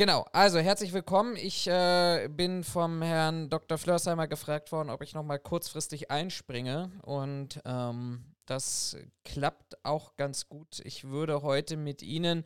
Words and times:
Genau, 0.00 0.24
also 0.32 0.58
herzlich 0.58 0.94
willkommen. 0.94 1.36
Ich 1.36 1.66
äh, 1.66 2.26
bin 2.28 2.64
vom 2.64 3.02
Herrn 3.02 3.50
Dr. 3.50 3.76
Flörsheimer 3.76 4.28
gefragt 4.28 4.72
worden, 4.72 4.88
ob 4.88 5.02
ich 5.02 5.12
nochmal 5.12 5.38
kurzfristig 5.38 6.10
einspringe. 6.10 6.90
Und 7.02 7.60
ähm, 7.66 8.24
das 8.46 8.96
klappt 9.26 9.84
auch 9.84 10.16
ganz 10.16 10.48
gut. 10.48 10.80
Ich 10.84 11.04
würde 11.04 11.42
heute 11.42 11.76
mit 11.76 12.00
Ihnen 12.00 12.44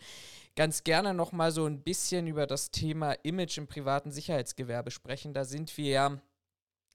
ganz 0.57 0.83
gerne 0.83 1.15
nochmal 1.15 1.53
so 1.53 1.65
ein 1.65 1.85
bisschen 1.85 2.27
über 2.27 2.49
das 2.49 2.73
Thema 2.73 3.13
Image 3.23 3.57
im 3.57 3.69
privaten 3.69 4.11
Sicherheitsgewerbe 4.11 4.91
sprechen. 4.91 5.33
Da 5.33 5.45
sind 5.45 5.77
wir 5.77 5.91
ja 5.91 6.19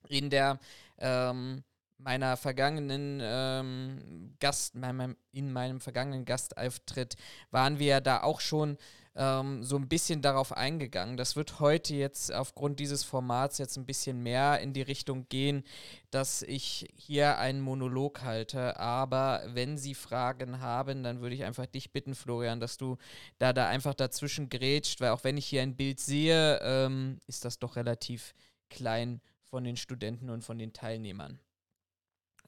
in 0.10 0.30
der 0.30 0.60
ähm, 0.98 1.64
meiner 2.00 2.36
vergangenen 2.36 3.20
ähm, 3.21 4.36
Gast, 4.41 4.76
mein, 4.76 5.16
in 5.32 5.54
meinem 5.54 5.80
vergangenen 5.80 6.26
Gastauftritt 6.26 7.16
waren 7.50 7.80
wir 7.80 7.88
ja 7.88 8.02
da 8.02 8.23
auch 8.23 8.41
schon 8.41 8.78
ähm, 9.16 9.64
so 9.64 9.76
ein 9.76 9.88
bisschen 9.88 10.21
darauf 10.21 10.55
eingegangen. 10.55 11.18
Das 11.18 11.36
wird 11.36 11.59
heute 11.59 11.96
jetzt 11.96 12.34
aufgrund 12.34 12.80
dieses 12.80 13.04
Formats 13.04 13.58
jetzt 13.58 13.77
ein 13.77 13.86
bisschen 13.86 14.22
mehr 14.22 14.59
in 14.59 14.73
die 14.73 14.81
Richtung 14.81 15.27
gehen, 15.30 15.63
dass 16.12 16.41
ich 16.41 16.88
hier 16.95 17.38
einen 17.38 17.62
Monolog 17.62 18.22
halte. 18.22 18.80
Aber 18.80 19.44
wenn 19.48 19.77
Sie 19.77 19.95
Fragen 19.95 20.62
haben, 20.62 21.03
dann 21.03 21.22
würde 21.22 21.36
ich 21.36 21.44
einfach 21.44 21.66
dich 21.66 21.91
bitten, 21.91 22.16
Florian, 22.16 22.59
dass 22.59 22.77
du 22.77 22.98
da, 23.38 23.53
da 23.53 23.67
einfach 23.67 23.94
dazwischen 23.94 24.50
grätscht, 24.50 25.02
weil 25.02 25.09
auch 25.09 25.23
wenn 25.23 25.38
ich 25.38 25.48
hier 25.48 25.62
ein 25.62 25.76
Bild 25.76 26.00
sehe, 26.00 26.59
ähm, 26.62 27.20
ist 27.28 27.45
das 27.45 27.59
doch 27.59 27.76
relativ 27.76 28.34
klein 28.70 29.22
von 29.44 29.64
den 29.64 29.78
Studenten 29.78 30.30
und 30.30 30.44
von 30.44 30.58
den 30.59 30.73
Teilnehmern. 30.73 31.39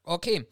Okay, 0.04 0.48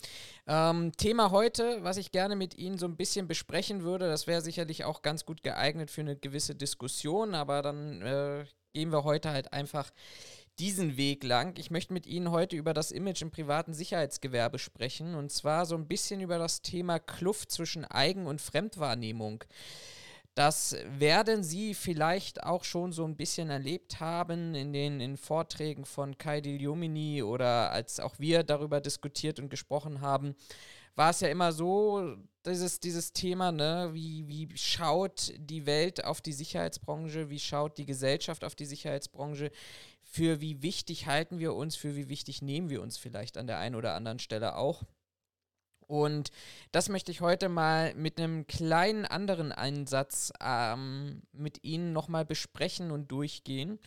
ähm, 0.45 0.91
Thema 0.95 1.31
heute, 1.31 1.83
was 1.83 1.97
ich 1.97 2.11
gerne 2.11 2.35
mit 2.35 2.55
Ihnen 2.55 2.77
so 2.77 2.85
ein 2.85 2.95
bisschen 2.95 3.27
besprechen 3.27 3.81
würde, 3.81 4.07
das 4.07 4.27
wäre 4.27 4.41
sicherlich 4.41 4.83
auch 4.85 5.01
ganz 5.01 5.25
gut 5.25 5.41
geeignet 5.41 5.89
für 5.89 6.01
eine 6.01 6.15
gewisse 6.15 6.53
Diskussion, 6.53 7.33
aber 7.33 7.63
dann 7.63 8.01
äh, 8.03 8.45
gehen 8.73 8.91
wir 8.91 9.03
heute 9.03 9.31
halt 9.31 9.51
einfach 9.51 9.91
diesen 10.59 10.97
Weg 10.97 11.23
lang. 11.23 11.57
Ich 11.57 11.71
möchte 11.71 11.93
mit 11.93 12.05
Ihnen 12.05 12.29
heute 12.29 12.55
über 12.55 12.75
das 12.75 12.91
Image 12.91 13.23
im 13.23 13.31
privaten 13.31 13.73
Sicherheitsgewerbe 13.73 14.59
sprechen 14.59 15.15
und 15.15 15.31
zwar 15.31 15.65
so 15.65 15.75
ein 15.75 15.87
bisschen 15.87 16.21
über 16.21 16.37
das 16.37 16.61
Thema 16.61 16.99
Kluft 16.99 17.51
zwischen 17.51 17.85
Eigen- 17.85 18.27
und 18.27 18.41
Fremdwahrnehmung. 18.41 19.43
Das 20.39 20.77
werden 20.85 21.43
Sie 21.43 21.73
vielleicht 21.73 22.43
auch 22.43 22.63
schon 22.63 22.93
so 22.93 23.03
ein 23.03 23.17
bisschen 23.17 23.49
erlebt 23.49 23.99
haben 23.99 24.55
in 24.55 24.71
den 24.71 25.01
in 25.01 25.17
Vorträgen 25.17 25.83
von 25.83 26.17
Kai 26.17 26.39
Diomini 26.39 27.21
oder 27.21 27.71
als 27.71 27.99
auch 27.99 28.19
wir 28.19 28.43
darüber 28.43 28.79
diskutiert 28.79 29.41
und 29.41 29.49
gesprochen 29.49 29.99
haben, 29.99 30.37
war 30.95 31.09
es 31.09 31.19
ja 31.19 31.27
immer 31.27 31.51
so, 31.51 32.15
dieses, 32.45 32.79
dieses 32.79 33.11
Thema, 33.11 33.51
ne, 33.51 33.89
wie, 33.91 34.29
wie 34.29 34.47
schaut 34.55 35.33
die 35.37 35.65
Welt 35.65 36.05
auf 36.05 36.21
die 36.21 36.31
Sicherheitsbranche, 36.31 37.29
wie 37.29 37.39
schaut 37.39 37.77
die 37.77 37.85
Gesellschaft 37.85 38.45
auf 38.45 38.55
die 38.55 38.65
Sicherheitsbranche, 38.65 39.51
für 40.03 40.39
wie 40.39 40.61
wichtig 40.61 41.05
halten 41.05 41.39
wir 41.39 41.53
uns, 41.53 41.75
für 41.75 41.97
wie 41.97 42.07
wichtig 42.07 42.41
nehmen 42.41 42.69
wir 42.69 42.81
uns 42.81 42.97
vielleicht 42.97 43.37
an 43.37 43.47
der 43.47 43.57
einen 43.57 43.75
oder 43.75 43.93
anderen 43.93 44.19
Stelle 44.19 44.55
auch. 44.55 44.83
Und 45.89 46.29
das 46.71 46.87
möchte 46.87 47.11
ich 47.11 47.19
heute 47.19 47.49
mal 47.49 47.95
mit 47.95 48.19
einem 48.19 48.45
kleinen 48.45 49.05
anderen 49.05 49.51
Einsatz 49.51 50.31
ähm, 50.39 51.23
mit 51.33 51.63
Ihnen 51.63 51.93
nochmal 51.93 52.25
besprechen 52.25 52.91
und 52.91 53.11
durchgehen. 53.11 53.79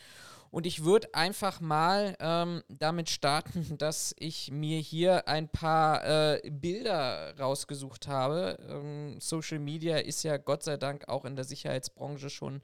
Und 0.51 0.67
ich 0.67 0.83
würde 0.83 1.07
einfach 1.13 1.61
mal 1.61 2.17
ähm, 2.19 2.61
damit 2.67 3.09
starten, 3.09 3.77
dass 3.77 4.13
ich 4.19 4.51
mir 4.51 4.79
hier 4.79 5.29
ein 5.29 5.47
paar 5.47 6.05
äh, 6.05 6.41
Bilder 6.51 7.39
rausgesucht 7.39 8.09
habe. 8.09 8.57
Ähm, 8.67 9.21
Social 9.21 9.59
Media 9.59 9.95
ist 9.95 10.23
ja 10.23 10.35
Gott 10.35 10.63
sei 10.63 10.75
Dank 10.75 11.07
auch 11.07 11.23
in 11.23 11.37
der 11.37 11.45
Sicherheitsbranche 11.45 12.29
schon 12.29 12.61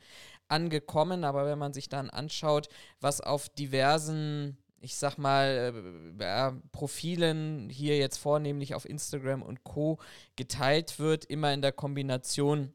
angekommen, 0.50 1.24
aber 1.24 1.46
wenn 1.46 1.60
man 1.60 1.72
sich 1.72 1.88
dann 1.88 2.10
anschaut, 2.10 2.68
was 3.00 3.22
auf 3.22 3.48
diversen 3.48 4.58
ich 4.82 4.96
sag 4.96 5.18
mal, 5.18 5.74
äh, 6.20 6.52
Profilen 6.72 7.70
hier 7.70 7.98
jetzt 7.98 8.18
vornehmlich 8.18 8.76
auf 8.76 8.88
Instagram 8.88 9.42
und 9.42 9.64
Co. 9.64 10.00
geteilt 10.36 11.00
wird, 11.00 11.26
immer 11.26 11.54
in 11.54 11.62
der 11.62 11.72
Kombination 11.72 12.74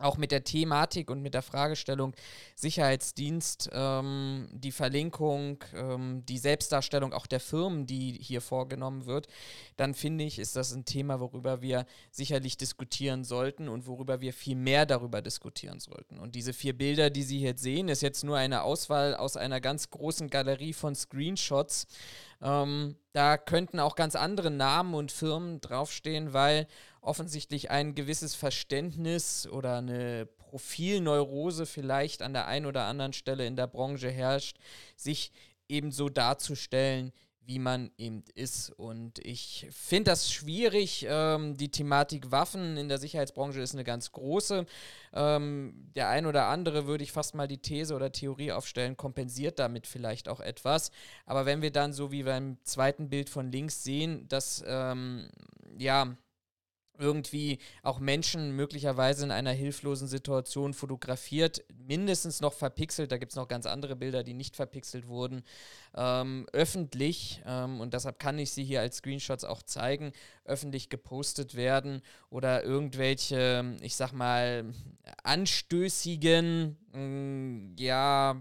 auch 0.00 0.16
mit 0.16 0.32
der 0.32 0.44
Thematik 0.44 1.10
und 1.10 1.22
mit 1.22 1.34
der 1.34 1.42
Fragestellung 1.42 2.14
Sicherheitsdienst, 2.54 3.70
ähm, 3.72 4.48
die 4.52 4.72
Verlinkung, 4.72 5.64
ähm, 5.74 6.24
die 6.26 6.38
Selbstdarstellung 6.38 7.12
auch 7.12 7.26
der 7.26 7.40
Firmen, 7.40 7.86
die 7.86 8.18
hier 8.20 8.40
vorgenommen 8.40 9.06
wird, 9.06 9.28
dann 9.76 9.94
finde 9.94 10.24
ich, 10.24 10.38
ist 10.38 10.56
das 10.56 10.72
ein 10.72 10.84
Thema, 10.84 11.20
worüber 11.20 11.62
wir 11.62 11.86
sicherlich 12.10 12.56
diskutieren 12.56 13.24
sollten 13.24 13.68
und 13.68 13.86
worüber 13.86 14.20
wir 14.20 14.32
viel 14.32 14.56
mehr 14.56 14.86
darüber 14.86 15.22
diskutieren 15.22 15.80
sollten. 15.80 16.18
Und 16.18 16.34
diese 16.34 16.52
vier 16.52 16.76
Bilder, 16.76 17.10
die 17.10 17.22
Sie 17.22 17.40
jetzt 17.40 17.62
sehen, 17.62 17.88
ist 17.88 18.02
jetzt 18.02 18.24
nur 18.24 18.36
eine 18.36 18.62
Auswahl 18.62 19.14
aus 19.14 19.36
einer 19.36 19.60
ganz 19.60 19.90
großen 19.90 20.28
Galerie 20.30 20.72
von 20.72 20.94
Screenshots. 20.94 21.86
Ähm, 22.40 22.96
da 23.12 23.36
könnten 23.36 23.80
auch 23.80 23.96
ganz 23.96 24.14
andere 24.14 24.50
Namen 24.50 24.94
und 24.94 25.10
Firmen 25.10 25.60
draufstehen, 25.60 26.32
weil 26.32 26.68
offensichtlich 27.08 27.70
ein 27.70 27.94
gewisses 27.94 28.34
Verständnis 28.34 29.48
oder 29.48 29.78
eine 29.78 30.26
Profilneurose 30.26 31.66
vielleicht 31.66 32.22
an 32.22 32.34
der 32.34 32.46
einen 32.46 32.66
oder 32.66 32.84
anderen 32.84 33.12
Stelle 33.12 33.46
in 33.46 33.56
der 33.56 33.66
Branche 33.66 34.10
herrscht, 34.10 34.58
sich 34.96 35.32
eben 35.68 35.90
so 35.90 36.08
darzustellen, 36.08 37.12
wie 37.48 37.58
man 37.58 37.90
eben 37.96 38.24
ist. 38.34 38.70
Und 38.70 39.20
ich 39.20 39.66
finde 39.70 40.10
das 40.10 40.30
schwierig. 40.30 41.06
Ähm, 41.08 41.56
die 41.56 41.70
Thematik 41.70 42.30
Waffen 42.30 42.76
in 42.76 42.90
der 42.90 42.98
Sicherheitsbranche 42.98 43.60
ist 43.62 43.72
eine 43.72 43.84
ganz 43.84 44.12
große. 44.12 44.66
Ähm, 45.14 45.90
der 45.96 46.10
ein 46.10 46.26
oder 46.26 46.48
andere 46.48 46.86
würde 46.86 47.04
ich 47.04 47.12
fast 47.12 47.34
mal 47.34 47.48
die 47.48 47.56
These 47.56 47.94
oder 47.94 48.12
Theorie 48.12 48.52
aufstellen, 48.52 48.98
kompensiert 48.98 49.58
damit 49.58 49.86
vielleicht 49.86 50.28
auch 50.28 50.40
etwas. 50.40 50.90
Aber 51.24 51.46
wenn 51.46 51.62
wir 51.62 51.70
dann 51.70 51.94
so 51.94 52.12
wie 52.12 52.24
beim 52.24 52.58
zweiten 52.64 53.08
Bild 53.08 53.30
von 53.30 53.50
links 53.50 53.82
sehen, 53.82 54.28
dass 54.28 54.62
ähm, 54.66 55.30
ja 55.78 56.18
irgendwie 56.98 57.58
auch 57.82 57.98
Menschen 57.98 58.54
möglicherweise 58.56 59.24
in 59.24 59.30
einer 59.30 59.52
hilflosen 59.52 60.08
Situation 60.08 60.74
fotografiert, 60.74 61.64
mindestens 61.86 62.40
noch 62.40 62.52
verpixelt, 62.52 63.12
da 63.12 63.18
gibt 63.18 63.32
es 63.32 63.36
noch 63.36 63.48
ganz 63.48 63.66
andere 63.66 63.96
Bilder, 63.96 64.22
die 64.22 64.34
nicht 64.34 64.56
verpixelt 64.56 65.06
wurden, 65.08 65.42
ähm, 65.94 66.46
öffentlich, 66.52 67.42
ähm, 67.46 67.80
und 67.80 67.94
deshalb 67.94 68.18
kann 68.18 68.38
ich 68.38 68.52
sie 68.52 68.64
hier 68.64 68.80
als 68.80 68.96
Screenshots 68.96 69.44
auch 69.44 69.62
zeigen, 69.62 70.12
öffentlich 70.44 70.88
gepostet 70.88 71.54
werden 71.54 72.02
oder 72.30 72.64
irgendwelche, 72.64 73.76
ich 73.82 73.96
sag 73.96 74.12
mal, 74.12 74.64
anstößigen, 75.22 76.76
mm, 76.92 77.74
ja, 77.78 78.40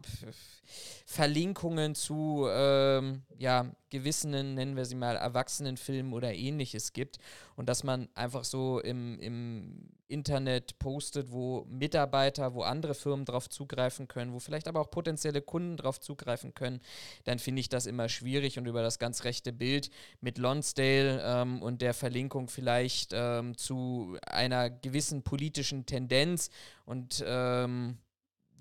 Verlinkungen 1.06 1.96
zu 1.96 2.48
ähm, 2.50 3.24
ja, 3.38 3.72
gewissen, 3.90 4.32
nennen 4.32 4.76
wir 4.76 4.86
sie 4.86 4.96
mal, 4.96 5.16
Erwachsenenfilmen 5.16 6.14
oder 6.14 6.34
ähnliches 6.34 6.94
gibt. 6.94 7.18
Und 7.56 7.70
dass 7.70 7.84
man 7.84 8.10
einfach 8.14 8.44
so 8.44 8.80
im, 8.80 9.20
im 9.20 9.90
Internet 10.10 10.80
postet, 10.80 11.32
wo 11.32 11.66
Mitarbeiter, 11.70 12.54
wo 12.54 12.62
andere 12.62 12.94
Firmen 12.94 13.26
drauf 13.26 13.50
zugreifen 13.50 14.08
können, 14.08 14.34
wo 14.34 14.40
vielleicht 14.40 14.68
aber 14.68 14.82
auch 14.82 14.92
potenzielle 14.92 15.42
Kunden 15.42 15.78
drauf 15.78 16.00
zugreifen 16.00 16.54
können, 16.54 16.82
dann 17.24 17.40
finde 17.40 17.62
ich 17.62 17.70
das 17.70 17.86
immer 17.86 18.10
schwierig. 18.10 18.58
Und 18.58 18.66
über 18.68 18.82
das 18.82 19.00
ganz 19.00 19.24
rechte 19.24 19.54
Bild 19.54 19.90
mit 20.22 20.38
Lonsdale 20.38 21.22
ähm, 21.24 21.62
und 21.62 21.82
der 21.82 21.94
Verlinkung 21.94 22.50
vielleicht 22.50 23.12
ähm, 23.14 23.58
zu 23.58 24.18
einer 24.26 24.70
gewissen 24.70 25.24
politischen 25.24 25.86
Tendenz 25.86 26.50
und 26.86 27.24
ähm, 27.26 27.98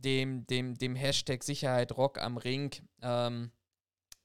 dem, 0.06 0.46
dem, 0.46 0.78
dem 0.78 0.94
Hashtag 0.94 1.42
Sicherheit 1.42 1.96
Rock 1.96 2.18
am 2.18 2.36
Ring. 2.36 2.70
Ähm, 3.02 3.50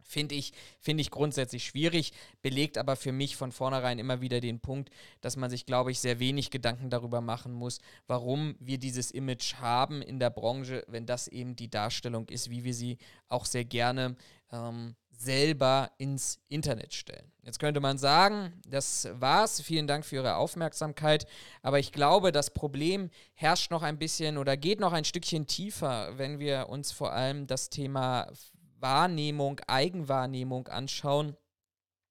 Finde 0.03 0.35
ich, 0.35 0.51
find 0.81 0.99
ich 0.99 1.09
grundsätzlich 1.09 1.63
schwierig, 1.63 2.11
belegt 2.41 2.77
aber 2.77 2.97
für 2.97 3.13
mich 3.13 3.37
von 3.37 3.53
vornherein 3.53 3.97
immer 3.97 4.19
wieder 4.19 4.41
den 4.41 4.59
Punkt, 4.59 4.89
dass 5.21 5.37
man 5.37 5.49
sich, 5.49 5.65
glaube 5.65 5.91
ich, 5.91 6.01
sehr 6.01 6.19
wenig 6.19 6.51
Gedanken 6.51 6.89
darüber 6.89 7.21
machen 7.21 7.53
muss, 7.53 7.79
warum 8.07 8.55
wir 8.59 8.77
dieses 8.77 9.11
Image 9.11 9.55
haben 9.55 10.01
in 10.01 10.19
der 10.19 10.29
Branche, 10.29 10.83
wenn 10.87 11.05
das 11.05 11.29
eben 11.29 11.55
die 11.55 11.69
Darstellung 11.69 12.27
ist, 12.27 12.49
wie 12.49 12.65
wir 12.65 12.73
sie 12.73 12.97
auch 13.29 13.45
sehr 13.45 13.63
gerne 13.63 14.17
ähm, 14.51 14.95
selber 15.21 15.91
ins 15.97 16.39
Internet 16.49 16.93
stellen. 16.93 17.31
Jetzt 17.43 17.59
könnte 17.59 17.79
man 17.79 17.97
sagen, 17.97 18.53
das 18.67 19.07
war's. 19.13 19.61
Vielen 19.61 19.87
Dank 19.87 20.05
für 20.05 20.17
Ihre 20.17 20.35
Aufmerksamkeit. 20.35 21.25
Aber 21.61 21.79
ich 21.79 21.91
glaube, 21.91 22.31
das 22.31 22.51
Problem 22.51 23.09
herrscht 23.33 23.71
noch 23.71 23.83
ein 23.83 23.97
bisschen 23.97 24.37
oder 24.37 24.57
geht 24.57 24.79
noch 24.79 24.93
ein 24.93 25.05
Stückchen 25.05 25.47
tiefer, 25.47 26.17
wenn 26.17 26.39
wir 26.39 26.69
uns 26.69 26.91
vor 26.91 27.13
allem 27.13 27.47
das 27.47 27.69
Thema 27.69 28.31
Wahrnehmung, 28.79 29.59
Eigenwahrnehmung 29.67 30.67
anschauen. 30.67 31.35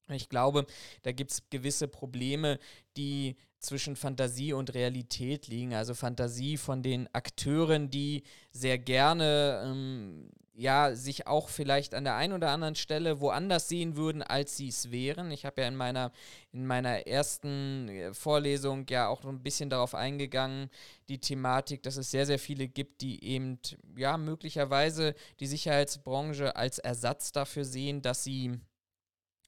Ich 0.09 0.29
glaube, 0.29 0.67
da 1.03 1.13
gibt 1.13 1.31
es 1.31 1.49
gewisse 1.51 1.87
Probleme, 1.87 2.59
die 2.97 3.37
zwischen 3.61 3.95
Fantasie 3.95 4.53
und 4.53 4.75
Realität 4.75 5.47
liegen. 5.47 5.75
Also 5.75 5.95
Fantasie 5.95 6.57
von 6.57 6.83
den 6.83 7.09
Akteuren, 7.15 7.91
die 7.91 8.25
sehr 8.51 8.79
gerne 8.79 9.63
ähm, 9.65 10.31
ja, 10.61 10.95
sich 10.95 11.27
auch 11.27 11.49
vielleicht 11.49 11.95
an 11.95 12.05
der 12.05 12.17
einen 12.17 12.35
oder 12.35 12.51
anderen 12.51 12.75
Stelle 12.75 13.21
woanders 13.21 13.69
sehen 13.69 13.97
würden, 13.97 14.23
als 14.23 14.59
sie 14.59 14.69
es 14.69 14.91
wären. 14.91 15.31
Ich 15.31 15.47
habe 15.47 15.63
ja 15.63 15.69
in 15.69 15.75
meiner, 15.75 16.13
in 16.53 16.67
meiner 16.67 17.07
ersten 17.07 17.89
äh, 17.89 18.13
Vorlesung 18.13 18.85
ja 18.91 19.09
auch 19.09 19.25
ein 19.25 19.43
bisschen 19.43 19.71
darauf 19.71 19.95
eingegangen, 19.95 20.69
die 21.09 21.19
Thematik, 21.19 21.83
dass 21.83 21.97
es 21.97 22.11
sehr, 22.11 22.27
sehr 22.27 22.39
viele 22.39 22.69
gibt, 22.69 23.01
die 23.01 23.25
eben, 23.25 23.59
ja, 23.97 24.19
möglicherweise 24.19 25.15
die 25.41 25.47
Sicherheitsbranche 25.47 26.55
als 26.57 26.79
Ersatz 26.79 27.33
dafür 27.33 27.65
sehen, 27.65 28.03
dass 28.03 28.23
sie 28.23 28.61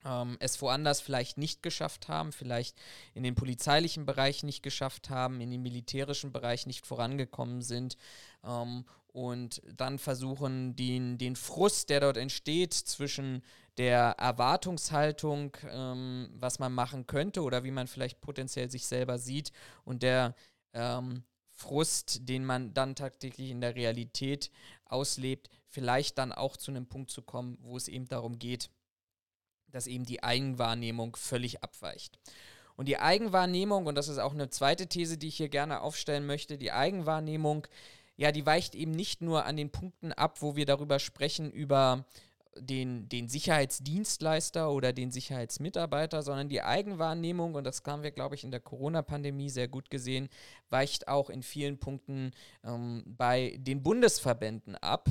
ähm, 0.05 0.37
es 0.39 0.59
woanders 0.63 0.99
vielleicht 0.99 1.37
nicht 1.37 1.61
geschafft 1.61 2.07
haben, 2.07 2.31
vielleicht 2.31 2.75
in 3.13 3.21
den 3.21 3.35
polizeilichen 3.35 4.07
Bereich 4.07 4.41
nicht 4.41 4.63
geschafft 4.63 5.11
haben, 5.11 5.41
in 5.41 5.51
den 5.51 5.61
militärischen 5.61 6.31
Bereich 6.31 6.65
nicht 6.65 6.87
vorangekommen 6.87 7.61
sind 7.61 7.97
ähm, 8.43 8.85
und 9.13 9.61
dann 9.77 9.99
versuchen, 9.99 10.75
den, 10.75 11.17
den 11.17 11.35
Frust, 11.35 11.89
der 11.89 12.01
dort 12.01 12.17
entsteht 12.17 12.73
zwischen 12.73 13.43
der 13.77 14.15
Erwartungshaltung, 14.17 15.55
ähm, 15.69 16.29
was 16.33 16.59
man 16.59 16.73
machen 16.73 17.07
könnte 17.07 17.41
oder 17.41 17.63
wie 17.63 17.71
man 17.71 17.87
vielleicht 17.87 18.21
potenziell 18.21 18.69
sich 18.69 18.85
selber 18.85 19.17
sieht 19.17 19.51
und 19.85 20.03
der 20.03 20.35
ähm, 20.73 21.23
Frust, 21.51 22.27
den 22.27 22.43
man 22.43 22.73
dann 22.73 22.95
tagtäglich 22.95 23.51
in 23.51 23.61
der 23.61 23.75
Realität 23.75 24.51
auslebt, 24.85 25.49
vielleicht 25.67 26.17
dann 26.17 26.31
auch 26.31 26.57
zu 26.57 26.71
einem 26.71 26.87
Punkt 26.87 27.11
zu 27.11 27.21
kommen, 27.21 27.57
wo 27.61 27.77
es 27.77 27.87
eben 27.87 28.07
darum 28.07 28.39
geht, 28.39 28.71
dass 29.67 29.87
eben 29.87 30.05
die 30.05 30.23
Eigenwahrnehmung 30.23 31.15
völlig 31.15 31.63
abweicht. 31.63 32.19
Und 32.75 32.87
die 32.87 32.97
Eigenwahrnehmung, 32.97 33.85
und 33.85 33.95
das 33.95 34.07
ist 34.07 34.17
auch 34.17 34.33
eine 34.33 34.49
zweite 34.49 34.87
These, 34.87 35.19
die 35.19 35.27
ich 35.27 35.37
hier 35.37 35.49
gerne 35.49 35.81
aufstellen 35.81 36.25
möchte, 36.25 36.57
die 36.57 36.71
Eigenwahrnehmung, 36.71 37.67
ja, 38.15 38.31
die 38.31 38.45
weicht 38.45 38.75
eben 38.75 38.91
nicht 38.91 39.21
nur 39.21 39.45
an 39.45 39.57
den 39.57 39.71
Punkten 39.71 40.11
ab, 40.11 40.41
wo 40.41 40.55
wir 40.55 40.65
darüber 40.65 40.99
sprechen, 40.99 41.51
über 41.51 42.05
den, 42.57 43.09
den 43.09 43.27
Sicherheitsdienstleister 43.27 44.71
oder 44.71 44.93
den 44.93 45.11
Sicherheitsmitarbeiter, 45.11 46.21
sondern 46.21 46.49
die 46.49 46.61
Eigenwahrnehmung, 46.61 47.55
und 47.55 47.63
das 47.63 47.81
haben 47.85 48.03
wir, 48.03 48.11
glaube 48.11 48.35
ich, 48.35 48.43
in 48.43 48.51
der 48.51 48.59
Corona-Pandemie 48.59 49.49
sehr 49.49 49.67
gut 49.67 49.89
gesehen, 49.89 50.29
weicht 50.69 51.07
auch 51.07 51.29
in 51.29 51.43
vielen 51.43 51.79
Punkten 51.79 52.31
ähm, 52.63 53.03
bei 53.05 53.55
den 53.59 53.81
Bundesverbänden 53.81 54.75
ab. 54.75 55.09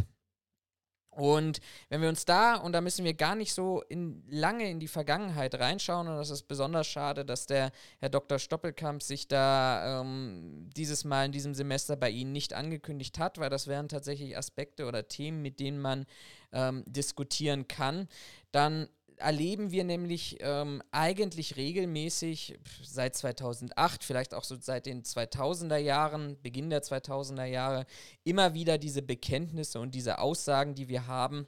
Und 1.12 1.61
wenn 1.91 2.00
wir 2.00 2.09
uns 2.09 2.25
da, 2.25 2.56
und 2.56 2.73
da 2.73 2.81
müssen 2.81 3.05
wir 3.05 3.12
gar 3.12 3.35
nicht 3.35 3.53
so 3.53 3.82
in, 3.82 4.25
lange 4.31 4.70
in 4.70 4.81
die 4.81 4.88
Vergangenheit 4.88 5.55
reinschauen, 5.55 6.09
und 6.09 6.17
das 6.17 6.31
ist 6.31 6.49
besonders 6.49 6.87
schade, 6.87 7.26
dass 7.26 7.44
der 7.44 7.70
Herr 8.00 8.09
Dr. 8.09 8.38
Stoppelkamp 8.38 9.03
sich 9.03 9.29
da 9.29 10.00
ähm, 10.00 10.70
dieses 10.75 11.05
Mal 11.05 11.26
in 11.26 11.32
diesem 11.32 11.55
Semester 11.55 11.97
bei 11.97 12.09
Ihnen 12.09 12.32
nicht 12.32 12.55
angekündigt 12.55 13.19
hat, 13.19 13.37
weil 13.37 13.50
das 13.50 13.67
wären 13.67 13.88
tatsächlich 13.88 14.38
Aspekte 14.38 14.87
oder 14.87 15.06
Themen, 15.06 15.43
mit 15.43 15.61
denen 15.61 15.81
man 15.81 16.06
ähm, 16.53 16.82
diskutieren 16.87 17.69
kann, 17.69 18.08
dann 18.50 18.88
erleben 19.17 19.70
wir 19.70 19.85
nämlich 19.85 20.38
ähm, 20.41 20.82
eigentlich 20.91 21.56
regelmäßig 21.56 22.59
seit 22.82 23.14
2008, 23.14 24.05
vielleicht 24.05 24.35
auch 24.35 24.44
so 24.44 24.56
seit 24.61 24.87
den 24.87 25.03
2000er 25.03 25.76
Jahren, 25.76 26.41
Beginn 26.43 26.70
der 26.70 26.82
2000er 26.82 27.44
Jahre, 27.44 27.87
immer 28.25 28.55
wieder 28.55 28.79
diese 28.79 29.03
Bekenntnisse 29.03 29.81
und 29.81 29.94
diese 29.94 30.19
Aussagen, 30.19 30.75
die 30.75 30.88
wir 30.88 31.06
haben, 31.06 31.47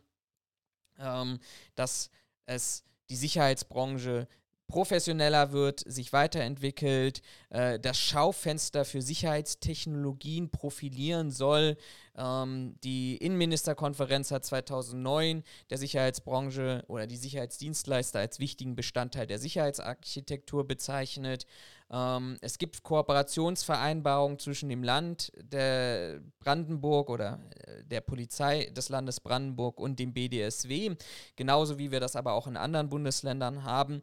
ähm, 0.98 1.38
dass 1.74 2.10
es 2.46 2.84
die 3.10 3.16
Sicherheitsbranche 3.16 4.28
professioneller 4.66 5.52
wird, 5.52 5.80
sich 5.80 6.12
weiterentwickelt, 6.12 7.22
äh, 7.50 7.78
das 7.78 7.98
Schaufenster 7.98 8.84
für 8.84 9.02
Sicherheitstechnologien 9.02 10.50
profilieren 10.50 11.30
soll. 11.30 11.76
Ähm, 12.16 12.76
die 12.82 13.16
Innenministerkonferenz 13.16 14.30
hat 14.30 14.44
2009 14.44 15.42
der 15.70 15.78
Sicherheitsbranche 15.78 16.84
oder 16.88 17.06
die 17.06 17.16
Sicherheitsdienstleister 17.16 18.20
als 18.20 18.38
wichtigen 18.38 18.74
Bestandteil 18.76 19.26
der 19.26 19.38
Sicherheitsarchitektur 19.38 20.66
bezeichnet. 20.66 21.46
Ähm, 21.90 22.38
es 22.40 22.58
gibt 22.58 22.82
Kooperationsvereinbarungen 22.82 24.38
zwischen 24.38 24.68
dem 24.68 24.82
Land 24.82 25.32
der 25.36 26.20
Brandenburg 26.40 27.10
oder 27.10 27.38
äh, 27.66 27.84
der 27.84 28.00
Polizei 28.00 28.70
des 28.74 28.88
Landes 28.88 29.20
Brandenburg 29.20 29.78
und 29.78 29.98
dem 29.98 30.12
BDSW, 30.12 30.96
genauso 31.36 31.78
wie 31.78 31.90
wir 31.90 32.00
das 32.00 32.16
aber 32.16 32.32
auch 32.32 32.46
in 32.46 32.56
anderen 32.56 32.88
Bundesländern 32.88 33.64
haben. 33.64 34.02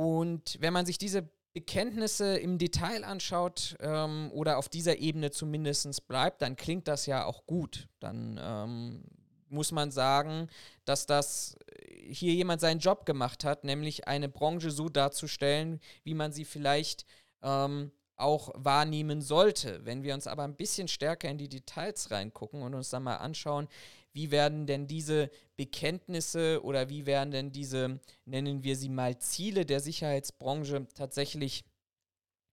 Und 0.00 0.56
wenn 0.62 0.72
man 0.72 0.86
sich 0.86 0.96
diese 0.96 1.28
Bekenntnisse 1.52 2.38
im 2.38 2.56
Detail 2.56 3.04
anschaut 3.04 3.76
ähm, 3.80 4.30
oder 4.32 4.56
auf 4.56 4.70
dieser 4.70 4.96
Ebene 4.96 5.30
zumindest 5.30 6.08
bleibt, 6.08 6.40
dann 6.40 6.56
klingt 6.56 6.88
das 6.88 7.04
ja 7.04 7.26
auch 7.26 7.44
gut. 7.44 7.86
Dann 7.98 8.40
ähm, 8.42 9.04
muss 9.50 9.72
man 9.72 9.90
sagen, 9.90 10.48
dass 10.86 11.04
das 11.04 11.54
äh, 11.66 12.14
hier 12.14 12.32
jemand 12.32 12.62
seinen 12.62 12.80
Job 12.80 13.04
gemacht 13.04 13.44
hat, 13.44 13.64
nämlich 13.64 14.08
eine 14.08 14.30
Branche 14.30 14.70
so 14.70 14.88
darzustellen, 14.88 15.80
wie 16.02 16.14
man 16.14 16.32
sie 16.32 16.46
vielleicht 16.46 17.04
ähm, 17.42 17.92
auch 18.16 18.52
wahrnehmen 18.54 19.20
sollte. 19.20 19.84
Wenn 19.84 20.02
wir 20.02 20.14
uns 20.14 20.26
aber 20.26 20.44
ein 20.44 20.56
bisschen 20.56 20.88
stärker 20.88 21.28
in 21.28 21.36
die 21.36 21.50
Details 21.50 22.10
reingucken 22.10 22.62
und 22.62 22.72
uns 22.72 22.88
dann 22.88 23.02
mal 23.02 23.16
anschauen, 23.16 23.68
wie 24.12 24.30
werden 24.30 24.66
denn 24.66 24.86
diese 24.86 25.30
Bekenntnisse 25.56 26.62
oder 26.62 26.88
wie 26.88 27.06
werden 27.06 27.30
denn 27.30 27.52
diese, 27.52 28.00
nennen 28.24 28.64
wir 28.64 28.76
sie 28.76 28.88
mal, 28.88 29.18
Ziele 29.18 29.64
der 29.64 29.80
Sicherheitsbranche 29.80 30.86
tatsächlich 30.94 31.64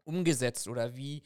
umgesetzt 0.04 0.68
oder 0.68 0.96
wie 0.96 1.24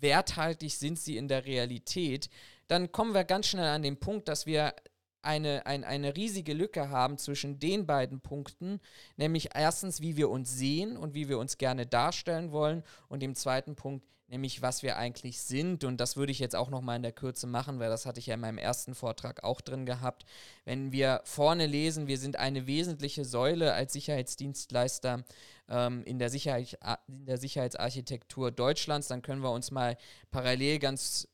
werthaltig 0.00 0.74
sind 0.74 0.98
sie 0.98 1.16
in 1.16 1.28
der 1.28 1.44
Realität, 1.44 2.28
dann 2.68 2.92
kommen 2.92 3.14
wir 3.14 3.24
ganz 3.24 3.46
schnell 3.46 3.66
an 3.66 3.82
den 3.82 3.98
Punkt, 3.98 4.28
dass 4.28 4.46
wir 4.46 4.74
eine, 5.22 5.66
ein, 5.66 5.84
eine 5.84 6.16
riesige 6.16 6.52
Lücke 6.52 6.90
haben 6.90 7.18
zwischen 7.18 7.58
den 7.58 7.86
beiden 7.86 8.20
Punkten, 8.20 8.80
nämlich 9.16 9.50
erstens, 9.54 10.00
wie 10.00 10.16
wir 10.16 10.30
uns 10.30 10.56
sehen 10.56 10.96
und 10.96 11.14
wie 11.14 11.28
wir 11.28 11.38
uns 11.38 11.58
gerne 11.58 11.86
darstellen 11.86 12.52
wollen 12.52 12.84
und 13.08 13.20
dem 13.20 13.34
zweiten 13.34 13.74
Punkt, 13.74 14.06
nämlich 14.28 14.62
was 14.62 14.82
wir 14.82 14.96
eigentlich 14.96 15.40
sind. 15.40 15.84
Und 15.84 15.98
das 15.98 16.16
würde 16.16 16.32
ich 16.32 16.38
jetzt 16.38 16.54
auch 16.54 16.70
nochmal 16.70 16.96
in 16.96 17.02
der 17.02 17.12
Kürze 17.12 17.46
machen, 17.46 17.78
weil 17.80 17.90
das 17.90 18.06
hatte 18.06 18.20
ich 18.20 18.26
ja 18.26 18.34
in 18.34 18.40
meinem 18.40 18.58
ersten 18.58 18.94
Vortrag 18.94 19.42
auch 19.42 19.60
drin 19.60 19.86
gehabt. 19.86 20.24
Wenn 20.64 20.92
wir 20.92 21.20
vorne 21.24 21.66
lesen, 21.66 22.06
wir 22.06 22.18
sind 22.18 22.36
eine 22.36 22.66
wesentliche 22.66 23.24
Säule 23.24 23.72
als 23.72 23.92
Sicherheitsdienstleister 23.94 25.24
ähm, 25.68 26.02
in, 26.04 26.18
der 26.18 26.30
Sicherheit, 26.30 26.78
in 27.08 27.26
der 27.26 27.38
Sicherheitsarchitektur 27.38 28.50
Deutschlands, 28.50 29.08
dann 29.08 29.22
können 29.22 29.42
wir 29.42 29.52
uns 29.52 29.70
mal 29.70 29.96
parallel 30.30 30.78
ganz 30.78 31.28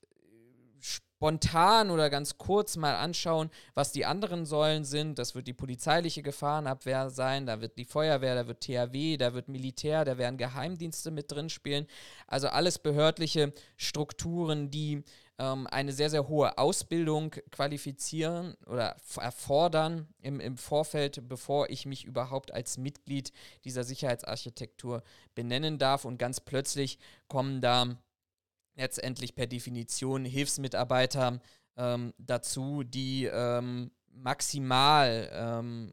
spontan 1.25 1.91
oder 1.91 2.11
ganz 2.11 2.37
kurz 2.37 2.77
mal 2.77 2.97
anschauen, 2.97 3.49
was 3.73 3.93
die 3.93 4.05
anderen 4.05 4.45
Säulen 4.45 4.85
sind. 4.85 5.19
Das 5.19 5.35
wird 5.35 5.47
die 5.47 5.55
polizeiliche 5.55 6.23
Gefahrenabwehr 6.23 7.09
sein, 7.09 7.47
da 7.47 7.63
wird 7.63 7.79
die 7.79 7.87
Feuerwehr, 7.87 8.35
da 8.35 8.47
wird 8.47 8.61
THW, 8.61 9.17
da 9.17 9.33
wird 9.33 9.49
Militär, 9.49 10.05
da 10.05 10.19
werden 10.19 10.37
Geheimdienste 10.37 11.11
mit 11.11 11.33
drin 11.33 11.49
spielen. 11.49 11.87
Also 12.27 12.49
alles 12.49 12.79
behördliche 12.79 13.55
Strukturen, 13.79 14.71
die 14.71 15.03
ähm, 15.39 15.67
eine 15.71 15.95
sehr, 15.95 16.11
sehr 16.11 16.29
hohe 16.29 16.59
Ausbildung 16.59 17.31
qualifizieren 17.51 18.55
oder 18.67 18.95
erfordern 19.17 20.07
im, 20.21 20.41
im 20.41 20.59
Vorfeld, 20.59 21.27
bevor 21.27 21.71
ich 21.71 21.87
mich 21.87 22.05
überhaupt 22.05 22.53
als 22.53 22.77
Mitglied 22.77 23.33
dieser 23.65 23.85
Sicherheitsarchitektur 23.85 25.03
benennen 25.35 25.79
darf. 25.79 26.05
Und 26.05 26.19
ganz 26.19 26.41
plötzlich 26.41 26.99
kommen 27.29 27.63
da 27.63 27.97
letztendlich 28.77 29.35
per 29.35 29.47
Definition 29.47 30.25
Hilfsmitarbeiter 30.25 31.41
ähm, 31.77 32.15
dazu, 32.19 32.83
die 32.83 33.25
ähm, 33.25 33.91
maximal 34.13 35.31
ähm, 35.33 35.93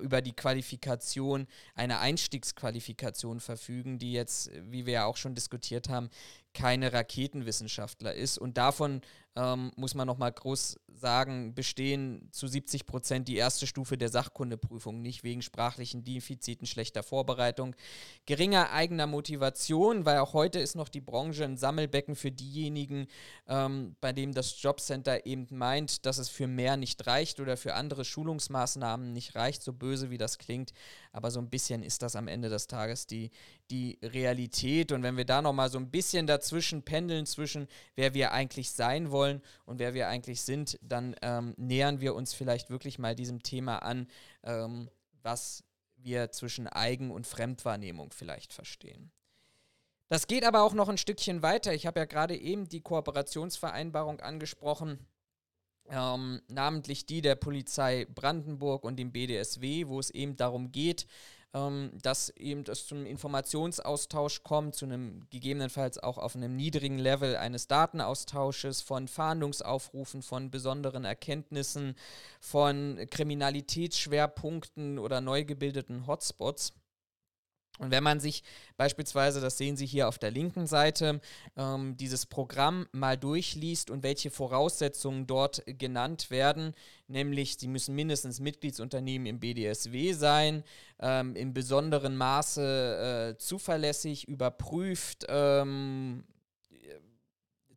über 0.00 0.20
die 0.20 0.34
Qualifikation, 0.34 1.46
eine 1.74 2.00
Einstiegsqualifikation 2.00 3.40
verfügen, 3.40 3.98
die 3.98 4.12
jetzt, 4.12 4.50
wie 4.70 4.86
wir 4.86 4.92
ja 4.92 5.04
auch 5.06 5.16
schon 5.16 5.34
diskutiert 5.34 5.88
haben, 5.88 6.10
keine 6.56 6.92
Raketenwissenschaftler 6.92 8.14
ist. 8.14 8.38
Und 8.38 8.56
davon 8.56 9.02
ähm, 9.36 9.70
muss 9.76 9.94
man 9.94 10.06
nochmal 10.06 10.32
groß 10.32 10.80
sagen, 10.88 11.54
bestehen 11.54 12.30
zu 12.32 12.46
70 12.46 12.86
Prozent 12.86 13.28
die 13.28 13.36
erste 13.36 13.66
Stufe 13.66 13.98
der 13.98 14.08
Sachkundeprüfung, 14.08 15.02
nicht 15.02 15.22
wegen 15.24 15.42
sprachlichen 15.42 16.04
Defiziten, 16.04 16.66
schlechter 16.66 17.02
Vorbereitung, 17.02 17.76
geringer 18.24 18.70
eigener 18.72 19.06
Motivation, 19.06 20.06
weil 20.06 20.18
auch 20.18 20.32
heute 20.32 20.58
ist 20.58 20.74
noch 20.74 20.88
die 20.88 21.02
Branche 21.02 21.44
ein 21.44 21.58
Sammelbecken 21.58 22.16
für 22.16 22.32
diejenigen, 22.32 23.08
ähm, 23.46 23.94
bei 24.00 24.14
dem 24.14 24.32
das 24.32 24.62
Jobcenter 24.62 25.26
eben 25.26 25.46
meint, 25.50 26.06
dass 26.06 26.16
es 26.16 26.30
für 26.30 26.46
mehr 26.46 26.78
nicht 26.78 27.06
reicht 27.06 27.38
oder 27.38 27.58
für 27.58 27.74
andere 27.74 28.06
Schulungsmaßnahmen 28.06 29.12
nicht 29.12 29.34
reicht, 29.34 29.62
so 29.62 29.74
böse 29.74 30.08
wie 30.08 30.18
das 30.18 30.38
klingt. 30.38 30.72
Aber 31.12 31.30
so 31.30 31.40
ein 31.40 31.50
bisschen 31.50 31.82
ist 31.82 32.00
das 32.00 32.16
am 32.16 32.28
Ende 32.28 32.48
des 32.48 32.68
Tages 32.68 33.06
die, 33.06 33.30
die 33.70 33.98
Realität. 34.02 34.92
Und 34.92 35.02
wenn 35.02 35.16
wir 35.16 35.24
da 35.24 35.42
nochmal 35.42 35.70
so 35.70 35.78
ein 35.78 35.90
bisschen 35.90 36.26
dazwischen 36.26 36.82
pendeln, 36.82 37.26
zwischen 37.26 37.68
wer 37.94 38.14
wir 38.14 38.32
eigentlich 38.32 38.70
sein 38.70 39.10
wollen 39.10 39.42
und 39.64 39.78
wer 39.78 39.94
wir 39.94 40.08
eigentlich 40.08 40.42
sind, 40.42 40.78
dann 40.82 41.16
ähm, 41.22 41.54
nähern 41.56 42.00
wir 42.00 42.14
uns 42.14 42.34
vielleicht 42.34 42.70
wirklich 42.70 42.98
mal 42.98 43.14
diesem 43.14 43.42
Thema 43.42 43.78
an, 43.78 44.08
ähm, 44.42 44.88
was 45.22 45.64
wir 45.96 46.30
zwischen 46.30 46.68
Eigen- 46.68 47.10
und 47.10 47.26
Fremdwahrnehmung 47.26 48.12
vielleicht 48.12 48.52
verstehen. 48.52 49.10
Das 50.08 50.28
geht 50.28 50.44
aber 50.44 50.62
auch 50.62 50.74
noch 50.74 50.88
ein 50.88 50.98
Stückchen 50.98 51.42
weiter. 51.42 51.74
Ich 51.74 51.86
habe 51.86 51.98
ja 51.98 52.04
gerade 52.04 52.36
eben 52.36 52.68
die 52.68 52.80
Kooperationsvereinbarung 52.80 54.20
angesprochen 54.20 55.04
ähm, 55.90 56.42
namentlich 56.48 57.06
die 57.06 57.22
der 57.22 57.34
Polizei 57.34 58.06
Brandenburg 58.06 58.84
und 58.84 58.96
dem 58.96 59.12
BDSW, 59.12 59.86
wo 59.86 60.00
es 60.00 60.10
eben 60.10 60.36
darum 60.36 60.72
geht, 60.72 61.06
ähm, 61.56 61.90
dass 62.02 62.28
eben 62.36 62.64
es 62.68 62.86
zum 62.86 63.06
Informationsaustausch 63.06 64.42
kommt, 64.42 64.74
zu 64.74 64.84
einem 64.84 65.26
gegebenenfalls 65.30 65.98
auch 65.98 66.18
auf 66.18 66.36
einem 66.36 66.54
niedrigen 66.54 66.98
Level 66.98 67.36
eines 67.36 67.66
Datenaustausches, 67.66 68.82
von 68.82 69.08
Fahndungsaufrufen, 69.08 70.22
von 70.22 70.50
besonderen 70.50 71.06
Erkenntnissen, 71.06 71.96
von 72.40 73.00
Kriminalitätsschwerpunkten 73.10 74.98
oder 74.98 75.22
neu 75.22 75.44
gebildeten 75.44 76.06
Hotspots. 76.06 76.74
Und 77.78 77.90
wenn 77.90 78.02
man 78.02 78.20
sich 78.20 78.42
beispielsweise, 78.76 79.40
das 79.40 79.58
sehen 79.58 79.76
Sie 79.76 79.86
hier 79.86 80.08
auf 80.08 80.18
der 80.18 80.30
linken 80.30 80.66
Seite, 80.66 81.20
ähm, 81.56 81.96
dieses 81.96 82.26
Programm 82.26 82.86
mal 82.92 83.16
durchliest 83.16 83.90
und 83.90 84.02
welche 84.02 84.30
Voraussetzungen 84.30 85.26
dort 85.26 85.62
genannt 85.66 86.30
werden, 86.30 86.74
nämlich 87.06 87.58
Sie 87.58 87.68
müssen 87.68 87.94
mindestens 87.94 88.40
Mitgliedsunternehmen 88.40 89.26
im 89.26 89.40
BDSW 89.40 90.12
sein, 90.12 90.64
ähm, 91.00 91.36
in 91.36 91.52
besonderem 91.52 92.16
Maße 92.16 93.34
äh, 93.34 93.38
zuverlässig 93.38 94.26
überprüft, 94.28 95.26
ähm, 95.28 96.24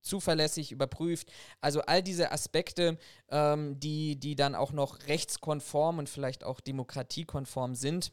zuverlässig 0.01 0.71
überprüft. 0.71 1.31
Also 1.61 1.81
all 1.81 2.01
diese 2.01 2.31
Aspekte, 2.31 2.97
ähm, 3.29 3.79
die, 3.79 4.15
die 4.17 4.35
dann 4.35 4.55
auch 4.55 4.71
noch 4.71 5.07
rechtskonform 5.07 5.99
und 5.99 6.09
vielleicht 6.09 6.43
auch 6.43 6.61
demokratiekonform 6.61 7.75
sind 7.75 8.11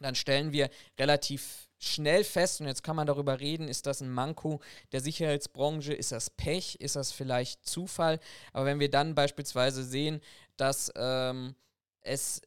dann 0.00 0.14
stellen 0.14 0.52
wir 0.52 0.70
relativ 0.98 1.68
schnell 1.78 2.24
fest, 2.24 2.60
und 2.60 2.66
jetzt 2.66 2.82
kann 2.82 2.96
man 2.96 3.06
darüber 3.06 3.40
reden, 3.40 3.68
ist 3.68 3.86
das 3.86 4.00
ein 4.00 4.10
Manko 4.10 4.60
der 4.92 5.00
Sicherheitsbranche, 5.00 5.92
ist 5.94 6.12
das 6.12 6.30
Pech, 6.30 6.76
ist 6.80 6.96
das 6.96 7.12
vielleicht 7.12 7.66
Zufall, 7.66 8.18
aber 8.52 8.66
wenn 8.66 8.80
wir 8.80 8.90
dann 8.90 9.14
beispielsweise 9.14 9.84
sehen, 9.84 10.20
dass 10.56 10.92
ähm, 10.96 11.54
es 12.00 12.42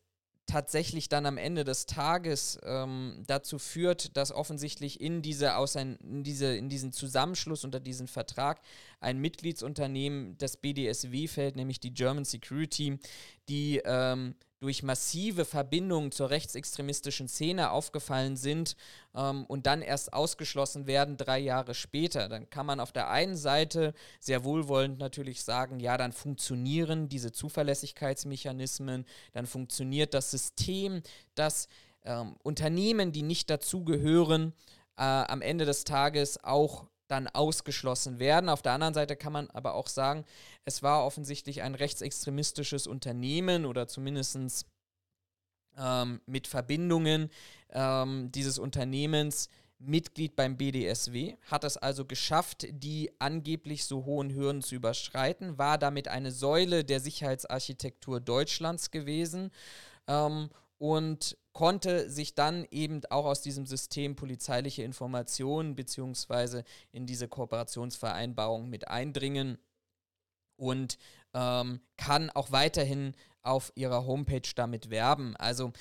tatsächlich 0.51 1.08
dann 1.08 1.25
am 1.25 1.38
Ende 1.38 1.63
des 1.63 1.86
Tages 1.86 2.60
ähm, 2.63 3.24
dazu 3.25 3.58
führt, 3.58 4.17
dass 4.17 4.34
offensichtlich 4.34 5.00
in, 5.00 5.22
diese 5.22 5.55
Ausein 5.55 5.96
in, 6.03 6.24
diese, 6.24 6.55
in 6.58 6.67
diesen 6.67 6.91
Zusammenschluss 6.91 7.63
unter 7.63 7.79
diesen 7.79 8.08
Vertrag 8.08 8.60
ein 9.00 9.20
Mitgliedsunternehmen 9.20 10.38
des 10.38 10.58
BDSW 10.58 11.27
fällt, 11.27 11.55
nämlich 11.55 11.79
die 11.79 11.93
German 11.93 12.25
Security, 12.25 13.00
die 13.48 13.81
ähm, 13.86 14.36
durch 14.62 14.84
massive 14.84 15.44
Verbindungen 15.44 16.12
zur 16.12 16.30
rechtsextremistischen 16.30 17.27
Szene 17.27 17.72
aufgefallen 17.72 18.38
sind 18.38 18.75
ähm, 19.15 19.44
und 19.48 19.65
dann 19.65 19.82
erst 19.82 20.13
ausgeschlossen 20.13 20.86
werden 20.86 21.18
drei 21.18 21.39
Jahre 21.39 21.74
später. 21.74 22.30
Dann 22.30 22.50
kann 22.50 22.68
man 22.68 22.80
auf 22.80 22.91
der 22.91 23.10
einen 23.10 23.36
Seite 23.36 23.94
sehr 24.20 24.44
wohlwollend 24.44 25.00
natürlich 25.00 25.44
sagen, 25.44 25.80
ja, 25.80 25.98
dann 25.98 26.12
funktionieren 26.12 27.10
diese 27.10 27.32
Zuverlässigkeitsmechanismen, 27.32 29.06
dann 29.34 29.48
funktioniert 29.48 30.13
das 30.13 30.30
System, 30.30 31.01
dass 31.34 31.68
ähm, 32.03 32.36
Unternehmen, 32.44 33.12
die 33.12 33.24
nicht 33.24 33.50
dazugehören, 33.50 34.53
äh, 34.96 35.01
am 35.01 35.41
Ende 35.41 35.65
des 35.65 35.86
Tages 35.86 36.44
auch 36.44 36.86
dann 37.12 37.27
ausgeschlossen 37.27 38.20
werden. 38.20 38.50
Auf 38.50 38.62
der 38.62 38.72
anderen 38.72 38.94
Seite 38.94 39.15
kann 39.15 39.34
man 39.34 39.50
aber 39.51 39.74
auch 39.74 39.88
sagen, 39.88 40.25
es 40.65 40.82
war 40.82 41.06
offensichtlich 41.06 41.62
ein 41.62 41.75
rechtsextremistisches 41.75 42.88
Unternehmen 42.88 43.65
oder 43.65 43.88
zumindest 43.88 44.65
ähm, 45.77 46.22
mit 46.25 46.48
Verbindungen 46.48 47.30
ähm, 47.70 48.32
dieses 48.32 48.58
Unternehmens 48.58 49.50
Mitglied 49.84 50.36
beim 50.36 50.58
BDSW, 50.58 51.36
hat 51.50 51.63
es 51.63 51.75
also 51.75 52.06
geschafft, 52.06 52.68
die 52.70 53.12
angeblich 53.20 53.86
so 53.86 54.06
hohen 54.06 54.34
Hürden 54.34 54.62
zu 54.62 54.75
überschreiten, 54.75 55.58
war 55.58 55.80
damit 55.80 56.08
eine 56.08 56.32
Säule 56.32 56.84
der 56.86 57.00
Sicherheitsarchitektur 57.00 58.20
Deutschlands 58.20 58.91
gewesen 58.91 59.51
ähm, 60.08 60.50
und 60.82 61.38
konnte 61.54 62.10
sich 62.10 62.34
dann 62.34 62.66
eben 62.72 63.02
auch 63.12 63.26
aus 63.26 63.44
diesem 63.44 63.68
System 63.68 64.16
polizeiliche 64.16 64.82
Informationen 64.82 65.76
beziehungsweise 65.76 66.64
in 66.92 67.06
diese 67.06 67.28
Kooperationsvereinbarung 67.28 68.68
mit 68.68 68.88
eindringen 68.88 69.60
und 70.56 70.98
ähm, 71.36 71.82
kann 71.98 72.32
auch 72.32 72.52
weiterhin 72.52 73.14
auf 73.44 73.72
ihrer 73.76 74.08
Homepage 74.08 74.50
damit 74.56 74.90
werben. 74.90 75.36
Also 75.38 75.72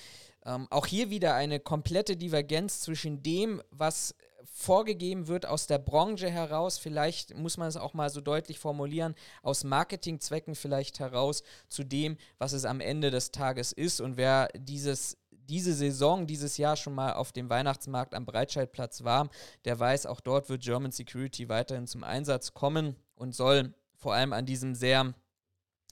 ähm, 0.45 0.67
auch 0.69 0.85
hier 0.85 1.09
wieder 1.09 1.35
eine 1.35 1.61
komplette 1.61 2.19
Divergenz 2.19 2.81
zwischen 2.81 3.23
dem, 3.23 3.63
was 3.71 4.15
vorgegeben 4.45 5.29
wird 5.29 5.47
aus 5.47 5.67
der 5.67 5.79
Branche 5.79 6.31
heraus, 6.31 6.79
vielleicht 6.79 7.37
muss 7.37 7.57
man 7.57 7.69
es 7.69 7.77
auch 7.77 7.95
mal 7.95 8.11
so 8.11 8.21
deutlich 8.21 8.59
formulieren, 8.59 9.15
aus 9.43 9.65
Marketingzwecken 9.65 10.55
vielleicht 10.55 11.01
heraus 11.01 11.43
zu 11.69 11.85
dem, 11.85 12.17
was 12.39 12.53
es 12.53 12.65
am 12.65 12.81
Ende 12.81 13.11
des 13.11 13.31
Tages 13.31 13.73
ist. 13.73 14.01
Und 14.01 14.17
wer 14.17 14.49
dieses 14.57 15.17
diese 15.51 15.75
Saison, 15.75 16.29
dieses 16.29 16.59
Jahr 16.59 16.77
schon 16.77 16.95
mal 16.95 17.15
auf 17.15 17.33
dem 17.33 17.51
Weihnachtsmarkt 17.51 18.15
am 18.15 18.25
Breitscheidplatz 18.25 19.03
war, 19.03 19.29
der 19.65 19.79
weiß, 19.79 20.07
auch 20.07 20.21
dort 20.21 20.49
wird 20.49 20.63
German 20.63 20.93
Security 20.93 21.49
weiterhin 21.49 21.89
zum 21.89 22.05
Einsatz 22.05 22.55
kommen 22.55 22.95
und 23.17 23.35
soll 23.35 23.75
vor 23.97 24.15
allem 24.15 24.33
an 24.33 24.47
diesem 24.47 24.77
sehr, 24.77 25.13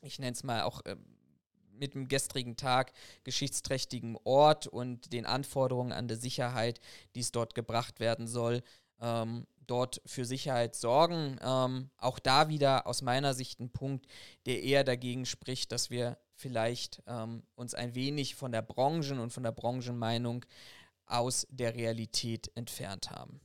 ich 0.02 0.20
nenne 0.20 0.32
es 0.32 0.44
mal 0.44 0.62
auch 0.62 0.84
äh, 0.84 0.94
mit 1.78 1.94
dem 1.94 2.08
gestrigen 2.08 2.56
Tag 2.56 2.92
geschichtsträchtigen 3.24 4.16
Ort 4.24 4.66
und 4.66 5.12
den 5.12 5.26
Anforderungen 5.26 5.92
an 5.92 6.08
die 6.08 6.16
Sicherheit, 6.16 6.80
die 7.14 7.20
es 7.20 7.32
dort 7.32 7.54
gebracht 7.54 8.00
werden 8.00 8.26
soll, 8.26 8.62
ähm, 9.00 9.46
dort 9.66 10.00
für 10.06 10.24
Sicherheit 10.24 10.74
sorgen. 10.74 11.38
Ähm, 11.42 11.90
auch 11.98 12.18
da 12.18 12.48
wieder 12.48 12.86
aus 12.86 13.02
meiner 13.02 13.34
Sicht 13.34 13.60
ein 13.60 13.70
Punkt, 13.70 14.06
der 14.46 14.62
eher 14.62 14.84
dagegen 14.84 15.26
spricht, 15.26 15.72
dass 15.72 15.90
wir 15.90 16.18
vielleicht 16.34 17.02
ähm, 17.06 17.42
uns 17.54 17.74
ein 17.74 17.94
wenig 17.94 18.34
von 18.34 18.52
der 18.52 18.62
Branchen- 18.62 19.20
und 19.20 19.32
von 19.32 19.42
der 19.42 19.52
Branchenmeinung 19.52 20.44
aus 21.06 21.46
der 21.50 21.74
Realität 21.74 22.50
entfernt 22.54 23.10
haben. 23.10 23.40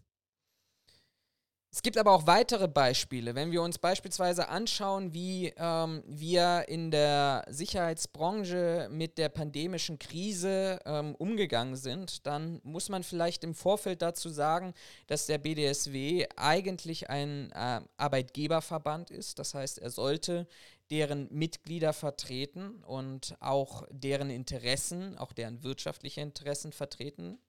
Es 1.75 1.81
gibt 1.81 1.97
aber 1.97 2.11
auch 2.11 2.27
weitere 2.27 2.67
Beispiele. 2.67 3.33
Wenn 3.33 3.51
wir 3.51 3.63
uns 3.63 3.79
beispielsweise 3.79 4.47
anschauen, 4.47 5.11
wie 5.15 5.51
ähm, 5.57 6.03
wir 6.05 6.65
in 6.67 6.91
der 6.91 7.45
Sicherheitsbranche 7.49 8.89
mit 8.91 9.17
der 9.17 9.29
pandemischen 9.29 9.97
Krise 9.97 10.79
ähm, 10.85 11.15
umgegangen 11.15 11.75
sind, 11.75 12.27
dann 12.27 12.61
muss 12.63 12.89
man 12.89 13.01
vielleicht 13.01 13.43
im 13.43 13.55
Vorfeld 13.55 14.03
dazu 14.03 14.29
sagen, 14.29 14.75
dass 15.07 15.25
der 15.25 15.39
BDSW 15.39 16.27
eigentlich 16.35 17.09
ein 17.09 17.51
äh, 17.53 17.81
Arbeitgeberverband 17.97 19.09
ist. 19.09 19.39
Das 19.39 19.55
heißt, 19.55 19.79
er 19.79 19.89
sollte 19.89 20.45
deren 20.91 21.27
Mitglieder 21.31 21.91
vertreten 21.93 22.83
und 22.83 23.35
auch 23.39 23.87
deren 23.89 24.29
Interessen, 24.29 25.17
auch 25.17 25.33
deren 25.33 25.63
wirtschaftliche 25.63 26.21
Interessen 26.21 26.71
vertreten. 26.71 27.39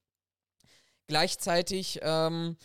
Gleichzeitig 1.08 2.00
ähm, 2.02 2.56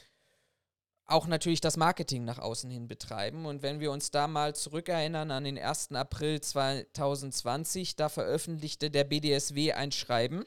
auch 1.12 1.28
natürlich 1.28 1.62
das 1.62 1.78
Marketing 1.78 2.25
nach 2.25 2.39
außen 2.39 2.70
hin 2.70 2.88
betreiben. 2.88 3.46
Und 3.46 3.62
wenn 3.62 3.80
wir 3.80 3.92
uns 3.92 4.12
da 4.12 4.28
mal 4.28 4.56
zurückerinnern 4.56 5.32
an 5.32 5.44
den 5.44 5.58
1. 5.58 5.92
April 5.94 6.42
2020, 6.42 7.96
da 7.96 8.10
veröffentlichte 8.10 8.92
der 8.92 9.04
BDSW 9.04 9.74
ein 9.74 9.92
Schreiben 9.92 10.44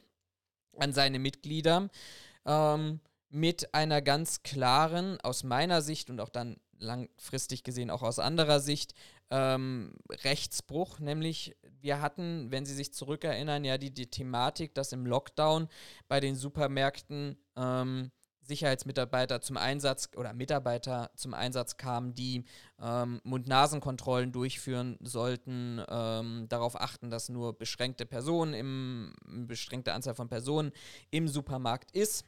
an 0.78 0.92
seine 0.92 1.18
Mitglieder 1.18 1.88
ähm, 2.46 3.00
mit 3.28 3.74
einer 3.74 4.02
ganz 4.02 4.42
klaren, 4.42 5.20
aus 5.20 5.42
meiner 5.44 5.82
Sicht 5.82 6.10
und 6.10 6.20
auch 6.20 6.28
dann 6.28 6.56
langfristig 6.78 7.62
gesehen 7.62 7.90
auch 7.90 8.02
aus 8.02 8.18
anderer 8.18 8.60
Sicht, 8.60 8.94
ähm, 9.30 9.94
Rechtsbruch. 10.10 10.98
Nämlich 10.98 11.56
wir 11.80 12.00
hatten, 12.00 12.50
wenn 12.50 12.66
Sie 12.66 12.74
sich 12.74 12.92
zurückerinnern, 12.92 13.64
ja 13.64 13.78
die, 13.78 13.92
die 13.92 14.10
Thematik, 14.10 14.74
dass 14.74 14.92
im 14.92 15.06
Lockdown 15.06 15.68
bei 16.08 16.20
den 16.20 16.36
Supermärkten 16.36 17.36
ähm, 17.56 18.10
Sicherheitsmitarbeiter 18.42 19.40
zum 19.40 19.56
Einsatz 19.56 20.10
oder 20.16 20.32
Mitarbeiter 20.32 21.10
zum 21.14 21.34
Einsatz 21.34 21.76
kamen, 21.76 22.14
die 22.14 22.44
ähm, 22.80 23.20
Mund-Nasen-Kontrollen 23.24 24.32
durchführen 24.32 24.98
sollten, 25.00 25.82
ähm, 25.88 26.46
darauf 26.48 26.80
achten, 26.80 27.10
dass 27.10 27.28
nur 27.28 27.56
beschränkte 27.56 28.06
Personen 28.06 28.54
im 28.54 29.14
beschränkte 29.46 29.94
Anzahl 29.94 30.14
von 30.14 30.28
Personen 30.28 30.72
im 31.10 31.28
Supermarkt 31.28 31.92
ist. 31.92 32.24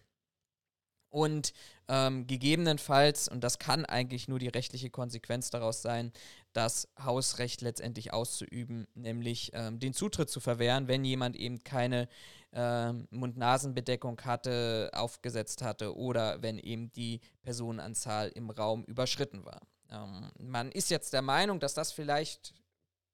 Und 1.15 1.53
ähm, 1.87 2.27
gegebenenfalls, 2.27 3.29
und 3.29 3.45
das 3.45 3.61
kann 3.61 3.85
eigentlich 3.85 4.27
nur 4.27 4.41
die 4.41 4.49
rechtliche 4.49 4.91
Konsequenz 4.91 5.49
daraus 5.49 5.81
sein, 5.81 6.13
das 6.53 6.89
Hausrecht 7.01 7.61
letztendlich 7.61 8.13
auszuüben, 8.13 8.89
nämlich 8.95 9.53
ähm, 9.55 9.79
den 9.79 9.95
Zutritt 9.95 10.29
zu 10.29 10.41
verwehren, 10.41 10.89
wenn 10.89 11.05
jemand 11.05 11.37
eben 11.37 11.63
keine 11.63 12.09
ähm, 12.55 13.09
Mund-Nasen-Bedeckung 13.11 14.21
hatte, 14.23 14.91
aufgesetzt 14.95 15.63
hatte 15.63 15.97
oder 15.97 16.41
wenn 16.43 16.59
eben 16.59 16.93
die 16.93 17.21
Personenanzahl 17.43 18.29
im 18.29 18.49
Raum 18.51 18.85
überschritten 18.85 19.45
war. 19.45 19.61
Ähm, 19.91 20.31
man 20.39 20.71
ist 20.71 20.91
jetzt 20.91 21.13
der 21.13 21.23
Meinung, 21.23 21.61
dass 21.61 21.75
das 21.75 21.93
vielleicht 21.93 22.55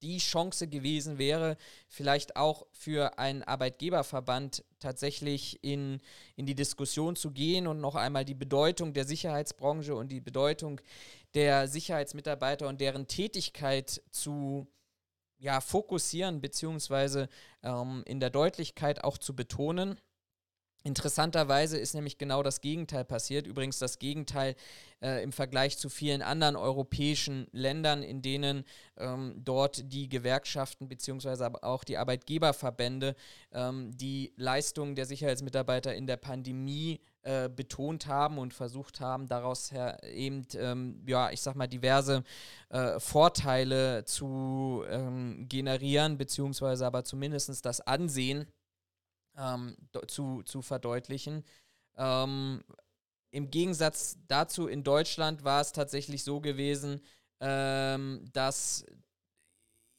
die 0.01 0.17
Chance 0.17 0.67
gewesen 0.67 1.17
wäre, 1.17 1.57
vielleicht 1.87 2.35
auch 2.35 2.65
für 2.71 3.19
einen 3.19 3.43
Arbeitgeberverband 3.43 4.63
tatsächlich 4.79 5.63
in, 5.63 6.01
in 6.35 6.45
die 6.45 6.55
Diskussion 6.55 7.15
zu 7.15 7.31
gehen 7.31 7.67
und 7.67 7.81
noch 7.81 7.95
einmal 7.95 8.25
die 8.25 8.33
Bedeutung 8.33 8.93
der 8.93 9.05
Sicherheitsbranche 9.05 9.95
und 9.95 10.11
die 10.11 10.21
Bedeutung 10.21 10.81
der 11.33 11.67
Sicherheitsmitarbeiter 11.67 12.67
und 12.67 12.81
deren 12.81 13.07
Tätigkeit 13.07 14.01
zu 14.11 14.67
ja, 15.41 15.59
fokussieren 15.59 16.39
beziehungsweise 16.39 17.27
ähm, 17.63 18.03
in 18.05 18.19
der 18.19 18.29
Deutlichkeit 18.29 19.03
auch 19.03 19.17
zu 19.17 19.35
betonen. 19.35 19.99
Interessanterweise 20.83 21.77
ist 21.77 21.93
nämlich 21.93 22.17
genau 22.17 22.41
das 22.41 22.61
Gegenteil 22.61 23.05
passiert. 23.05 23.45
Übrigens 23.45 23.77
das 23.77 23.99
Gegenteil 23.99 24.55
äh, 25.01 25.23
im 25.23 25.31
Vergleich 25.31 25.77
zu 25.77 25.89
vielen 25.89 26.23
anderen 26.23 26.55
europäischen 26.55 27.47
Ländern, 27.51 28.01
in 28.01 28.21
denen 28.21 28.65
ähm, 28.97 29.33
dort 29.37 29.91
die 29.91 30.09
Gewerkschaften 30.09 30.87
bzw. 30.87 31.57
auch 31.61 31.83
die 31.83 31.97
Arbeitgeberverbände 31.97 33.15
ähm, 33.51 33.91
die 33.95 34.33
Leistungen 34.37 34.95
der 34.95 35.05
Sicherheitsmitarbeiter 35.05 35.93
in 35.93 36.07
der 36.07 36.17
Pandemie 36.17 36.99
äh, 37.23 37.49
betont 37.49 38.07
haben 38.07 38.37
und 38.37 38.53
versucht 38.53 38.99
haben, 38.99 39.27
daraus 39.27 39.71
her 39.71 40.03
eben, 40.03 40.45
ähm, 40.55 41.03
ja, 41.05 41.29
ich 41.29 41.41
sag 41.41 41.55
mal, 41.55 41.67
diverse 41.67 42.23
äh, 42.69 42.99
Vorteile 42.99 44.05
zu 44.05 44.83
ähm, 44.89 45.45
generieren, 45.47 46.17
beziehungsweise 46.17 46.85
aber 46.85 47.03
zumindest 47.03 47.63
das 47.65 47.81
Ansehen 47.81 48.47
ähm, 49.37 49.75
zu, 50.07 50.41
zu 50.43 50.61
verdeutlichen. 50.61 51.43
Ähm, 51.95 52.63
Im 53.29 53.51
Gegensatz 53.51 54.17
dazu 54.27 54.67
in 54.67 54.83
Deutschland 54.83 55.43
war 55.43 55.61
es 55.61 55.71
tatsächlich 55.71 56.23
so 56.23 56.41
gewesen, 56.41 57.01
ähm, 57.39 58.25
dass 58.33 58.85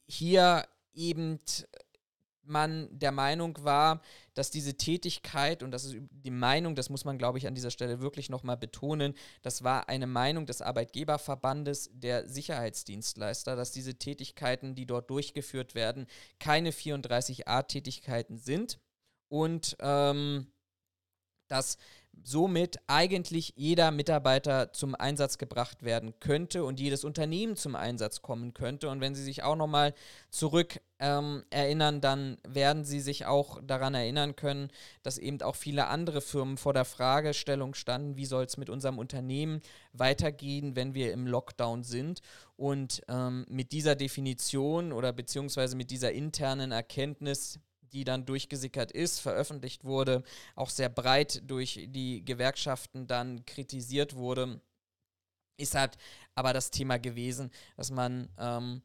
hier 0.07 0.65
eben 0.93 1.39
man 2.45 2.87
der 2.91 3.11
Meinung 3.11 3.57
war, 3.63 4.01
dass 4.33 4.51
diese 4.51 4.75
Tätigkeit, 4.75 5.63
und 5.63 5.71
das 5.71 5.85
ist 5.85 5.95
die 6.11 6.31
Meinung, 6.31 6.75
das 6.75 6.89
muss 6.89 7.05
man, 7.05 7.17
glaube 7.17 7.37
ich, 7.37 7.47
an 7.47 7.55
dieser 7.55 7.71
Stelle 7.71 8.01
wirklich 8.01 8.29
nochmal 8.29 8.57
betonen, 8.57 9.13
das 9.41 9.63
war 9.63 9.89
eine 9.89 10.07
Meinung 10.07 10.45
des 10.45 10.61
Arbeitgeberverbandes 10.61 11.89
der 11.93 12.27
Sicherheitsdienstleister, 12.27 13.55
dass 13.55 13.71
diese 13.71 13.95
Tätigkeiten, 13.95 14.75
die 14.75 14.85
dort 14.85 15.09
durchgeführt 15.09 15.75
werden, 15.75 16.07
keine 16.39 16.71
34a-Tätigkeiten 16.71 18.37
sind. 18.37 18.79
Und 19.29 19.75
ähm, 19.79 20.47
dass 21.47 21.77
somit 22.21 22.77
eigentlich 22.87 23.53
jeder 23.55 23.91
Mitarbeiter 23.91 24.71
zum 24.71 24.95
Einsatz 24.95 25.37
gebracht 25.37 25.83
werden 25.83 26.13
könnte 26.19 26.63
und 26.63 26.79
jedes 26.79 27.03
Unternehmen 27.03 27.55
zum 27.55 27.75
Einsatz 27.75 28.21
kommen 28.21 28.53
könnte. 28.53 28.89
Und 28.89 29.01
wenn 29.01 29.15
Sie 29.15 29.23
sich 29.23 29.43
auch 29.43 29.55
nochmal 29.55 29.93
zurück 30.29 30.79
ähm, 30.99 31.43
erinnern, 31.49 31.99
dann 32.01 32.37
werden 32.47 32.85
Sie 32.85 33.01
sich 33.01 33.25
auch 33.25 33.59
daran 33.61 33.93
erinnern 33.93 34.35
können, 34.35 34.69
dass 35.01 35.17
eben 35.17 35.41
auch 35.41 35.55
viele 35.55 35.87
andere 35.87 36.21
Firmen 36.21 36.57
vor 36.57 36.73
der 36.73 36.85
Fragestellung 36.85 37.73
standen, 37.73 38.15
wie 38.15 38.25
soll 38.25 38.45
es 38.45 38.57
mit 38.57 38.69
unserem 38.69 38.99
Unternehmen 38.99 39.61
weitergehen, 39.91 40.75
wenn 40.75 40.93
wir 40.93 41.11
im 41.11 41.27
Lockdown 41.27 41.83
sind. 41.83 42.21
Und 42.55 43.01
ähm, 43.09 43.45
mit 43.49 43.71
dieser 43.73 43.95
Definition 43.95 44.93
oder 44.93 45.11
beziehungsweise 45.11 45.75
mit 45.75 45.91
dieser 45.91 46.11
internen 46.11 46.71
Erkenntnis 46.71 47.59
die 47.93 48.03
dann 48.03 48.25
durchgesickert 48.25 48.91
ist, 48.91 49.19
veröffentlicht 49.19 49.83
wurde, 49.83 50.23
auch 50.55 50.69
sehr 50.69 50.89
breit 50.89 51.41
durch 51.45 51.87
die 51.89 52.25
Gewerkschaften 52.25 53.07
dann 53.07 53.45
kritisiert 53.45 54.15
wurde, 54.15 54.59
ist 55.57 55.75
halt 55.75 55.97
aber 56.35 56.53
das 56.53 56.71
Thema 56.71 56.97
gewesen, 56.97 57.51
dass 57.77 57.91
man 57.91 58.29
ähm, 58.39 58.81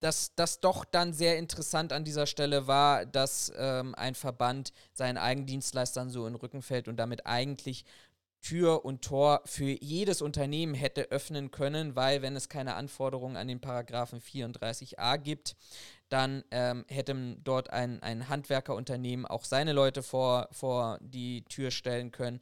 dass 0.00 0.34
das 0.34 0.60
doch 0.60 0.84
dann 0.84 1.12
sehr 1.12 1.38
interessant 1.38 1.92
an 1.92 2.04
dieser 2.04 2.26
Stelle 2.26 2.66
war, 2.66 3.06
dass 3.06 3.52
ähm, 3.56 3.94
ein 3.94 4.14
Verband 4.14 4.72
seinen 4.92 5.16
Eigendienstleistern 5.16 6.10
so 6.10 6.26
in 6.26 6.34
den 6.34 6.40
Rücken 6.40 6.62
fällt 6.62 6.86
und 6.86 6.96
damit 6.96 7.26
eigentlich 7.26 7.84
Tür 8.42 8.84
und 8.84 9.02
Tor 9.02 9.42
für 9.44 9.76
jedes 9.82 10.22
Unternehmen 10.22 10.74
hätte 10.74 11.10
öffnen 11.10 11.50
können, 11.50 11.96
weil 11.96 12.22
wenn 12.22 12.36
es 12.36 12.48
keine 12.48 12.74
Anforderungen 12.74 13.36
an 13.36 13.48
den 13.48 13.60
Paragraphen 13.60 14.20
34a 14.20 15.18
gibt, 15.18 15.56
dann 16.08 16.44
ähm, 16.50 16.84
hätte 16.88 17.36
dort 17.42 17.70
ein, 17.70 18.02
ein 18.02 18.28
Handwerkerunternehmen 18.28 19.26
auch 19.26 19.44
seine 19.44 19.72
Leute 19.72 20.02
vor, 20.02 20.48
vor 20.52 20.98
die 21.00 21.42
Tür 21.44 21.70
stellen 21.70 22.12
können. 22.12 22.40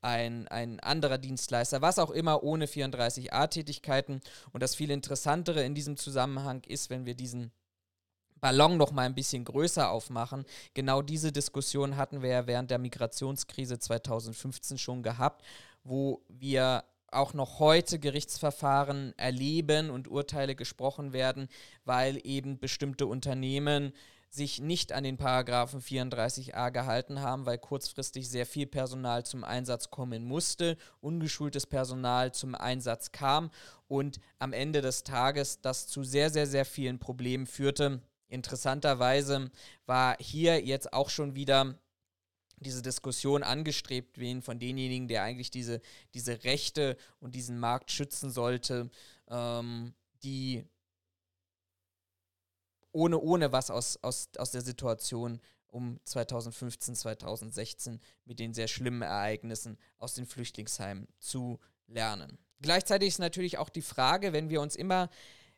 Ein, 0.00 0.48
ein 0.48 0.80
anderer 0.80 1.18
Dienstleister, 1.18 1.80
was 1.80 1.98
auch 1.98 2.10
immer, 2.10 2.42
ohne 2.42 2.66
34a-Tätigkeiten. 2.66 4.20
Und 4.52 4.62
das 4.62 4.74
viel 4.74 4.90
Interessantere 4.90 5.64
in 5.64 5.74
diesem 5.74 5.96
Zusammenhang 5.96 6.62
ist, 6.64 6.90
wenn 6.90 7.06
wir 7.06 7.14
diesen 7.14 7.52
Ballon 8.40 8.76
noch 8.76 8.92
mal 8.92 9.06
ein 9.06 9.14
bisschen 9.14 9.44
größer 9.44 9.90
aufmachen. 9.90 10.44
Genau 10.74 11.00
diese 11.00 11.32
Diskussion 11.32 11.96
hatten 11.96 12.20
wir 12.20 12.28
ja 12.28 12.46
während 12.46 12.70
der 12.70 12.78
Migrationskrise 12.78 13.78
2015 13.78 14.76
schon 14.76 15.02
gehabt, 15.02 15.42
wo 15.82 16.22
wir 16.28 16.84
auch 17.14 17.34
noch 17.34 17.58
heute 17.58 17.98
Gerichtsverfahren 17.98 19.14
erleben 19.16 19.90
und 19.90 20.08
Urteile 20.08 20.54
gesprochen 20.54 21.12
werden, 21.12 21.48
weil 21.84 22.20
eben 22.24 22.58
bestimmte 22.58 23.06
Unternehmen 23.06 23.92
sich 24.34 24.60
nicht 24.60 24.92
an 24.92 25.04
den 25.04 25.16
Paragraphen 25.16 25.80
34a 25.80 26.70
gehalten 26.72 27.20
haben, 27.20 27.46
weil 27.46 27.58
kurzfristig 27.58 28.28
sehr 28.28 28.46
viel 28.46 28.66
Personal 28.66 29.24
zum 29.24 29.44
Einsatz 29.44 29.90
kommen 29.90 30.24
musste, 30.24 30.76
ungeschultes 31.00 31.66
Personal 31.66 32.32
zum 32.32 32.54
Einsatz 32.54 33.12
kam 33.12 33.50
und 33.86 34.18
am 34.38 34.52
Ende 34.52 34.80
des 34.82 35.04
Tages 35.04 35.60
das 35.60 35.86
zu 35.86 36.02
sehr, 36.02 36.30
sehr, 36.30 36.48
sehr 36.48 36.64
vielen 36.64 36.98
Problemen 36.98 37.46
führte. 37.46 38.02
Interessanterweise 38.26 39.50
war 39.86 40.16
hier 40.18 40.64
jetzt 40.64 40.92
auch 40.92 41.10
schon 41.10 41.36
wieder 41.36 41.78
diese 42.56 42.82
Diskussion 42.82 43.42
angestrebt 43.42 44.18
werden 44.18 44.42
von 44.42 44.58
denjenigen, 44.58 45.08
der 45.08 45.22
eigentlich 45.22 45.50
diese, 45.50 45.80
diese 46.14 46.44
Rechte 46.44 46.96
und 47.20 47.34
diesen 47.34 47.58
Markt 47.58 47.90
schützen 47.90 48.30
sollte, 48.30 48.90
ähm, 49.28 49.94
die 50.22 50.64
ohne, 52.92 53.18
ohne 53.18 53.52
was 53.52 53.70
aus, 53.70 53.98
aus, 54.02 54.28
aus 54.38 54.50
der 54.52 54.62
Situation 54.62 55.40
um 55.66 55.98
2015, 56.04 56.94
2016 56.94 58.00
mit 58.24 58.38
den 58.38 58.54
sehr 58.54 58.68
schlimmen 58.68 59.02
Ereignissen 59.02 59.76
aus 59.98 60.14
den 60.14 60.26
Flüchtlingsheimen 60.26 61.08
zu 61.18 61.58
lernen. 61.88 62.38
Gleichzeitig 62.60 63.08
ist 63.08 63.18
natürlich 63.18 63.58
auch 63.58 63.68
die 63.68 63.82
Frage, 63.82 64.32
wenn 64.32 64.48
wir 64.48 64.60
uns 64.60 64.76
immer 64.76 65.10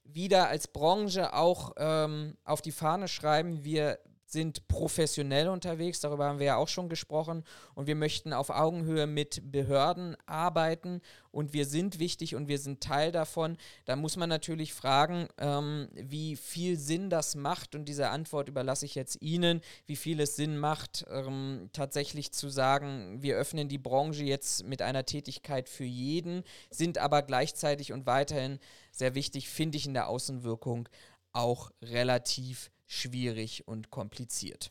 wieder 0.02 0.48
als 0.48 0.68
Branche 0.68 1.34
auch 1.34 1.74
ähm, 1.76 2.36
auf 2.44 2.62
die 2.62 2.72
Fahne 2.72 3.08
schreiben, 3.08 3.64
wir 3.64 3.98
sind 4.26 4.66
professionell 4.66 5.48
unterwegs, 5.48 6.00
darüber 6.00 6.26
haben 6.26 6.40
wir 6.40 6.46
ja 6.46 6.56
auch 6.56 6.68
schon 6.68 6.88
gesprochen 6.88 7.44
und 7.74 7.86
wir 7.86 7.94
möchten 7.94 8.32
auf 8.32 8.50
Augenhöhe 8.50 9.06
mit 9.06 9.52
Behörden 9.52 10.16
arbeiten 10.26 11.00
und 11.30 11.52
wir 11.52 11.64
sind 11.64 12.00
wichtig 12.00 12.34
und 12.34 12.48
wir 12.48 12.58
sind 12.58 12.82
Teil 12.82 13.12
davon. 13.12 13.56
Da 13.84 13.94
muss 13.94 14.16
man 14.16 14.28
natürlich 14.28 14.74
fragen, 14.74 15.28
ähm, 15.38 15.88
wie 15.92 16.34
viel 16.34 16.76
Sinn 16.76 17.08
das 17.08 17.36
macht 17.36 17.76
und 17.76 17.84
diese 17.84 18.08
Antwort 18.08 18.48
überlasse 18.48 18.84
ich 18.84 18.96
jetzt 18.96 19.22
Ihnen, 19.22 19.60
wie 19.86 19.96
viel 19.96 20.18
es 20.20 20.34
Sinn 20.34 20.58
macht, 20.58 21.06
ähm, 21.08 21.70
tatsächlich 21.72 22.32
zu 22.32 22.48
sagen, 22.48 23.22
wir 23.22 23.36
öffnen 23.36 23.68
die 23.68 23.78
Branche 23.78 24.24
jetzt 24.24 24.64
mit 24.64 24.82
einer 24.82 25.06
Tätigkeit 25.06 25.68
für 25.68 25.84
jeden, 25.84 26.42
sind 26.70 26.98
aber 26.98 27.22
gleichzeitig 27.22 27.92
und 27.92 28.06
weiterhin 28.06 28.58
sehr 28.90 29.14
wichtig, 29.14 29.48
finde 29.48 29.78
ich 29.78 29.86
in 29.86 29.94
der 29.94 30.08
Außenwirkung 30.08 30.88
auch 31.32 31.70
relativ 31.82 32.70
schwierig 32.86 33.66
und 33.66 33.90
kompliziert. 33.90 34.70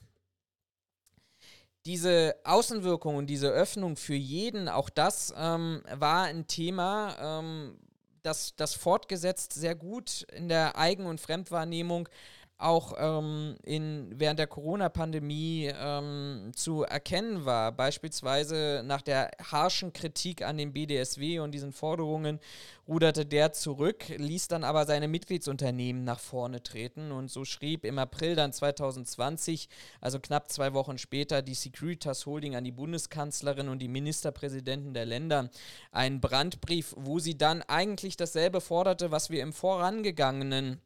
Diese 1.85 2.35
Außenwirkung 2.43 3.15
und 3.15 3.27
diese 3.27 3.49
Öffnung 3.49 3.95
für 3.95 4.15
jeden, 4.15 4.69
auch 4.69 4.89
das 4.89 5.33
ähm, 5.37 5.83
war 5.91 6.23
ein 6.23 6.47
Thema, 6.47 7.15
ähm, 7.19 7.77
das, 8.23 8.55
das 8.55 8.73
fortgesetzt 8.73 9.53
sehr 9.53 9.75
gut 9.75 10.23
in 10.33 10.49
der 10.49 10.77
Eigen- 10.79 11.05
und 11.05 11.21
Fremdwahrnehmung 11.21 12.09
auch 12.57 12.93
ähm, 12.97 13.57
in, 13.63 14.13
während 14.15 14.39
der 14.39 14.47
Corona-Pandemie 14.47 15.71
ähm, 15.77 16.51
zu 16.55 16.83
erkennen 16.83 17.43
war. 17.43 17.73
Beispielsweise 17.73 18.81
nach 18.85 19.01
der 19.01 19.31
harschen 19.51 19.91
Kritik 19.91 20.41
an 20.41 20.57
den 20.57 20.71
BDSW 20.71 21.39
und 21.39 21.51
diesen 21.51 21.73
Forderungen 21.73 22.39
ruderte 22.87 23.25
der 23.25 23.51
zurück, 23.51 24.05
ließ 24.15 24.47
dann 24.47 24.63
aber 24.63 24.85
seine 24.85 25.07
Mitgliedsunternehmen 25.07 26.05
nach 26.05 26.19
vorne 26.19 26.63
treten 26.63 27.11
und 27.11 27.29
so 27.29 27.43
schrieb 27.43 27.83
im 27.83 27.99
April 27.99 28.35
dann 28.35 28.53
2020, 28.53 29.67
also 29.99 30.19
knapp 30.19 30.49
zwei 30.49 30.73
Wochen 30.73 30.97
später, 30.97 31.41
die 31.41 31.55
Securitas 31.55 32.25
Holding 32.25 32.55
an 32.55 32.63
die 32.63 32.71
Bundeskanzlerin 32.71 33.67
und 33.67 33.79
die 33.79 33.87
Ministerpräsidenten 33.89 34.93
der 34.93 35.05
Länder 35.05 35.49
einen 35.91 36.21
Brandbrief, 36.21 36.93
wo 36.95 37.19
sie 37.19 37.37
dann 37.37 37.63
eigentlich 37.63 38.15
dasselbe 38.15 38.61
forderte, 38.61 39.11
was 39.11 39.29
wir 39.29 39.41
im 39.41 39.51
vorangegangenen 39.51 40.79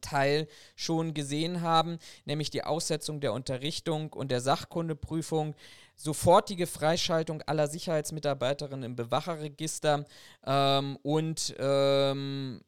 Teil 0.00 0.48
schon 0.76 1.14
gesehen 1.14 1.62
haben, 1.62 1.98
nämlich 2.24 2.50
die 2.50 2.64
Aussetzung 2.64 3.20
der 3.20 3.32
Unterrichtung 3.32 4.12
und 4.12 4.30
der 4.30 4.40
Sachkundeprüfung, 4.40 5.54
sofortige 5.96 6.66
Freischaltung 6.66 7.42
aller 7.42 7.66
Sicherheitsmitarbeiterinnen 7.66 8.84
im 8.84 8.96
Bewacherregister 8.96 10.04
ähm, 10.46 10.96
und 11.02 11.54
ähm, 11.58 12.60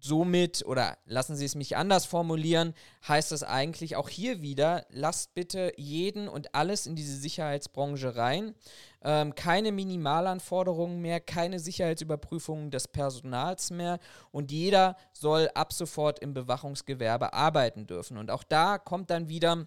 somit, 0.00 0.64
oder 0.64 0.96
lassen 1.04 1.36
Sie 1.36 1.44
es 1.44 1.54
mich 1.54 1.76
anders 1.76 2.06
formulieren, 2.06 2.74
heißt 3.06 3.32
es 3.32 3.42
eigentlich 3.42 3.96
auch 3.96 4.08
hier 4.08 4.40
wieder, 4.40 4.86
lasst 4.90 5.34
bitte 5.34 5.72
jeden 5.76 6.28
und 6.28 6.54
alles 6.54 6.86
in 6.86 6.96
diese 6.96 7.16
Sicherheitsbranche 7.16 8.16
rein. 8.16 8.54
Ähm, 9.02 9.34
keine 9.34 9.72
Minimalanforderungen 9.72 11.00
mehr, 11.00 11.20
keine 11.20 11.58
Sicherheitsüberprüfungen 11.58 12.70
des 12.70 12.86
Personals 12.86 13.70
mehr 13.70 13.98
und 14.30 14.52
jeder 14.52 14.96
soll 15.12 15.48
ab 15.54 15.72
sofort 15.72 16.18
im 16.18 16.34
Bewachungsgewerbe 16.34 17.32
arbeiten 17.32 17.86
dürfen. 17.86 18.18
Und 18.18 18.30
auch 18.30 18.44
da 18.44 18.76
kommt 18.76 19.10
dann 19.10 19.28
wieder 19.28 19.66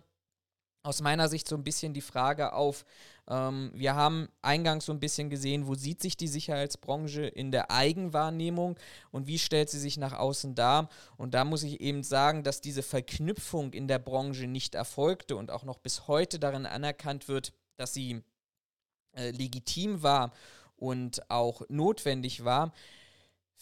aus 0.84 1.02
meiner 1.02 1.30
Sicht 1.30 1.48
so 1.48 1.56
ein 1.56 1.64
bisschen 1.64 1.94
die 1.94 2.02
Frage 2.02 2.54
auf, 2.54 2.86
ähm, 3.30 3.72
wir 3.74 3.96
haben 3.96 4.28
eingangs 4.42 4.86
so 4.86 4.92
ein 4.92 5.00
bisschen 5.00 5.30
gesehen, 5.30 5.66
wo 5.66 5.76
sieht 5.76 6.02
sich 6.02 6.18
die 6.18 6.28
Sicherheitsbranche 6.28 7.26
in 7.26 7.52
der 7.52 7.72
Eigenwahrnehmung 7.72 8.78
und 9.10 9.28
wie 9.28 9.40
stellt 9.40 9.70
sie 9.70 9.80
sich 9.80 9.98
nach 9.98 10.14
außen 10.14 10.56
dar. 10.56 10.90
Und 11.16 11.34
da 11.34 11.46
muss 11.46 11.64
ich 11.64 11.80
eben 11.80 12.04
sagen, 12.04 12.44
dass 12.44 12.60
diese 12.60 12.84
Verknüpfung 12.84 13.72
in 13.72 13.88
der 13.88 14.00
Branche 14.00 14.46
nicht 14.46 14.76
erfolgte 14.76 15.38
und 15.38 15.52
auch 15.52 15.64
noch 15.64 15.78
bis 15.78 16.08
heute 16.08 16.38
darin 16.38 16.66
anerkannt 16.66 17.30
wird, 17.30 17.54
dass 17.78 17.94
sie 17.94 18.22
äh, 19.16 19.32
legitim 19.32 20.04
war 20.04 20.32
und 20.76 21.30
auch 21.30 21.62
notwendig 21.70 22.44
war 22.44 22.74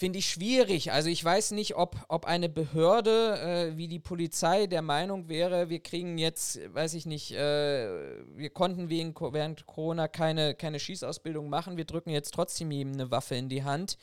finde 0.01 0.17
ich 0.17 0.31
schwierig. 0.31 0.91
Also 0.91 1.09
ich 1.09 1.23
weiß 1.23 1.51
nicht, 1.51 1.75
ob, 1.75 1.95
ob 2.07 2.25
eine 2.25 2.49
Behörde 2.49 3.69
äh, 3.71 3.77
wie 3.77 3.87
die 3.87 3.99
Polizei 3.99 4.65
der 4.65 4.81
Meinung 4.81 5.29
wäre, 5.29 5.69
wir 5.69 5.79
kriegen 5.79 6.17
jetzt, 6.17 6.59
weiß 6.73 6.95
ich 6.95 7.05
nicht, 7.05 7.33
äh, 7.33 8.25
wir 8.35 8.49
konnten 8.49 8.89
wegen, 8.89 9.13
während 9.13 9.67
Corona 9.67 10.07
keine, 10.07 10.55
keine 10.55 10.79
Schießausbildung 10.79 11.49
machen, 11.49 11.77
wir 11.77 11.85
drücken 11.85 12.09
jetzt 12.09 12.33
trotzdem 12.33 12.71
ihm 12.71 12.93
eine 12.93 13.11
Waffe 13.11 13.35
in 13.35 13.47
die 13.47 13.63
Hand 13.63 13.99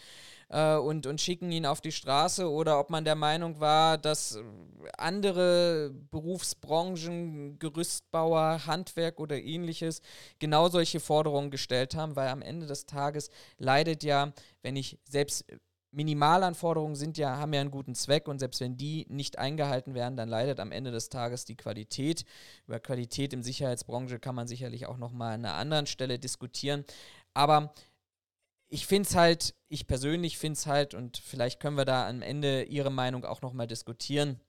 äh, 0.49 0.77
und, 0.77 1.07
und 1.07 1.21
schicken 1.21 1.51
ihn 1.53 1.67
auf 1.67 1.81
die 1.81 1.93
Straße 1.93 2.51
oder 2.51 2.79
ob 2.79 2.91
man 2.91 3.05
der 3.05 3.15
Meinung 3.15 3.61
war, 3.61 3.99
dass 3.99 4.39
andere 4.97 5.93
Berufsbranchen, 6.11 7.59
Gerüstbauer, 7.59 8.67
Handwerk 8.67 9.21
oder 9.21 9.41
ähnliches 9.41 10.01
genau 10.39 10.69
solche 10.69 11.01
Forderungen 11.01 11.51
gestellt 11.51 11.95
haben, 11.95 12.17
weil 12.17 12.29
am 12.29 12.43
Ende 12.43 12.67
des 12.67 12.87
Tages 12.87 13.31
leidet 13.59 14.03
ja, 14.05 14.33
wenn 14.63 14.77
ich 14.77 14.99
selbst 15.09 15.45
Minimalanforderungen 15.91 16.97
sind 16.97 17.17
ja, 17.17 17.39
haben 17.39 17.55
ja 17.55 17.63
einen 17.63 17.71
guten 17.71 17.95
Zweck 17.95 18.29
und 18.29 18.39
selbst 18.39 18.61
wenn 18.61 18.77
die 18.77 19.07
nicht 19.09 19.39
eingehalten 19.39 19.95
werden, 19.95 20.17
dann 20.17 20.29
leidet 20.29 20.61
am 20.61 20.71
Ende 20.71 20.91
des 20.91 21.09
Tages 21.09 21.47
die 21.47 21.57
Qualität. 21.57 22.25
Über 22.67 22.79
Qualität 22.79 23.33
im 23.33 23.43
Sicherheitsbranche 23.43 24.19
kann 24.19 24.35
man 24.35 24.47
sicherlich 24.47 24.87
auch 24.87 24.99
nochmal 24.99 25.35
an 25.35 25.45
einer 25.45 25.55
anderen 25.55 25.87
Stelle 25.87 26.19
diskutieren. 26.19 26.85
Aber 27.33 27.73
ich 28.69 28.87
finde 28.87 29.09
es 29.09 29.15
halt, 29.15 29.55
ich 29.69 29.87
persönlich 29.87 30.39
finde 30.39 30.59
es 30.59 30.67
halt, 30.67 30.95
und 30.95 31.19
vielleicht 31.19 31.61
können 31.61 31.77
wir 31.77 31.85
da 31.85 32.09
am 32.09 32.23
Ende 32.23 32.65
Ihre 32.65 32.91
Meinung 32.91 33.25
auch 33.25 33.43
nochmal 33.43 33.67
diskutieren. 33.67 34.41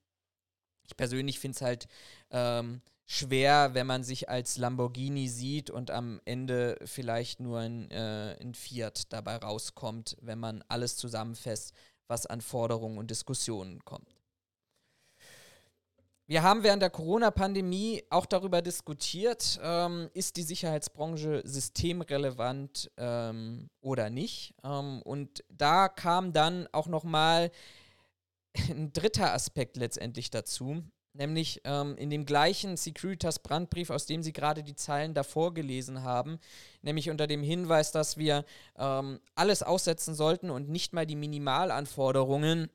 Ich 0.85 0.97
persönlich 0.97 1.39
finde 1.39 1.55
es 1.55 1.61
halt 1.61 1.87
ähm, 2.31 2.81
schwer, 3.05 3.73
wenn 3.73 3.87
man 3.87 4.03
sich 4.03 4.29
als 4.29 4.57
Lamborghini 4.57 5.27
sieht 5.27 5.69
und 5.69 5.91
am 5.91 6.19
Ende 6.25 6.77
vielleicht 6.85 7.39
nur 7.39 7.59
ein, 7.59 7.89
äh, 7.91 8.37
ein 8.41 8.53
Fiat 8.55 9.11
dabei 9.13 9.37
rauskommt, 9.37 10.17
wenn 10.21 10.39
man 10.39 10.63
alles 10.67 10.97
zusammenfasst, 10.97 11.73
was 12.07 12.25
an 12.25 12.41
Forderungen 12.41 12.97
und 12.97 13.11
Diskussionen 13.11 13.83
kommt. 13.85 14.18
Wir 16.29 16.43
haben 16.43 16.61
während 16.61 16.83
der 16.83 16.91
Corona-Pandemie 16.91 18.03
auch 18.11 18.27
darüber 18.27 18.61
diskutiert, 18.61 19.59
ähm, 19.63 20.11
ist 20.13 20.37
die 20.37 20.43
Sicherheitsbranche 20.43 21.41
systemrelevant 21.43 22.91
ähm, 22.97 23.67
oder 23.81 24.11
nicht. 24.11 24.53
Ähm, 24.63 25.01
und 25.01 25.43
da 25.49 25.89
kam 25.89 26.31
dann 26.31 26.67
auch 26.71 26.85
nochmal 26.85 27.49
ein 28.69 28.93
dritter 28.93 29.33
Aspekt 29.33 29.75
letztendlich 29.75 30.29
dazu, 30.29 30.83
nämlich 31.13 31.61
ähm, 31.63 31.97
in 31.97 32.11
dem 32.11 32.27
gleichen 32.27 32.77
Securitas 32.77 33.39
Brandbrief, 33.39 33.89
aus 33.89 34.05
dem 34.05 34.21
Sie 34.21 34.31
gerade 34.31 34.61
die 34.61 34.75
Zeilen 34.75 35.15
davor 35.15 35.55
gelesen 35.55 36.03
haben, 36.03 36.37
nämlich 36.83 37.09
unter 37.09 37.25
dem 37.25 37.41
Hinweis, 37.41 37.91
dass 37.91 38.17
wir 38.17 38.45
ähm, 38.77 39.19
alles 39.33 39.63
aussetzen 39.63 40.13
sollten 40.13 40.51
und 40.51 40.69
nicht 40.69 40.93
mal 40.93 41.07
die 41.07 41.15
Minimalanforderungen 41.15 42.69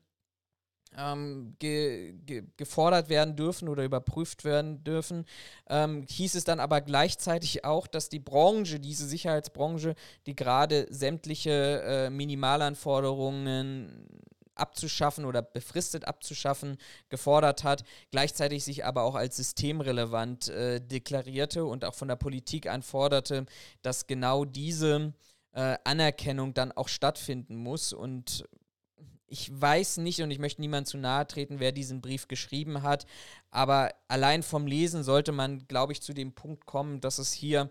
ähm, 0.97 1.55
ge 1.59 2.13
ge 2.25 2.43
gefordert 2.57 3.09
werden 3.09 3.35
dürfen 3.35 3.67
oder 3.69 3.83
überprüft 3.83 4.43
werden 4.43 4.83
dürfen, 4.83 5.25
ähm, 5.69 6.05
hieß 6.09 6.35
es 6.35 6.43
dann 6.43 6.59
aber 6.59 6.81
gleichzeitig 6.81 7.65
auch, 7.65 7.87
dass 7.87 8.09
die 8.09 8.19
Branche, 8.19 8.79
diese 8.79 9.07
Sicherheitsbranche, 9.07 9.95
die 10.25 10.35
gerade 10.35 10.87
sämtliche 10.89 11.81
äh, 11.83 12.09
Minimalanforderungen 12.09 14.07
abzuschaffen 14.55 15.25
oder 15.25 15.41
befristet 15.41 16.07
abzuschaffen 16.07 16.77
gefordert 17.09 17.63
hat, 17.63 17.83
gleichzeitig 18.11 18.63
sich 18.63 18.85
aber 18.85 19.03
auch 19.03 19.15
als 19.15 19.35
systemrelevant 19.35 20.47
äh, 20.47 20.79
deklarierte 20.81 21.65
und 21.65 21.85
auch 21.85 21.93
von 21.93 22.07
der 22.07 22.15
Politik 22.15 22.67
einforderte, 22.67 23.45
dass 23.81 24.07
genau 24.07 24.45
diese 24.45 25.13
äh, 25.51 25.77
Anerkennung 25.83 26.53
dann 26.53 26.71
auch 26.71 26.87
stattfinden 26.87 27.57
muss. 27.57 27.93
Und 27.93 28.45
ich 29.27 29.49
weiß 29.59 29.97
nicht 29.97 30.21
und 30.21 30.31
ich 30.31 30.39
möchte 30.39 30.61
niemand 30.61 30.87
zu 30.87 30.97
nahe 30.97 31.27
treten, 31.27 31.59
wer 31.59 31.71
diesen 31.71 32.01
Brief 32.01 32.27
geschrieben 32.27 32.83
hat, 32.83 33.05
aber 33.51 33.91
allein 34.07 34.43
vom 34.43 34.67
Lesen 34.67 35.03
sollte 35.03 35.31
man, 35.31 35.67
glaube 35.67 35.93
ich, 35.93 36.01
zu 36.01 36.13
dem 36.13 36.33
Punkt 36.33 36.65
kommen, 36.65 37.01
dass 37.01 37.17
es 37.17 37.33
hier 37.33 37.69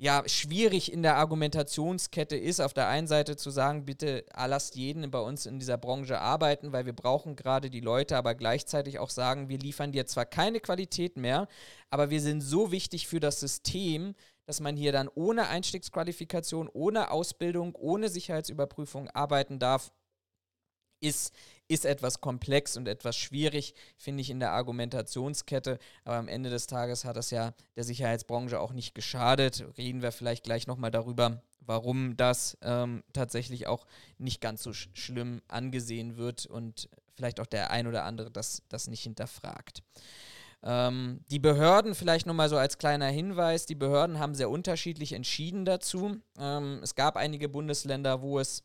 ja, 0.00 0.22
schwierig 0.26 0.92
in 0.92 1.02
der 1.02 1.16
Argumentationskette 1.16 2.36
ist, 2.36 2.60
auf 2.60 2.72
der 2.72 2.86
einen 2.86 3.08
Seite 3.08 3.36
zu 3.36 3.50
sagen, 3.50 3.84
bitte 3.84 4.24
lasst 4.32 4.76
jeden 4.76 5.10
bei 5.10 5.18
uns 5.18 5.44
in 5.44 5.58
dieser 5.58 5.76
Branche 5.76 6.20
arbeiten, 6.20 6.72
weil 6.72 6.86
wir 6.86 6.92
brauchen 6.92 7.34
gerade 7.34 7.68
die 7.68 7.80
Leute, 7.80 8.16
aber 8.16 8.36
gleichzeitig 8.36 9.00
auch 9.00 9.10
sagen, 9.10 9.48
wir 9.48 9.58
liefern 9.58 9.90
dir 9.90 10.06
zwar 10.06 10.24
keine 10.24 10.60
Qualität 10.60 11.16
mehr, 11.16 11.48
aber 11.90 12.10
wir 12.10 12.20
sind 12.20 12.42
so 12.42 12.70
wichtig 12.70 13.08
für 13.08 13.18
das 13.18 13.40
System, 13.40 14.14
dass 14.46 14.60
man 14.60 14.76
hier 14.76 14.92
dann 14.92 15.10
ohne 15.12 15.48
Einstiegsqualifikation, 15.48 16.70
ohne 16.72 17.10
Ausbildung, 17.10 17.74
ohne 17.74 18.08
Sicherheitsüberprüfung 18.08 19.10
arbeiten 19.10 19.58
darf, 19.58 19.92
ist, 21.00 21.34
ist 21.68 21.84
etwas 21.84 22.20
komplex 22.20 22.76
und 22.76 22.88
etwas 22.88 23.16
schwierig, 23.16 23.74
finde 23.96 24.22
ich, 24.22 24.30
in 24.30 24.40
der 24.40 24.52
Argumentationskette. 24.52 25.78
Aber 26.04 26.16
am 26.16 26.28
Ende 26.28 26.50
des 26.50 26.66
Tages 26.66 27.04
hat 27.04 27.16
das 27.16 27.30
ja 27.30 27.54
der 27.76 27.84
Sicherheitsbranche 27.84 28.58
auch 28.58 28.72
nicht 28.72 28.94
geschadet. 28.94 29.64
Reden 29.76 30.02
wir 30.02 30.12
vielleicht 30.12 30.44
gleich 30.44 30.66
nochmal 30.66 30.90
darüber, 30.90 31.42
warum 31.60 32.16
das 32.16 32.56
ähm, 32.62 33.04
tatsächlich 33.12 33.66
auch 33.66 33.86
nicht 34.16 34.40
ganz 34.40 34.62
so 34.62 34.72
sch 34.72 34.88
schlimm 34.94 35.42
angesehen 35.48 36.16
wird 36.16 36.46
und 36.46 36.88
vielleicht 37.14 37.40
auch 37.40 37.46
der 37.46 37.70
ein 37.70 37.86
oder 37.86 38.04
andere 38.04 38.30
das, 38.30 38.62
das 38.68 38.88
nicht 38.88 39.02
hinterfragt. 39.02 39.82
Ähm, 40.62 41.20
die 41.30 41.38
Behörden, 41.38 41.94
vielleicht 41.94 42.26
nochmal 42.26 42.48
so 42.48 42.56
als 42.56 42.78
kleiner 42.78 43.06
Hinweis, 43.06 43.66
die 43.66 43.76
Behörden 43.76 44.18
haben 44.18 44.34
sehr 44.34 44.50
unterschiedlich 44.50 45.12
entschieden 45.12 45.64
dazu. 45.64 46.16
Ähm, 46.38 46.80
es 46.82 46.94
gab 46.94 47.16
einige 47.16 47.48
Bundesländer, 47.48 48.22
wo 48.22 48.38
es 48.38 48.64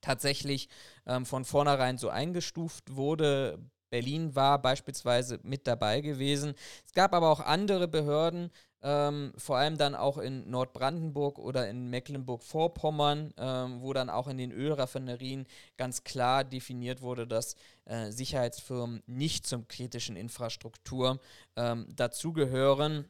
tatsächlich 0.00 0.68
ähm, 1.06 1.26
von 1.26 1.44
vornherein 1.44 1.98
so 1.98 2.08
eingestuft 2.08 2.96
wurde. 2.96 3.58
Berlin 3.90 4.34
war 4.34 4.60
beispielsweise 4.60 5.40
mit 5.42 5.66
dabei 5.66 6.00
gewesen. 6.00 6.54
Es 6.86 6.92
gab 6.92 7.14
aber 7.14 7.30
auch 7.30 7.40
andere 7.40 7.88
Behörden, 7.88 8.50
ähm, 8.82 9.32
vor 9.36 9.56
allem 9.56 9.76
dann 9.76 9.94
auch 9.94 10.18
in 10.18 10.48
Nordbrandenburg 10.50 11.38
oder 11.38 11.68
in 11.68 11.90
Mecklenburg-Vorpommern, 11.90 13.32
ähm, 13.36 13.80
wo 13.80 13.92
dann 13.92 14.10
auch 14.10 14.28
in 14.28 14.36
den 14.36 14.52
Ölraffinerien 14.52 15.46
ganz 15.76 16.04
klar 16.04 16.44
definiert 16.44 17.00
wurde, 17.00 17.26
dass 17.26 17.56
äh, 17.86 18.10
Sicherheitsfirmen 18.10 19.02
nicht 19.06 19.46
zum 19.46 19.66
kritischen 19.66 20.16
Infrastruktur 20.16 21.18
ähm, 21.56 21.86
dazugehören 21.96 23.08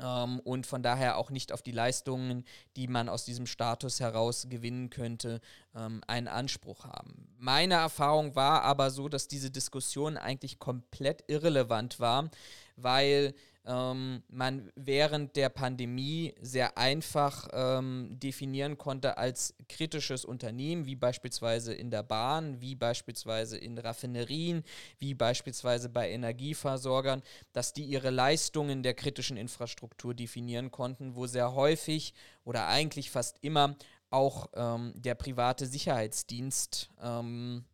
ähm, 0.00 0.40
und 0.40 0.66
von 0.66 0.82
daher 0.82 1.16
auch 1.16 1.30
nicht 1.30 1.52
auf 1.52 1.62
die 1.62 1.72
Leistungen, 1.72 2.44
die 2.76 2.88
man 2.88 3.08
aus 3.08 3.24
diesem 3.24 3.46
Status 3.46 4.00
heraus 4.00 4.46
gewinnen 4.48 4.90
könnte, 4.90 5.40
ähm, 5.74 6.02
einen 6.06 6.28
Anspruch 6.28 6.84
haben. 6.84 7.28
Meine 7.38 7.74
Erfahrung 7.74 8.34
war 8.34 8.62
aber 8.62 8.90
so, 8.90 9.08
dass 9.08 9.28
diese 9.28 9.50
Diskussion 9.50 10.16
eigentlich 10.16 10.58
komplett 10.58 11.24
irrelevant 11.28 12.00
war, 12.00 12.30
weil 12.76 13.34
ähm, 13.66 14.22
man 14.28 14.70
während 14.74 15.36
der 15.36 15.48
Pandemie 15.48 16.34
sehr 16.40 16.78
einfach 16.78 17.48
ähm, 17.52 18.16
definieren 18.18 18.78
konnte 18.78 19.18
als 19.18 19.54
kritisches 19.68 20.24
Unternehmen, 20.24 20.86
wie 20.86 20.96
beispielsweise 20.96 21.74
in 21.74 21.90
der 21.90 22.02
Bahn, 22.02 22.60
wie 22.60 22.74
beispielsweise 22.74 23.58
in 23.58 23.78
Raffinerien, 23.78 24.64
wie 24.98 25.14
beispielsweise 25.14 25.88
bei 25.88 26.10
Energieversorgern, 26.10 27.22
dass 27.52 27.72
die 27.72 27.84
ihre 27.84 28.10
Leistungen 28.10 28.82
der 28.82 28.94
kritischen 28.94 29.36
Infrastruktur 29.36 30.14
definieren 30.14 30.70
konnten, 30.70 31.14
wo 31.14 31.26
sehr 31.26 31.54
häufig 31.54 32.14
oder 32.44 32.66
eigentlich 32.66 33.10
fast 33.10 33.38
immer 33.42 33.76
auch 34.10 34.48
ähm, 34.54 34.92
der 34.96 35.14
private 35.14 35.66
Sicherheitsdienst 35.66 36.90
ähm, 37.00 37.64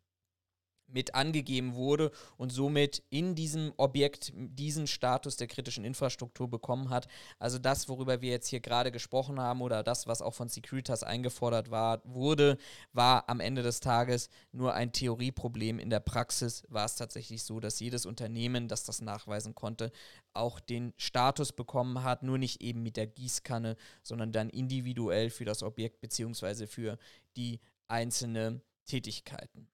mit 0.89 1.15
angegeben 1.15 1.75
wurde 1.75 2.11
und 2.37 2.51
somit 2.51 3.03
in 3.11 3.35
diesem 3.35 3.73
Objekt 3.77 4.33
diesen 4.35 4.87
Status 4.87 5.37
der 5.37 5.47
kritischen 5.47 5.85
Infrastruktur 5.85 6.49
bekommen 6.49 6.91
hat. 6.91 7.09
Also 7.39 7.59
das, 7.59 7.89
worüber 7.89 8.21
wir 8.21 8.31
jetzt 8.31 8.49
hier 8.49 8.61
gerade 8.61 8.93
gesprochen 8.93 9.41
haben 9.41 9.63
oder 9.63 9.83
das, 9.83 10.07
was 10.07 10.23
auch 10.23 10.35
von 10.35 10.49
Securitas 10.49 11.03
eingefordert 11.03 11.71
war, 11.71 12.01
wurde, 12.05 12.59
war 12.93 13.29
am 13.29 13.41
Ende 13.41 13.63
des 13.63 13.81
Tages 13.81 14.29
nur 14.53 14.75
ein 14.75 14.93
Theorieproblem. 14.93 15.79
In 15.79 15.91
der 15.91 16.01
Praxis 16.01 16.65
war 16.69 16.85
es 16.85 16.97
tatsächlich 16.97 17.43
so, 17.43 17.61
dass 17.61 17.81
jedes 17.81 18.07
Unternehmen, 18.07 18.69
das 18.69 18.85
das 18.85 19.01
nachweisen 19.01 19.55
konnte, 19.55 19.91
auch 20.33 20.61
den 20.61 20.93
Status 20.97 21.53
bekommen 21.53 22.03
hat, 22.03 22.23
nur 22.23 22.39
nicht 22.39 22.61
eben 22.63 22.83
mit 22.83 22.97
der 22.97 23.07
Gießkanne, 23.07 23.77
sondern 24.03 24.33
dann 24.33 24.51
individuell 24.51 25.31
für 25.31 25.45
das 25.45 25.63
Objekt 25.63 26.01
bzw. 26.01 26.67
für 26.67 26.99
die 27.37 27.61
einzelnen 27.89 28.63
Tätigkeiten. 28.87 29.69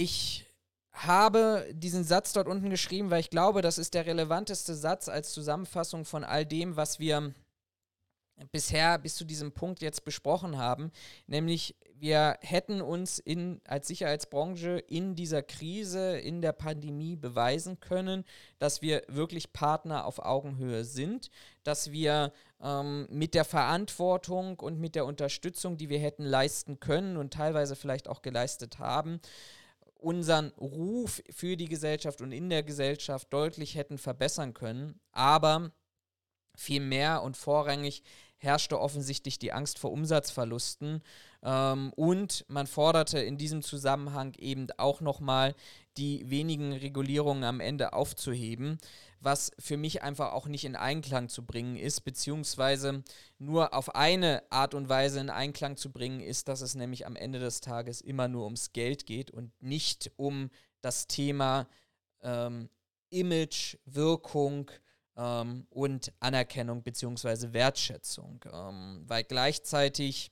Ich 0.00 0.46
habe 0.92 1.66
diesen 1.72 2.04
Satz 2.04 2.32
dort 2.32 2.46
unten 2.46 2.70
geschrieben, 2.70 3.10
weil 3.10 3.18
ich 3.18 3.30
glaube, 3.30 3.62
das 3.62 3.78
ist 3.78 3.94
der 3.94 4.06
relevanteste 4.06 4.76
Satz 4.76 5.08
als 5.08 5.32
Zusammenfassung 5.32 6.04
von 6.04 6.22
all 6.22 6.46
dem, 6.46 6.76
was 6.76 7.00
wir 7.00 7.34
bisher 8.52 8.96
bis 9.00 9.16
zu 9.16 9.24
diesem 9.24 9.50
Punkt 9.50 9.82
jetzt 9.82 10.04
besprochen 10.04 10.56
haben, 10.56 10.92
nämlich 11.26 11.74
wir 11.96 12.38
hätten 12.42 12.80
uns 12.80 13.18
in, 13.18 13.60
als 13.64 13.88
Sicherheitsbranche 13.88 14.78
in 14.86 15.16
dieser 15.16 15.42
Krise, 15.42 16.16
in 16.16 16.42
der 16.42 16.52
Pandemie 16.52 17.16
beweisen 17.16 17.80
können, 17.80 18.24
dass 18.60 18.82
wir 18.82 19.02
wirklich 19.08 19.52
Partner 19.52 20.04
auf 20.04 20.20
Augenhöhe 20.20 20.84
sind, 20.84 21.28
dass 21.64 21.90
wir 21.90 22.32
ähm, 22.62 23.08
mit 23.10 23.34
der 23.34 23.44
Verantwortung 23.44 24.60
und 24.60 24.78
mit 24.78 24.94
der 24.94 25.06
Unterstützung, 25.06 25.76
die 25.76 25.88
wir 25.88 25.98
hätten 25.98 26.22
leisten 26.22 26.78
können 26.78 27.16
und 27.16 27.32
teilweise 27.32 27.74
vielleicht 27.74 28.06
auch 28.06 28.22
geleistet 28.22 28.78
haben, 28.78 29.20
unseren 29.98 30.48
Ruf 30.52 31.22
für 31.30 31.56
die 31.56 31.68
Gesellschaft 31.68 32.20
und 32.20 32.32
in 32.32 32.48
der 32.50 32.62
Gesellschaft 32.62 33.32
deutlich 33.32 33.74
hätten 33.74 33.98
verbessern 33.98 34.54
können. 34.54 35.00
Aber 35.12 35.72
viel 36.56 36.80
mehr 36.80 37.22
und 37.22 37.36
vorrangig 37.36 38.02
herrschte 38.38 38.80
offensichtlich 38.80 39.38
die 39.38 39.52
Angst 39.52 39.78
vor 39.78 39.90
Umsatzverlusten. 39.92 41.02
Ähm, 41.42 41.92
und 41.94 42.44
man 42.48 42.66
forderte 42.66 43.18
in 43.18 43.36
diesem 43.36 43.62
Zusammenhang 43.62 44.34
eben 44.38 44.68
auch 44.76 45.00
nochmal 45.00 45.54
die 45.96 46.30
wenigen 46.30 46.72
Regulierungen 46.72 47.44
am 47.44 47.60
Ende 47.60 47.92
aufzuheben 47.92 48.78
was 49.20 49.50
für 49.58 49.76
mich 49.76 50.02
einfach 50.02 50.32
auch 50.32 50.46
nicht 50.46 50.64
in 50.64 50.76
Einklang 50.76 51.28
zu 51.28 51.44
bringen 51.44 51.76
ist, 51.76 52.02
beziehungsweise 52.02 53.02
nur 53.38 53.74
auf 53.74 53.94
eine 53.94 54.42
Art 54.50 54.74
und 54.74 54.88
Weise 54.88 55.20
in 55.20 55.30
Einklang 55.30 55.76
zu 55.76 55.90
bringen 55.90 56.20
ist, 56.20 56.48
dass 56.48 56.60
es 56.60 56.74
nämlich 56.74 57.06
am 57.06 57.16
Ende 57.16 57.38
des 57.38 57.60
Tages 57.60 58.00
immer 58.00 58.28
nur 58.28 58.44
ums 58.44 58.72
Geld 58.72 59.06
geht 59.06 59.30
und 59.30 59.52
nicht 59.60 60.10
um 60.16 60.50
das 60.80 61.06
Thema 61.06 61.68
ähm, 62.22 62.68
Image, 63.10 63.76
Wirkung 63.84 64.70
ähm, 65.16 65.66
und 65.70 66.12
Anerkennung 66.20 66.82
beziehungsweise 66.82 67.52
Wertschätzung, 67.52 68.44
ähm, 68.52 69.02
weil 69.06 69.24
gleichzeitig 69.24 70.30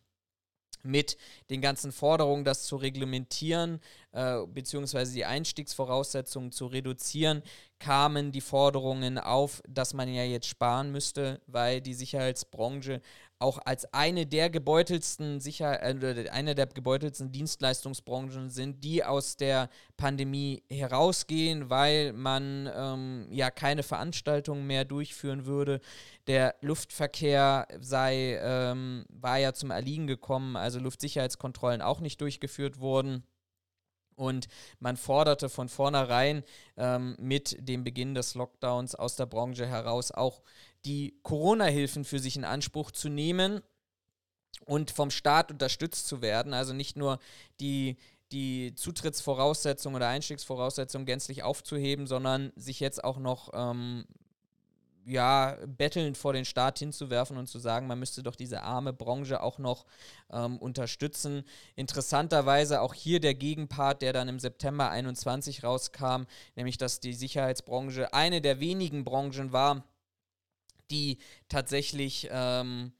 mit 0.86 1.16
den 1.50 1.60
ganzen 1.60 1.92
Forderungen, 1.92 2.44
das 2.44 2.64
zu 2.64 2.76
reglementieren, 2.76 3.80
äh, 4.12 4.46
beziehungsweise 4.46 5.12
die 5.12 5.24
Einstiegsvoraussetzungen 5.24 6.52
zu 6.52 6.66
reduzieren, 6.66 7.42
kamen 7.78 8.32
die 8.32 8.40
Forderungen 8.40 9.18
auf, 9.18 9.62
dass 9.68 9.92
man 9.92 10.12
ja 10.12 10.22
jetzt 10.22 10.48
sparen 10.48 10.90
müsste, 10.92 11.40
weil 11.46 11.80
die 11.80 11.94
Sicherheitsbranche 11.94 13.02
auch 13.38 13.58
als 13.64 13.92
eine 13.92 14.26
der 14.26 14.48
gebeutelsten 14.48 15.40
Sicher 15.40 15.82
äh, 15.82 16.28
eine 16.30 16.54
der 16.54 16.66
gebeutelsten 16.66 17.32
Dienstleistungsbranchen 17.32 18.50
sind, 18.50 18.82
die 18.82 19.04
aus 19.04 19.36
der 19.36 19.68
Pandemie 19.96 20.62
herausgehen, 20.70 21.68
weil 21.68 22.12
man 22.12 22.70
ähm, 22.74 23.28
ja 23.30 23.50
keine 23.50 23.82
Veranstaltungen 23.82 24.66
mehr 24.66 24.84
durchführen 24.84 25.46
würde. 25.46 25.80
Der 26.26 26.54
Luftverkehr 26.60 27.68
sei 27.80 28.38
ähm, 28.42 29.04
war 29.08 29.38
ja 29.38 29.52
zum 29.52 29.70
Erliegen 29.70 30.06
gekommen, 30.06 30.56
also 30.56 30.78
Luftsicherheitskontrollen 30.78 31.82
auch 31.82 32.00
nicht 32.00 32.20
durchgeführt 32.20 32.80
wurden. 32.80 33.22
Und 34.16 34.48
man 34.80 34.96
forderte 34.96 35.50
von 35.50 35.68
vornherein 35.68 36.42
ähm, 36.78 37.16
mit 37.18 37.56
dem 37.60 37.84
Beginn 37.84 38.14
des 38.14 38.34
Lockdowns 38.34 38.94
aus 38.94 39.16
der 39.16 39.26
Branche 39.26 39.66
heraus 39.66 40.10
auch 40.10 40.40
die 40.86 41.18
Corona-Hilfen 41.22 42.04
für 42.04 42.18
sich 42.18 42.36
in 42.36 42.44
Anspruch 42.44 42.92
zu 42.92 43.08
nehmen 43.08 43.60
und 44.64 44.90
vom 44.90 45.10
Staat 45.10 45.50
unterstützt 45.50 46.06
zu 46.06 46.22
werden. 46.22 46.54
Also 46.54 46.72
nicht 46.72 46.96
nur 46.96 47.18
die, 47.60 47.96
die 48.32 48.74
Zutrittsvoraussetzungen 48.74 49.96
oder 49.96 50.08
Einstiegsvoraussetzungen 50.08 51.04
gänzlich 51.04 51.42
aufzuheben, 51.42 52.06
sondern 52.06 52.52
sich 52.56 52.80
jetzt 52.80 53.02
auch 53.02 53.18
noch 53.18 53.50
ähm, 53.52 54.04
ja, 55.04 55.56
bettelnd 55.66 56.16
vor 56.16 56.32
den 56.32 56.44
Staat 56.44 56.80
hinzuwerfen 56.80 57.36
und 57.36 57.46
zu 57.46 57.60
sagen, 57.60 57.86
man 57.86 57.98
müsste 57.98 58.22
doch 58.24 58.34
diese 58.34 58.62
arme 58.62 58.92
Branche 58.92 59.40
auch 59.40 59.58
noch 59.58 59.86
ähm, 60.32 60.58
unterstützen. 60.58 61.44
Interessanterweise 61.76 62.80
auch 62.80 62.92
hier 62.94 63.20
der 63.20 63.34
Gegenpart, 63.34 64.02
der 64.02 64.12
dann 64.12 64.28
im 64.28 64.40
September 64.40 64.90
21 64.90 65.62
rauskam, 65.62 66.24
nämlich 66.56 66.76
dass 66.76 66.98
die 66.98 67.14
Sicherheitsbranche 67.14 68.12
eine 68.14 68.40
der 68.40 68.58
wenigen 68.58 69.04
Branchen 69.04 69.52
war, 69.52 69.84
die 70.90 71.18
tatsächlich 71.48 72.28
ähm, 72.30 72.92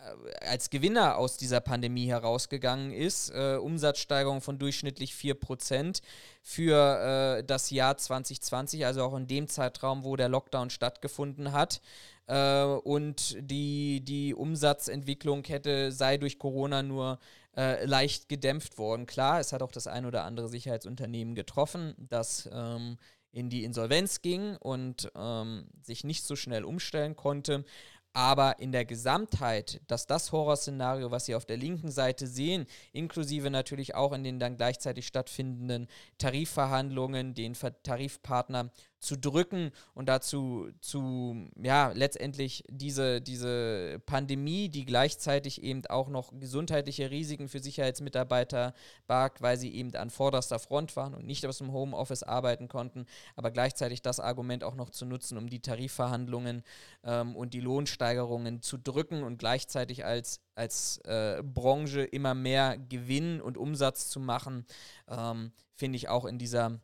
äh, 0.00 0.46
als 0.46 0.70
Gewinner 0.70 1.16
aus 1.16 1.36
dieser 1.36 1.60
Pandemie 1.60 2.08
herausgegangen 2.08 2.92
ist. 2.92 3.30
Äh, 3.30 3.56
Umsatzsteigerung 3.56 4.40
von 4.40 4.58
durchschnittlich 4.58 5.12
4% 5.12 6.02
für 6.42 7.38
äh, 7.38 7.44
das 7.44 7.70
Jahr 7.70 7.96
2020, 7.96 8.86
also 8.86 9.02
auch 9.02 9.16
in 9.16 9.26
dem 9.26 9.48
Zeitraum, 9.48 10.04
wo 10.04 10.16
der 10.16 10.28
Lockdown 10.28 10.70
stattgefunden 10.70 11.52
hat. 11.52 11.80
Äh, 12.26 12.62
und 12.64 13.36
die, 13.40 14.00
die 14.04 14.34
Umsatzentwicklung 14.34 15.44
hätte, 15.44 15.92
sei 15.92 16.16
durch 16.16 16.38
Corona 16.38 16.82
nur 16.82 17.18
äh, 17.56 17.84
leicht 17.84 18.28
gedämpft 18.28 18.78
worden. 18.78 19.06
Klar, 19.06 19.40
es 19.40 19.52
hat 19.52 19.62
auch 19.62 19.72
das 19.72 19.86
ein 19.86 20.06
oder 20.06 20.24
andere 20.24 20.48
Sicherheitsunternehmen 20.48 21.34
getroffen, 21.34 21.94
das 21.98 22.48
ähm, 22.52 22.96
in 23.32 23.50
die 23.50 23.64
Insolvenz 23.64 24.22
ging 24.22 24.56
und 24.56 25.10
ähm, 25.14 25.66
sich 25.82 26.04
nicht 26.04 26.24
so 26.24 26.36
schnell 26.36 26.64
umstellen 26.64 27.16
konnte. 27.16 27.64
Aber 28.12 28.58
in 28.58 28.72
der 28.72 28.84
Gesamtheit, 28.84 29.80
dass 29.86 30.06
das 30.06 30.32
Horrorszenario, 30.32 31.12
was 31.12 31.26
Sie 31.26 31.36
auf 31.36 31.44
der 31.44 31.56
linken 31.56 31.92
Seite 31.92 32.26
sehen, 32.26 32.66
inklusive 32.92 33.50
natürlich 33.50 33.94
auch 33.94 34.12
in 34.12 34.24
den 34.24 34.40
dann 34.40 34.56
gleichzeitig 34.56 35.06
stattfindenden 35.06 35.86
Tarifverhandlungen, 36.18 37.34
den 37.34 37.54
Tarifpartner 37.84 38.70
zu 39.00 39.16
drücken 39.16 39.72
und 39.94 40.08
dazu 40.08 40.68
zu, 40.80 41.48
ja, 41.60 41.90
letztendlich 41.94 42.64
diese, 42.68 43.20
diese 43.20 44.00
Pandemie, 44.04 44.68
die 44.68 44.84
gleichzeitig 44.84 45.62
eben 45.62 45.84
auch 45.86 46.08
noch 46.08 46.32
gesundheitliche 46.38 47.10
Risiken 47.10 47.48
für 47.48 47.60
Sicherheitsmitarbeiter 47.60 48.74
barg, 49.06 49.40
weil 49.40 49.56
sie 49.56 49.74
eben 49.74 49.94
an 49.96 50.10
vorderster 50.10 50.58
Front 50.58 50.94
waren 50.96 51.14
und 51.14 51.26
nicht 51.26 51.46
aus 51.46 51.58
dem 51.58 51.72
Homeoffice 51.72 52.22
arbeiten 52.22 52.68
konnten, 52.68 53.06
aber 53.36 53.50
gleichzeitig 53.50 54.02
das 54.02 54.20
Argument 54.20 54.62
auch 54.62 54.74
noch 54.74 54.90
zu 54.90 55.06
nutzen, 55.06 55.38
um 55.38 55.48
die 55.48 55.60
Tarifverhandlungen 55.60 56.62
ähm, 57.02 57.34
und 57.34 57.54
die 57.54 57.60
Lohnsteigerungen 57.60 58.60
zu 58.60 58.76
drücken 58.76 59.22
und 59.22 59.38
gleichzeitig 59.38 60.04
als, 60.04 60.40
als 60.54 60.98
äh, 61.04 61.42
Branche 61.42 62.02
immer 62.02 62.34
mehr 62.34 62.76
Gewinn 62.76 63.40
und 63.40 63.56
Umsatz 63.56 64.10
zu 64.10 64.20
machen, 64.20 64.66
ähm, 65.08 65.52
finde 65.74 65.96
ich 65.96 66.10
auch 66.10 66.26
in 66.26 66.38
dieser 66.38 66.80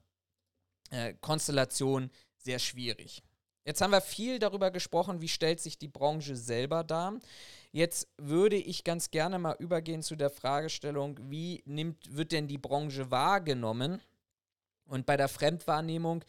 äh, 0.91 1.15
Konstellation 1.21 2.11
sehr 2.37 2.59
schwierig. 2.59 3.23
Jetzt 3.65 3.81
haben 3.81 3.91
wir 3.91 4.01
viel 4.01 4.39
darüber 4.39 4.71
gesprochen, 4.71 5.21
wie 5.21 5.29
stellt 5.29 5.61
sich 5.61 5.77
die 5.77 5.89
Branche 5.89 6.37
selber 6.37 6.85
dar. 6.85 7.15
Jetzt 7.73 8.09
würde 8.17 8.57
ich 8.57 8.85
ganz 8.85 9.11
gerne 9.11 9.41
mal 9.41 9.57
übergehen 9.59 10.03
zu 10.03 10.15
der 10.15 10.31
Fragestellung, 10.31 11.19
wie 11.31 11.63
nimmt, 11.67 12.17
wird 12.17 12.31
denn 12.31 12.47
die 12.47 12.59
Branche 12.59 13.11
wahrgenommen? 13.11 14.01
Und 14.87 15.05
bei 15.05 15.17
der 15.17 15.29
Fremdwahrnehmung 15.29 16.25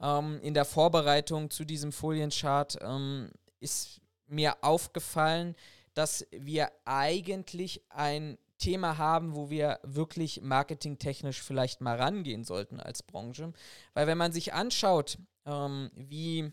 ähm, 0.00 0.40
in 0.42 0.54
der 0.54 0.64
Vorbereitung 0.64 1.50
zu 1.50 1.64
diesem 1.64 1.92
Folienchart 1.92 2.78
ähm, 2.80 3.30
ist 3.60 4.00
mir 4.26 4.56
aufgefallen, 4.62 5.54
dass 5.92 6.26
wir 6.30 6.70
eigentlich 6.86 7.82
ein 7.90 8.38
Thema 8.58 8.98
haben, 8.98 9.34
wo 9.34 9.50
wir 9.50 9.80
wirklich 9.82 10.42
marketingtechnisch 10.42 11.42
vielleicht 11.42 11.80
mal 11.80 11.96
rangehen 11.96 12.44
sollten 12.44 12.80
als 12.80 13.02
Branche. 13.02 13.52
Weil 13.94 14.06
wenn 14.06 14.18
man 14.18 14.32
sich 14.32 14.52
anschaut, 14.52 15.18
ähm, 15.46 15.90
wie 15.94 16.50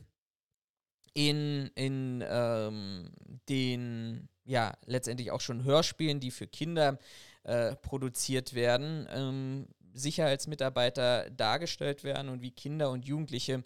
in, 1.13 1.72
in 1.76 2.24
ähm, 2.28 3.12
den, 3.50 4.30
ja, 4.44 4.74
letztendlich 4.86 5.32
auch 5.32 5.41
schon 5.41 5.63
Hörspielen, 5.63 6.20
die 6.20 6.32
für 6.32 6.48
Kinder 6.48 7.00
äh, 7.44 7.76
produziert 7.76 8.54
werden, 8.54 9.08
ähm, 9.10 9.68
Sicherheitsmitarbeiter 9.94 11.30
dargestellt 11.32 12.04
werden 12.04 12.30
und 12.30 12.41
wie 12.41 12.52
Kinder 12.52 12.91
und 12.91 13.06
Jugendliche 13.06 13.63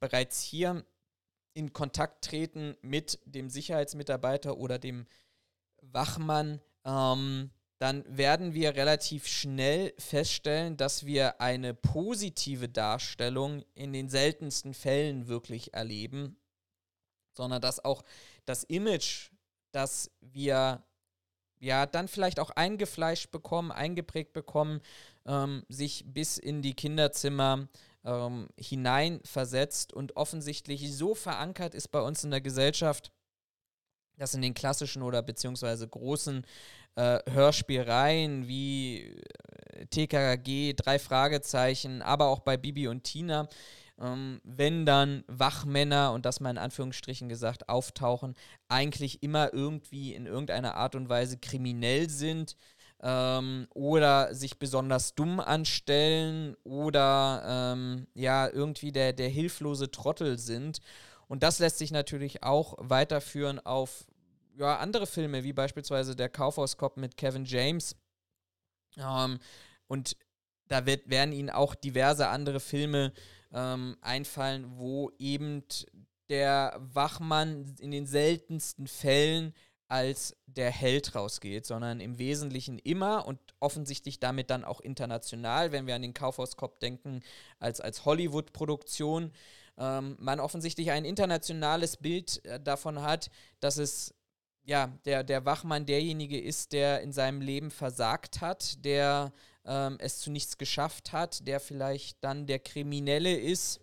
bereits 0.00 0.42
hier 0.42 0.84
in 1.54 1.72
Kontakt 1.72 2.24
treten 2.24 2.76
mit 2.82 3.18
dem 3.24 3.50
Sicherheitsmitarbeiter 3.50 4.56
oder 4.56 4.78
dem 4.78 5.06
Wachmann, 5.82 6.60
ähm, 6.84 7.50
dann 7.80 8.04
werden 8.06 8.52
wir 8.52 8.76
relativ 8.76 9.26
schnell 9.26 9.94
feststellen, 9.96 10.76
dass 10.76 11.06
wir 11.06 11.40
eine 11.40 11.72
positive 11.72 12.68
Darstellung 12.68 13.64
in 13.74 13.94
den 13.94 14.10
seltensten 14.10 14.74
Fällen 14.74 15.28
wirklich 15.28 15.72
erleben, 15.72 16.36
sondern 17.32 17.62
dass 17.62 17.82
auch 17.82 18.04
das 18.44 18.64
Image, 18.64 19.30
das 19.72 20.10
wir 20.20 20.84
ja 21.58 21.86
dann 21.86 22.06
vielleicht 22.06 22.38
auch 22.38 22.50
eingefleischt 22.50 23.30
bekommen, 23.30 23.72
eingeprägt 23.72 24.34
bekommen, 24.34 24.82
ähm, 25.24 25.64
sich 25.70 26.04
bis 26.06 26.36
in 26.36 26.60
die 26.60 26.74
Kinderzimmer 26.74 27.66
ähm, 28.04 28.48
hineinversetzt 28.58 29.94
und 29.94 30.16
offensichtlich 30.16 30.94
so 30.94 31.14
verankert 31.14 31.74
ist 31.74 31.88
bei 31.88 32.02
uns 32.02 32.24
in 32.24 32.30
der 32.30 32.42
Gesellschaft, 32.42 33.10
dass 34.18 34.34
in 34.34 34.42
den 34.42 34.52
klassischen 34.52 35.02
oder 35.02 35.22
beziehungsweise 35.22 35.88
großen 35.88 36.44
äh, 36.96 37.18
Hörspielreihen 37.30 38.48
wie 38.48 39.02
äh, 39.02 39.86
TKG, 39.86 40.74
drei 40.74 40.98
Fragezeichen, 40.98 42.02
aber 42.02 42.26
auch 42.26 42.40
bei 42.40 42.56
Bibi 42.56 42.88
und 42.88 43.04
Tina, 43.04 43.48
ähm, 44.00 44.40
wenn 44.44 44.86
dann 44.86 45.24
Wachmänner 45.26 46.12
und 46.12 46.24
das 46.24 46.40
mal 46.40 46.50
in 46.50 46.58
Anführungsstrichen 46.58 47.28
gesagt 47.28 47.68
auftauchen, 47.68 48.34
eigentlich 48.68 49.22
immer 49.22 49.52
irgendwie 49.52 50.14
in 50.14 50.26
irgendeiner 50.26 50.74
Art 50.74 50.94
und 50.94 51.08
Weise 51.08 51.38
kriminell 51.38 52.08
sind 52.08 52.56
ähm, 53.02 53.66
oder 53.74 54.34
sich 54.34 54.58
besonders 54.58 55.14
dumm 55.14 55.40
anstellen 55.40 56.56
oder 56.64 57.42
ähm, 57.74 58.06
ja 58.14 58.48
irgendwie 58.48 58.92
der, 58.92 59.12
der 59.12 59.28
hilflose 59.28 59.90
Trottel 59.90 60.38
sind. 60.38 60.80
Und 61.28 61.42
das 61.42 61.58
lässt 61.60 61.78
sich 61.78 61.92
natürlich 61.92 62.42
auch 62.42 62.74
weiterführen 62.78 63.60
auf 63.64 64.06
ja, 64.60 64.76
andere 64.76 65.06
Filme, 65.06 65.42
wie 65.42 65.54
beispielsweise 65.54 66.14
Der 66.14 66.28
Kaufhauskopf 66.28 66.96
mit 66.96 67.16
Kevin 67.16 67.46
James. 67.46 67.96
Ähm, 68.98 69.38
und 69.86 70.16
da 70.68 70.84
wird, 70.86 71.08
werden 71.08 71.32
Ihnen 71.32 71.50
auch 71.50 71.74
diverse 71.74 72.28
andere 72.28 72.60
Filme 72.60 73.12
ähm, 73.52 73.96
einfallen, 74.02 74.78
wo 74.78 75.10
eben 75.18 75.64
der 76.28 76.76
Wachmann 76.78 77.74
in 77.80 77.90
den 77.90 78.06
seltensten 78.06 78.86
Fällen 78.86 79.54
als 79.88 80.36
der 80.46 80.70
Held 80.70 81.16
rausgeht, 81.16 81.66
sondern 81.66 81.98
im 81.98 82.18
Wesentlichen 82.18 82.78
immer 82.78 83.26
und 83.26 83.40
offensichtlich 83.58 84.20
damit 84.20 84.50
dann 84.50 84.64
auch 84.64 84.80
international, 84.80 85.72
wenn 85.72 85.88
wir 85.88 85.96
an 85.96 86.02
den 86.02 86.14
Kaufhauskopf 86.14 86.78
denken, 86.78 87.22
als, 87.58 87.80
als 87.80 88.04
Hollywood-Produktion, 88.04 89.32
ähm, 89.78 90.16
man 90.20 90.38
offensichtlich 90.38 90.92
ein 90.92 91.04
internationales 91.04 91.96
Bild 91.96 92.44
äh, 92.44 92.60
davon 92.60 93.02
hat, 93.02 93.30
dass 93.58 93.78
es 93.78 94.14
ja, 94.64 94.92
der, 95.04 95.24
der 95.24 95.44
Wachmann 95.44 95.86
derjenige 95.86 96.40
ist, 96.40 96.72
der 96.72 97.00
in 97.00 97.12
seinem 97.12 97.40
Leben 97.40 97.70
versagt 97.70 98.40
hat, 98.40 98.84
der 98.84 99.32
ähm, 99.64 99.96
es 100.00 100.20
zu 100.20 100.30
nichts 100.30 100.58
geschafft 100.58 101.12
hat, 101.12 101.46
der 101.46 101.60
vielleicht 101.60 102.22
dann 102.22 102.46
der 102.46 102.58
Kriminelle 102.58 103.36
ist 103.36 103.80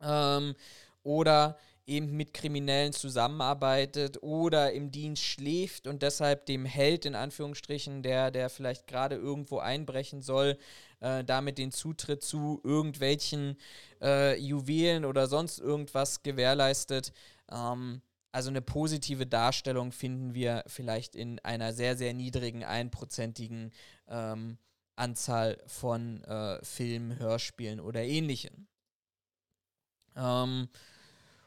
ähm, 0.00 0.54
oder 1.02 1.58
eben 1.86 2.16
mit 2.16 2.32
Kriminellen 2.32 2.92
zusammenarbeitet 2.92 4.22
oder 4.22 4.72
im 4.72 4.90
Dienst 4.92 5.22
schläft 5.24 5.86
und 5.86 6.02
deshalb 6.02 6.46
dem 6.46 6.64
Held 6.64 7.04
in 7.04 7.14
Anführungsstrichen, 7.14 8.02
der, 8.02 8.30
der 8.30 8.50
vielleicht 8.50 8.86
gerade 8.86 9.16
irgendwo 9.16 9.58
einbrechen 9.58 10.22
soll, 10.22 10.58
äh, 11.00 11.24
damit 11.24 11.58
den 11.58 11.72
Zutritt 11.72 12.22
zu 12.22 12.60
irgendwelchen 12.62 13.58
äh, 14.00 14.38
Juwelen 14.38 15.04
oder 15.04 15.26
sonst 15.26 15.58
irgendwas 15.58 16.22
gewährleistet. 16.22 17.12
Ähm, 17.50 18.00
also 18.32 18.48
eine 18.48 18.62
positive 18.62 19.26
Darstellung 19.26 19.92
finden 19.92 20.34
wir 20.34 20.64
vielleicht 20.66 21.14
in 21.14 21.38
einer 21.40 21.72
sehr, 21.72 21.96
sehr 21.96 22.14
niedrigen, 22.14 22.64
einprozentigen 22.64 23.72
ähm, 24.08 24.58
Anzahl 24.96 25.62
von 25.66 26.24
äh, 26.24 26.64
Filmen, 26.64 27.18
Hörspielen 27.18 27.78
oder 27.78 28.02
ähnlichem. 28.02 28.66
Ähm, 30.16 30.68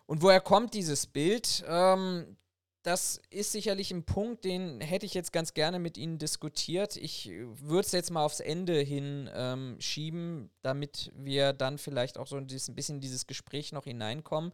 und 0.06 0.22
woher 0.22 0.42
kommt 0.42 0.76
dieses 0.76 1.08
Bild? 1.08 1.64
Ähm, 1.68 2.38
das 2.84 3.20
ist 3.32 3.52
sicherlich 3.52 3.90
ein 3.90 4.04
Punkt, 4.04 4.46
den 4.46 4.80
hätte 4.80 5.08
ich 5.08 5.16
jetzt 5.16 5.34
ganz 5.34 5.56
gerne 5.56 5.80
mit 5.80 5.98
Ihnen 5.98 6.20
diskutiert. 6.20 6.98
Ich 6.98 7.32
würde 7.32 7.88
es 7.88 7.92
jetzt 7.94 8.12
mal 8.12 8.24
aufs 8.24 8.42
Ende 8.42 8.80
hin 8.80 9.28
ähm, 9.34 9.78
schieben, 9.80 10.52
damit 10.62 11.12
wir 11.16 11.54
dann 11.54 11.80
vielleicht 11.80 12.20
auch 12.20 12.28
so 12.28 12.38
ein 12.38 12.46
bisschen 12.46 12.96
in 12.96 13.02
dieses 13.02 13.26
Gespräch 13.26 13.72
noch 13.72 13.86
hineinkommen. 13.86 14.54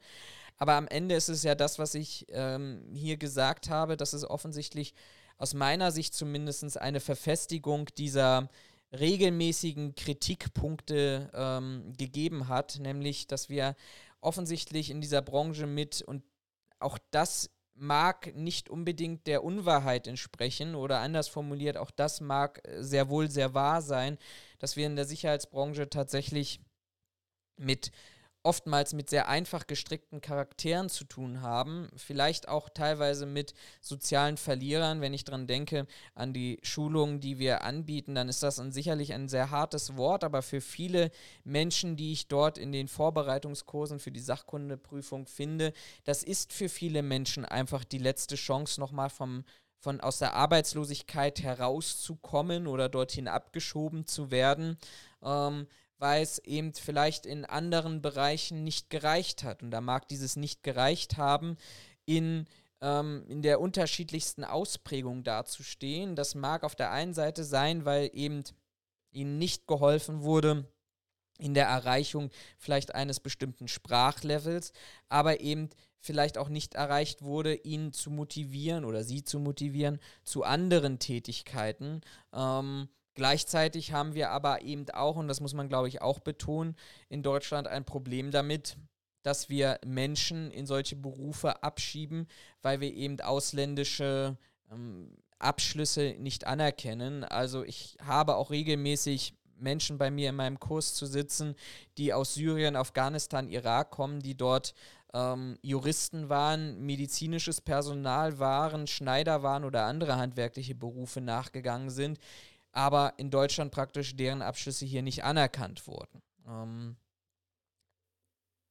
Aber 0.62 0.76
am 0.76 0.88
Ende 0.88 1.16
ist 1.16 1.28
es 1.28 1.42
ja 1.42 1.56
das, 1.56 1.80
was 1.80 1.96
ich 1.96 2.28
ähm, 2.30 2.84
hier 2.94 3.18
gesagt 3.18 3.72
habe, 3.72 3.98
dass 3.98 4.14
es 4.14 4.24
offensichtlich 4.24 4.94
aus 5.40 5.56
meiner 5.56 5.92
Sicht 5.92 6.14
zumindest 6.14 6.78
eine 6.78 7.00
Verfestigung 7.00 7.88
dieser 7.98 8.48
regelmäßigen 8.92 9.96
Kritikpunkte 9.96 11.32
ähm, 11.34 11.94
gegeben 11.98 12.48
hat, 12.48 12.78
nämlich 12.78 13.26
dass 13.26 13.50
wir 13.50 13.76
offensichtlich 14.20 14.92
in 14.92 15.02
dieser 15.02 15.24
Branche 15.24 15.66
mit, 15.66 16.04
und 16.04 16.24
auch 16.78 17.00
das 17.10 17.50
mag 17.74 18.36
nicht 18.36 18.70
unbedingt 18.70 19.26
der 19.26 19.44
Unwahrheit 19.44 20.06
entsprechen 20.06 20.76
oder 20.76 21.00
anders 21.00 21.28
formuliert, 21.28 21.76
auch 21.76 21.90
das 21.90 22.22
mag 22.22 22.62
sehr 22.78 23.10
wohl 23.10 23.32
sehr 23.32 23.56
wahr 23.56 23.82
sein, 23.82 24.20
dass 24.60 24.76
wir 24.76 24.86
in 24.86 24.96
der 24.96 25.06
Sicherheitsbranche 25.06 25.90
tatsächlich 25.90 26.60
mit 27.58 27.92
oftmals 28.44 28.94
mit 28.94 29.10
sehr 29.10 29.28
einfach 29.28 29.68
gestrickten 29.68 30.22
Charakteren 30.22 30.90
zu 30.90 31.04
tun 31.04 31.42
haben, 31.42 31.90
vielleicht 31.96 32.48
auch 32.48 32.70
teilweise 32.70 33.26
mit 33.26 33.54
sozialen 33.82 34.38
Verlierern. 34.38 35.02
Wenn 35.02 35.14
ich 35.14 35.24
daran 35.24 35.48
denke, 35.48 35.86
an 36.16 36.34
die 36.34 36.60
Schulungen, 36.64 37.20
die 37.20 37.40
wir 37.40 37.64
anbieten, 37.64 38.16
dann 38.16 38.30
ist 38.30 38.44
das 38.44 38.60
ein, 38.60 38.72
sicherlich 38.72 39.14
ein 39.14 39.28
sehr 39.28 39.52
hartes 39.52 39.96
Wort, 39.98 40.24
aber 40.24 40.42
für 40.42 40.62
viele 40.62 41.12
Menschen, 41.44 41.96
die 41.96 42.14
ich 42.14 42.28
dort 42.28 42.58
in 42.58 42.72
den 42.72 42.88
Vorbereitungskursen 42.88 44.00
für 44.00 44.12
die 44.12 44.20
Sachkundeprüfung 44.20 45.28
finde, 45.28 45.74
das 46.04 46.24
ist 46.24 46.54
für 46.54 46.70
viele 46.70 47.04
Menschen 47.04 47.46
einfach 47.46 47.84
die 47.84 48.00
letzte 48.00 48.36
Chance, 48.36 48.80
nochmal 48.80 49.10
vom 49.10 49.44
von 49.82 50.00
aus 50.00 50.20
der 50.20 50.36
Arbeitslosigkeit 50.36 51.42
herauszukommen 51.42 52.68
oder 52.68 52.88
dorthin 52.88 53.28
abgeschoben 53.28 54.06
zu 54.06 54.30
werden. 54.30 54.78
Ähm, 55.24 55.66
weil 56.02 56.24
es 56.24 56.40
eben 56.40 56.74
vielleicht 56.74 57.28
in 57.28 57.46
anderen 57.46 58.02
Bereichen 58.02 58.64
nicht 58.64 58.90
gereicht 58.90 59.44
hat. 59.44 59.62
Und 59.62 59.70
da 59.70 59.82
mag 59.82 60.08
dieses 60.08 60.36
nicht 60.36 60.64
gereicht 60.64 61.18
haben 61.18 61.58
in, 62.06 62.48
ähm, 62.82 63.24
in 63.30 63.44
der 63.44 63.62
unterschiedlichsten 63.62 64.44
Ausprägung 64.44 65.24
dazustehen. 65.24 66.16
Das 66.16 66.34
mag 66.34 66.64
auf 66.64 66.76
der 66.76 66.92
einen 66.92 67.14
Seite 67.14 67.44
sein, 67.44 67.86
weil 67.86 68.10
eben 68.14 68.44
ihnen 69.12 69.38
nicht 69.38 69.68
geholfen 69.68 70.24
wurde, 70.24 70.66
in 71.38 71.54
der 71.54 71.68
Erreichung 71.68 72.32
vielleicht 72.58 72.96
eines 72.96 73.20
bestimmten 73.20 73.68
Sprachlevels, 73.68 74.74
aber 75.08 75.40
eben 75.40 75.70
vielleicht 76.00 76.40
auch 76.40 76.50
nicht 76.50 76.74
erreicht 76.74 77.22
wurde, 77.22 77.54
ihn 77.54 77.94
zu 77.94 78.10
motivieren 78.10 78.86
oder 78.86 79.04
sie 79.04 79.24
zu 79.24 79.40
motivieren 79.40 80.00
zu 80.24 80.44
anderen 80.44 80.98
Tätigkeiten. 80.98 82.02
Ähm, 82.34 82.90
Gleichzeitig 83.14 83.92
haben 83.92 84.14
wir 84.14 84.32
aber 84.32 84.62
eben 84.62 84.90
auch, 84.92 85.18
und 85.18 85.28
das 85.28 85.42
muss 85.42 85.54
man 85.54 85.70
glaube 85.70 85.88
ich 85.88 86.02
auch 86.02 86.20
betonen, 86.20 86.76
in 87.10 87.24
Deutschland 87.24 87.68
ein 87.68 87.86
Problem 87.86 88.32
damit, 88.32 88.78
dass 89.24 89.50
wir 89.50 89.80
Menschen 89.86 90.50
in 90.52 90.66
solche 90.66 90.96
Berufe 90.96 91.64
abschieben, 91.64 92.28
weil 92.62 92.80
wir 92.80 92.94
eben 92.94 93.20
ausländische 93.22 94.38
ähm, 94.72 95.16
Abschlüsse 95.40 96.16
nicht 96.20 96.48
anerkennen. 96.48 97.24
Also 97.24 97.64
ich 97.64 97.98
habe 98.04 98.36
auch 98.36 98.52
regelmäßig 98.52 99.36
Menschen 99.58 99.98
bei 99.98 100.10
mir 100.10 100.30
in 100.30 100.36
meinem 100.36 100.60
Kurs 100.60 100.96
zu 100.96 101.06
sitzen, 101.06 101.56
die 101.98 102.14
aus 102.14 102.34
Syrien, 102.34 102.76
Afghanistan, 102.76 103.48
Irak 103.48 103.92
kommen, 103.92 104.20
die 104.20 104.36
dort 104.36 104.74
ähm, 105.14 105.58
Juristen 105.62 106.30
waren, 106.30 106.82
medizinisches 106.84 107.62
Personal 107.62 108.40
waren, 108.40 108.88
Schneider 108.88 109.44
waren 109.44 109.64
oder 109.64 109.86
andere 109.86 110.18
handwerkliche 110.18 110.76
Berufe 110.76 111.22
nachgegangen 111.22 111.90
sind, 111.90 112.18
aber 112.72 113.14
in 113.18 113.30
Deutschland 113.30 113.72
praktisch 113.72 114.16
deren 114.16 114.42
Abschlüsse 114.42 114.86
hier 114.86 115.02
nicht 115.02 115.24
anerkannt 115.24 115.86
wurden. 115.88 116.22
Ähm, 116.48 116.96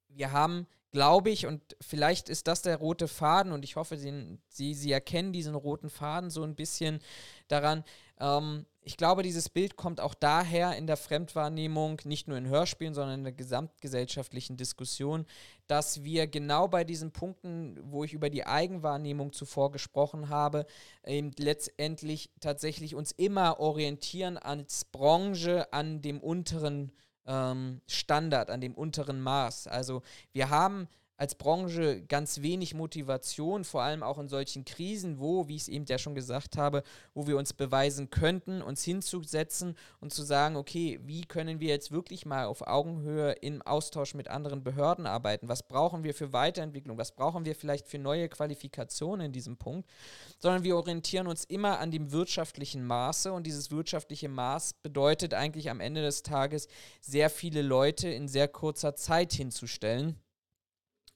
wir 0.08 0.32
haben, 0.32 0.66
glaube 0.92 1.30
ich, 1.30 1.46
und 1.46 1.76
vielleicht 1.80 2.28
ist 2.28 2.48
das 2.48 2.62
der 2.62 2.76
rote 2.76 3.08
Faden, 3.08 3.52
und 3.52 3.64
ich 3.64 3.76
hoffe, 3.76 3.96
Sie, 3.96 4.38
Sie, 4.48 4.74
Sie 4.74 4.92
erkennen 4.92 5.32
diesen 5.32 5.54
roten 5.54 5.90
Faden 5.90 6.30
so 6.30 6.42
ein 6.42 6.56
bisschen 6.56 7.00
daran, 7.48 7.84
ähm, 8.18 8.66
ich 8.82 8.96
glaube, 8.96 9.22
dieses 9.22 9.48
Bild 9.48 9.76
kommt 9.76 10.00
auch 10.00 10.14
daher 10.14 10.76
in 10.76 10.86
der 10.86 10.96
Fremdwahrnehmung, 10.96 12.00
nicht 12.04 12.28
nur 12.28 12.38
in 12.38 12.48
Hörspielen, 12.48 12.94
sondern 12.94 13.18
in 13.18 13.24
der 13.24 13.32
gesamtgesellschaftlichen 13.32 14.56
Diskussion, 14.56 15.26
dass 15.66 16.02
wir 16.02 16.26
genau 16.26 16.66
bei 16.66 16.84
diesen 16.84 17.12
Punkten, 17.12 17.78
wo 17.82 18.04
ich 18.04 18.14
über 18.14 18.30
die 18.30 18.46
Eigenwahrnehmung 18.46 19.32
zuvor 19.32 19.70
gesprochen 19.70 20.30
habe, 20.30 20.66
eben 21.06 21.32
letztendlich 21.38 22.30
tatsächlich 22.40 22.94
uns 22.94 23.12
immer 23.12 23.60
orientieren 23.60 24.38
als 24.38 24.86
Branche 24.86 25.70
an 25.72 26.00
dem 26.00 26.20
unteren 26.20 26.92
ähm, 27.26 27.82
Standard, 27.86 28.50
an 28.50 28.60
dem 28.62 28.74
unteren 28.74 29.20
Maß. 29.20 29.66
Also 29.66 30.02
wir 30.32 30.48
haben 30.48 30.88
als 31.20 31.34
Branche 31.34 32.00
ganz 32.08 32.40
wenig 32.40 32.72
Motivation, 32.72 33.64
vor 33.64 33.82
allem 33.82 34.02
auch 34.02 34.16
in 34.16 34.30
solchen 34.30 34.64
Krisen, 34.64 35.20
wo, 35.20 35.48
wie 35.48 35.56
ich 35.56 35.62
es 35.62 35.68
eben 35.68 35.84
ja 35.84 35.98
schon 35.98 36.14
gesagt 36.14 36.56
habe, 36.56 36.82
wo 37.12 37.26
wir 37.26 37.36
uns 37.36 37.52
beweisen 37.52 38.08
könnten, 38.08 38.62
uns 38.62 38.82
hinzusetzen 38.84 39.76
und 40.00 40.14
zu 40.14 40.22
sagen, 40.22 40.56
okay, 40.56 40.98
wie 41.02 41.26
können 41.26 41.60
wir 41.60 41.68
jetzt 41.68 41.92
wirklich 41.92 42.24
mal 42.24 42.46
auf 42.46 42.66
Augenhöhe 42.66 43.32
im 43.32 43.60
Austausch 43.60 44.14
mit 44.14 44.28
anderen 44.28 44.64
Behörden 44.64 45.06
arbeiten? 45.06 45.50
Was 45.50 45.62
brauchen 45.62 46.04
wir 46.04 46.14
für 46.14 46.32
Weiterentwicklung? 46.32 46.96
Was 46.96 47.12
brauchen 47.12 47.44
wir 47.44 47.54
vielleicht 47.54 47.86
für 47.86 47.98
neue 47.98 48.30
Qualifikationen 48.30 49.26
in 49.26 49.32
diesem 49.32 49.58
Punkt? 49.58 49.90
Sondern 50.38 50.64
wir 50.64 50.74
orientieren 50.74 51.26
uns 51.26 51.44
immer 51.44 51.80
an 51.80 51.90
dem 51.90 52.12
wirtschaftlichen 52.12 52.86
Maße 52.86 53.30
und 53.30 53.46
dieses 53.46 53.70
wirtschaftliche 53.70 54.30
Maß 54.30 54.72
bedeutet 54.82 55.34
eigentlich 55.34 55.68
am 55.68 55.80
Ende 55.80 56.00
des 56.00 56.22
Tages, 56.22 56.66
sehr 57.02 57.28
viele 57.28 57.60
Leute 57.60 58.08
in 58.08 58.26
sehr 58.26 58.48
kurzer 58.48 58.96
Zeit 58.96 59.34
hinzustellen 59.34 60.18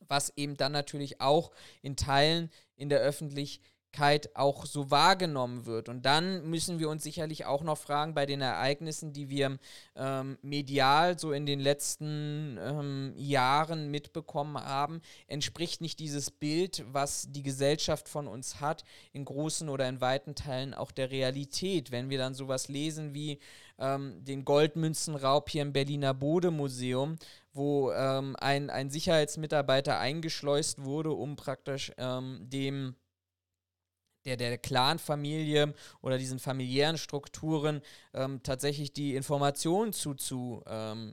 was 0.08 0.32
eben 0.36 0.56
dann 0.56 0.72
natürlich 0.72 1.20
auch 1.20 1.50
in 1.82 1.96
Teilen 1.96 2.50
in 2.76 2.88
der 2.88 3.00
Öffentlichkeit 3.00 4.34
auch 4.34 4.66
so 4.66 4.90
wahrgenommen 4.90 5.66
wird. 5.66 5.88
Und 5.88 6.04
dann 6.04 6.48
müssen 6.50 6.80
wir 6.80 6.88
uns 6.88 7.04
sicherlich 7.04 7.44
auch 7.44 7.62
noch 7.62 7.78
fragen 7.78 8.14
bei 8.14 8.26
den 8.26 8.40
Ereignissen, 8.40 9.12
die 9.12 9.30
wir 9.30 9.58
ähm, 9.94 10.38
medial 10.42 11.18
so 11.18 11.32
in 11.32 11.46
den 11.46 11.60
letzten 11.60 12.58
ähm, 12.60 13.12
Jahren 13.16 13.90
mitbekommen 13.90 14.56
haben, 14.56 15.00
entspricht 15.28 15.80
nicht 15.80 16.00
dieses 16.00 16.30
Bild, 16.30 16.84
was 16.88 17.28
die 17.30 17.42
Gesellschaft 17.42 18.08
von 18.08 18.26
uns 18.26 18.60
hat, 18.60 18.84
in 19.12 19.24
großen 19.24 19.68
oder 19.68 19.88
in 19.88 20.00
weiten 20.00 20.34
Teilen 20.34 20.74
auch 20.74 20.90
der 20.90 21.10
Realität. 21.10 21.92
Wenn 21.92 22.10
wir 22.10 22.18
dann 22.18 22.34
sowas 22.34 22.68
lesen 22.68 23.14
wie 23.14 23.38
ähm, 23.78 24.24
den 24.24 24.44
Goldmünzenraub 24.44 25.48
hier 25.50 25.62
im 25.62 25.72
Berliner 25.72 26.14
Bode-Museum, 26.14 27.16
wo 27.54 27.92
ähm, 27.92 28.36
ein, 28.38 28.68
ein 28.68 28.90
Sicherheitsmitarbeiter 28.90 29.98
eingeschleust 29.98 30.84
wurde, 30.84 31.12
um 31.12 31.36
praktisch 31.36 31.92
ähm, 31.96 32.40
dem 32.42 32.96
der, 34.24 34.36
der 34.36 34.58
Clan-Familie 34.58 35.74
oder 36.00 36.18
diesen 36.18 36.38
familiären 36.38 36.98
Strukturen 36.98 37.80
ähm, 38.14 38.42
tatsächlich 38.42 38.92
die 38.92 39.14
Informationen 39.14 39.92
zuzuschieben. 39.92 41.12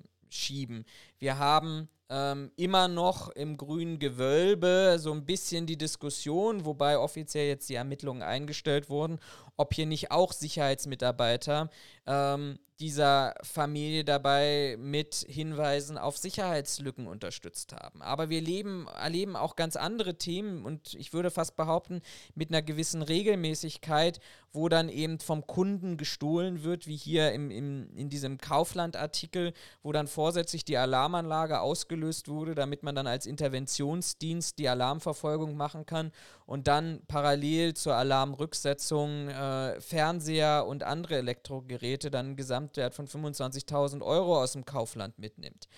Ähm, 0.77 0.85
Wir 1.19 1.37
haben 1.37 1.89
ähm, 2.09 2.51
immer 2.57 2.87
noch 2.87 3.29
im 3.29 3.55
grünen 3.57 3.97
Gewölbe 3.97 4.97
so 4.99 5.13
ein 5.13 5.25
bisschen 5.25 5.65
die 5.65 5.77
Diskussion, 5.77 6.65
wobei 6.65 6.97
offiziell 6.97 7.47
jetzt 7.47 7.69
die 7.69 7.75
Ermittlungen 7.75 8.21
eingestellt 8.21 8.89
wurden, 8.89 9.19
ob 9.61 9.73
hier 9.73 9.85
nicht 9.85 10.11
auch 10.11 10.33
Sicherheitsmitarbeiter 10.33 11.69
ähm, 12.07 12.57
dieser 12.81 13.35
Familie 13.43 14.03
dabei 14.03 14.75
mit 14.79 15.23
Hinweisen 15.29 15.99
auf 15.99 16.17
Sicherheitslücken 16.17 17.05
unterstützt 17.05 17.73
haben. 17.73 18.01
Aber 18.01 18.29
wir 18.29 18.41
leben, 18.41 18.87
erleben 18.87 19.35
auch 19.35 19.55
ganz 19.55 19.75
andere 19.75 20.17
Themen 20.17 20.65
und 20.65 20.95
ich 20.95 21.13
würde 21.13 21.29
fast 21.29 21.55
behaupten, 21.55 22.01
mit 22.33 22.49
einer 22.49 22.63
gewissen 22.63 23.03
Regelmäßigkeit, 23.03 24.19
wo 24.51 24.67
dann 24.67 24.89
eben 24.89 25.19
vom 25.19 25.45
Kunden 25.45 25.95
gestohlen 25.95 26.63
wird, 26.63 26.87
wie 26.87 26.97
hier 26.97 27.31
im, 27.33 27.51
im, 27.51 27.95
in 27.95 28.09
diesem 28.09 28.39
Kaufland-Artikel, 28.39 29.53
wo 29.83 29.91
dann 29.91 30.07
vorsätzlich 30.07 30.65
die 30.65 30.77
Alarmanlage 30.77 31.61
ausgelöst 31.61 32.29
wurde, 32.29 32.55
damit 32.55 32.81
man 32.81 32.95
dann 32.95 33.05
als 33.05 33.27
Interventionsdienst 33.27 34.57
die 34.57 34.67
Alarmverfolgung 34.67 35.55
machen 35.55 35.85
kann 35.85 36.11
und 36.51 36.67
dann 36.67 36.99
parallel 37.07 37.75
zur 37.75 37.95
Alarmrücksetzung 37.95 39.29
äh, 39.29 39.79
Fernseher 39.79 40.65
und 40.67 40.83
andere 40.83 41.15
Elektrogeräte 41.15 42.11
dann 42.11 42.25
einen 42.25 42.35
Gesamtwert 42.35 42.93
von 42.93 43.07
25.000 43.07 44.01
Euro 44.01 44.37
aus 44.37 44.51
dem 44.51 44.65
Kaufland 44.65 45.17
mitnimmt. 45.17 45.69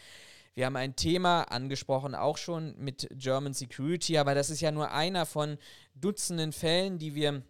Wir 0.56 0.66
haben 0.66 0.76
ein 0.76 0.96
Thema 0.96 1.44
angesprochen, 1.44 2.16
auch 2.16 2.38
schon 2.38 2.76
mit 2.80 3.08
German 3.12 3.54
Security, 3.54 4.18
aber 4.18 4.34
das 4.34 4.50
ist 4.50 4.62
ja 4.62 4.72
nur 4.72 4.90
einer 4.90 5.28
von 5.28 5.60
Dutzenden 5.94 6.52
Fällen, 6.52 6.98
die 6.98 7.14
wir 7.14 7.44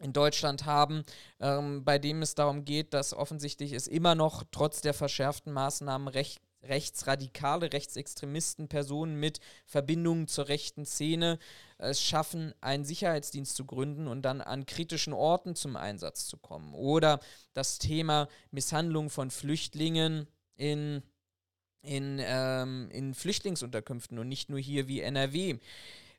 in 0.00 0.14
Deutschland 0.14 0.64
haben, 0.64 1.04
ähm, 1.38 1.84
bei 1.84 1.98
dem 1.98 2.22
es 2.22 2.34
darum 2.34 2.64
geht, 2.64 2.94
dass 2.94 3.12
offensichtlich 3.12 3.74
es 3.74 3.86
immer 3.86 4.14
noch 4.14 4.42
trotz 4.50 4.80
der 4.80 4.94
verschärften 4.94 5.52
Maßnahmen 5.52 6.08
recht 6.08 6.40
rechtsradikale, 6.64 7.72
rechtsextremisten, 7.72 8.68
Personen 8.68 9.16
mit 9.18 9.40
Verbindungen 9.66 10.28
zur 10.28 10.48
rechten 10.48 10.84
Szene 10.84 11.38
es 11.82 12.02
schaffen, 12.02 12.54
einen 12.60 12.84
Sicherheitsdienst 12.84 13.56
zu 13.56 13.64
gründen 13.64 14.08
und 14.08 14.22
dann 14.22 14.40
an 14.40 14.66
kritischen 14.66 15.12
Orten 15.12 15.54
zum 15.54 15.76
Einsatz 15.76 16.26
zu 16.26 16.36
kommen. 16.36 16.74
Oder 16.74 17.20
das 17.54 17.78
Thema 17.78 18.28
Misshandlung 18.50 19.10
von 19.10 19.30
Flüchtlingen 19.30 20.26
in, 20.56 21.02
in, 21.82 22.20
ähm, 22.20 22.88
in 22.90 23.14
Flüchtlingsunterkünften 23.14 24.18
und 24.18 24.28
nicht 24.28 24.48
nur 24.48 24.58
hier 24.58 24.88
wie 24.88 25.00
NRW. 25.00 25.58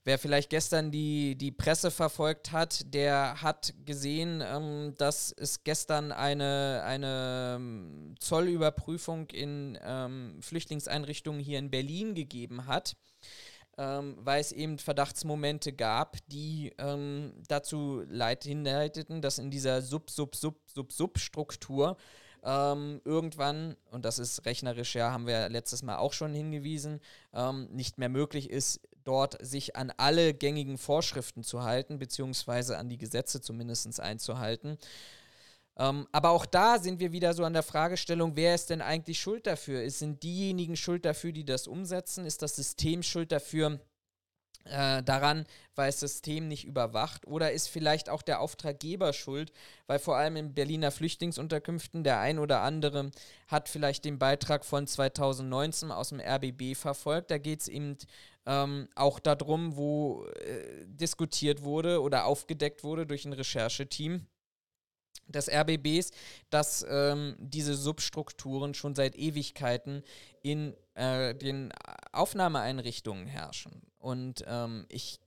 Wer 0.06 0.20
vielleicht 0.20 0.50
gestern 0.50 0.92
die, 0.92 1.38
die 1.38 1.54
Presse 1.54 1.90
verfolgt 1.90 2.52
hat, 2.52 2.94
der 2.94 3.42
hat 3.42 3.74
gesehen, 3.86 4.44
ähm, 4.46 4.94
dass 4.98 5.32
es 5.32 5.64
gestern 5.64 6.12
eine, 6.12 6.84
eine 6.86 7.56
ähm, 7.56 8.16
Zollüberprüfung 8.20 9.30
in 9.30 9.80
ähm, 9.82 10.40
Flüchtlingseinrichtungen 10.42 11.40
hier 11.40 11.58
in 11.58 11.72
Berlin 11.72 12.16
gegeben 12.16 12.68
hat. 12.68 12.98
Ähm, 13.76 14.18
weil 14.20 14.40
es 14.40 14.52
eben 14.52 14.78
Verdachtsmomente 14.78 15.74
gab, 15.74 16.18
die 16.28 16.74
ähm, 16.78 17.34
dazu 17.48 18.04
leit 18.08 18.44
hinleiteten, 18.44 19.20
dass 19.22 19.40
in 19.40 19.50
dieser 19.50 19.82
Sub-Sub-Sub-Sub-Sub-Struktur 19.82 21.98
ähm, 22.44 23.02
irgendwann, 23.06 23.76
und 23.90 24.06
das 24.06 24.20
ist 24.20 24.46
rechnerisch, 24.46 24.96
ja, 24.96 25.12
haben 25.12 25.26
wir 25.26 25.50
letztes 25.50 25.82
Mal 25.82 25.98
auch 25.98 26.14
schon 26.14 26.34
hingewiesen, 26.34 27.00
ähm, 27.34 27.68
nicht 27.72 27.98
mehr 27.98 28.10
möglich 28.10 28.50
ist, 28.50 28.82
dort 29.04 29.38
sich 29.46 29.76
an 29.76 29.92
alle 29.98 30.34
gängigen 30.34 30.78
Vorschriften 30.78 31.44
zu 31.44 31.64
halten, 31.64 32.00
beziehungsweise 32.00 32.78
an 32.78 32.90
die 32.90 32.98
Gesetze 32.98 33.42
zumindest 33.42 34.00
einzuhalten. 34.00 34.78
Ähm, 35.78 36.08
aber 36.12 36.30
auch 36.30 36.46
da 36.46 36.78
sind 36.78 37.00
wir 37.00 37.12
wieder 37.12 37.34
so 37.34 37.44
an 37.44 37.54
der 37.54 37.64
Fragestellung, 37.64 38.36
wer 38.36 38.54
ist 38.54 38.70
denn 38.70 38.82
eigentlich 38.82 39.20
schuld 39.20 39.48
dafür? 39.48 39.90
Sind 39.90 40.22
diejenigen 40.22 40.76
schuld 40.76 41.04
dafür, 41.06 41.32
die 41.32 41.46
das 41.46 41.68
umsetzen? 41.68 42.26
Ist 42.26 42.44
das 42.44 42.56
System 42.56 43.02
schuld 43.02 43.32
dafür, 43.32 43.80
äh, 44.66 45.02
daran, 45.02 45.46
weil 45.76 45.88
das 45.88 46.00
System 46.00 46.48
nicht 46.48 46.66
überwacht? 46.66 47.26
Oder 47.26 47.52
ist 47.52 47.70
vielleicht 47.70 48.08
auch 48.10 48.22
der 48.22 48.40
Auftraggeber 48.40 49.14
schuld, 49.14 49.52
weil 49.88 49.98
vor 49.98 50.16
allem 50.16 50.36
in 50.36 50.54
Berliner 50.54 50.92
Flüchtlingsunterkünften 50.92 52.04
der 52.04 52.20
ein 52.20 52.38
oder 52.38 52.62
andere 52.62 53.10
hat 53.48 53.68
vielleicht 53.68 54.06
den 54.06 54.20
Beitrag 54.20 54.66
von 54.66 54.86
2019 54.86 55.92
aus 55.92 56.10
dem 56.10 56.20
RBB 56.20 56.76
verfolgt. 56.76 57.32
Da 57.32 57.40
geht 57.40 57.62
es 57.62 57.68
eben 57.68 57.98
ähm, 58.46 58.90
auch 58.94 59.20
darum, 59.20 59.76
wo 59.76 60.26
äh, 60.26 60.86
diskutiert 60.86 61.64
wurde 61.64 62.00
oder 62.02 62.26
aufgedeckt 62.26 62.84
wurde 62.84 63.08
durch 63.08 63.26
ein 63.26 63.34
Rechercheteam 63.34 64.28
des 65.34 65.50
RBBs, 65.50 66.12
dass 66.50 66.86
ähm, 66.90 67.36
diese 67.40 67.76
Substrukturen 67.76 68.74
schon 68.74 68.96
seit 68.96 69.16
Ewigkeiten 69.16 70.04
in 70.42 70.76
äh, 70.96 71.36
den 71.36 71.72
Aufnahmeeinrichtungen 72.12 73.28
herrschen. 73.28 73.82
Und 74.00 74.44
ähm, 74.48 74.86
ich 74.90 75.20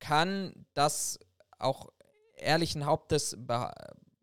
kann 0.00 0.66
das 0.74 1.18
auch 1.58 1.88
ehrlichen 2.36 2.84
Hauptes 2.84 3.36
beh 3.38 3.68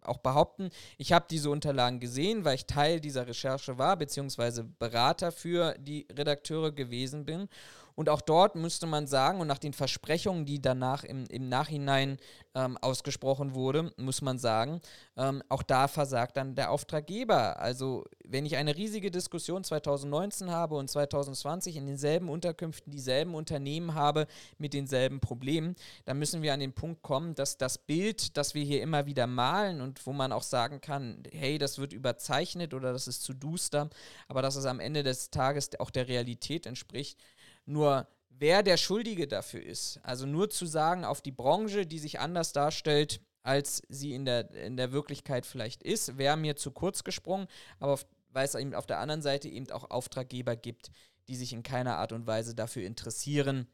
auch 0.03 0.17
behaupten, 0.17 0.71
ich 0.97 1.13
habe 1.13 1.25
diese 1.29 1.49
Unterlagen 1.49 1.99
gesehen, 1.99 2.43
weil 2.43 2.55
ich 2.55 2.65
Teil 2.65 2.99
dieser 2.99 3.27
Recherche 3.27 3.77
war, 3.77 3.97
beziehungsweise 3.97 4.63
Berater 4.63 5.31
für 5.31 5.75
die 5.77 6.07
Redakteure 6.11 6.71
gewesen 6.71 7.25
bin. 7.25 7.47
Und 7.95 8.09
auch 8.09 8.21
dort 8.21 8.55
müsste 8.55 8.87
man 8.87 9.07
sagen, 9.07 9.39
und 9.39 9.47
nach 9.47 9.57
den 9.57 9.73
Versprechungen, 9.73 10.45
die 10.45 10.61
danach 10.61 11.03
im, 11.03 11.25
im 11.25 11.49
Nachhinein 11.49 12.17
ähm, 12.55 12.77
ausgesprochen 12.77 13.55
wurde, 13.55 13.93
muss 13.97 14.21
man 14.21 14.37
sagen, 14.37 14.81
ähm, 15.17 15.41
auch 15.49 15.63
da 15.63 15.87
versagt 15.87 16.37
dann 16.37 16.55
der 16.55 16.71
Auftraggeber. 16.71 17.59
Also 17.59 18.05
wenn 18.25 18.45
ich 18.45 18.57
eine 18.57 18.75
riesige 18.75 19.11
Diskussion 19.11 19.63
2019 19.63 20.51
habe 20.51 20.75
und 20.75 20.89
2020 20.89 21.77
in 21.77 21.85
denselben 21.85 22.29
Unterkünften 22.29 22.91
dieselben 22.91 23.35
Unternehmen 23.35 23.93
habe 23.93 24.27
mit 24.57 24.73
denselben 24.73 25.19
Problemen, 25.19 25.75
dann 26.05 26.19
müssen 26.19 26.41
wir 26.41 26.53
an 26.53 26.59
den 26.59 26.73
Punkt 26.73 27.01
kommen, 27.01 27.35
dass 27.35 27.57
das 27.57 27.77
Bild, 27.77 28.35
das 28.37 28.53
wir 28.53 28.63
hier 28.63 28.81
immer 28.81 29.05
wieder 29.05 29.27
malen 29.27 29.81
und 29.81 30.05
wo 30.05 30.13
man 30.13 30.31
auch 30.31 30.43
sagen 30.43 30.81
kann, 30.81 31.23
hey, 31.31 31.57
das 31.57 31.77
wird 31.77 31.93
überzeichnet 31.93 32.73
oder 32.73 32.91
das 32.93 33.07
ist 33.07 33.23
zu 33.23 33.33
duster, 33.33 33.89
aber 34.27 34.41
dass 34.41 34.55
es 34.55 34.65
am 34.65 34.79
Ende 34.79 35.03
des 35.03 35.29
Tages 35.29 35.69
auch 35.79 35.89
der 35.89 36.07
Realität 36.07 36.65
entspricht, 36.65 37.17
nur 37.65 38.07
wer 38.29 38.63
der 38.63 38.77
Schuldige 38.77 39.27
dafür 39.27 39.61
ist, 39.63 39.99
also 40.03 40.25
nur 40.25 40.49
zu 40.49 40.65
sagen, 40.65 41.05
auf 41.05 41.21
die 41.21 41.31
Branche, 41.31 41.85
die 41.85 41.99
sich 41.99 42.19
anders 42.19 42.53
darstellt, 42.53 43.21
als 43.43 43.81
sie 43.89 44.13
in 44.13 44.25
der, 44.25 44.51
in 44.51 44.77
der 44.77 44.91
Wirklichkeit 44.91 45.45
vielleicht 45.45 45.83
ist, 45.83 46.17
wäre 46.17 46.37
mir 46.37 46.55
zu 46.55 46.71
kurz 46.71 47.03
gesprungen, 47.03 47.47
aber 47.79 47.99
weil 48.29 48.45
es 48.45 48.55
eben 48.55 48.73
auf 48.73 48.85
der 48.85 48.99
anderen 48.99 49.21
Seite 49.21 49.49
eben 49.49 49.69
auch 49.71 49.89
Auftraggeber 49.89 50.55
gibt, 50.55 50.91
die 51.27 51.35
sich 51.35 51.53
in 51.53 51.63
keiner 51.63 51.97
Art 51.97 52.13
und 52.13 52.27
Weise 52.27 52.55
dafür 52.55 52.83
interessieren, 52.83 53.67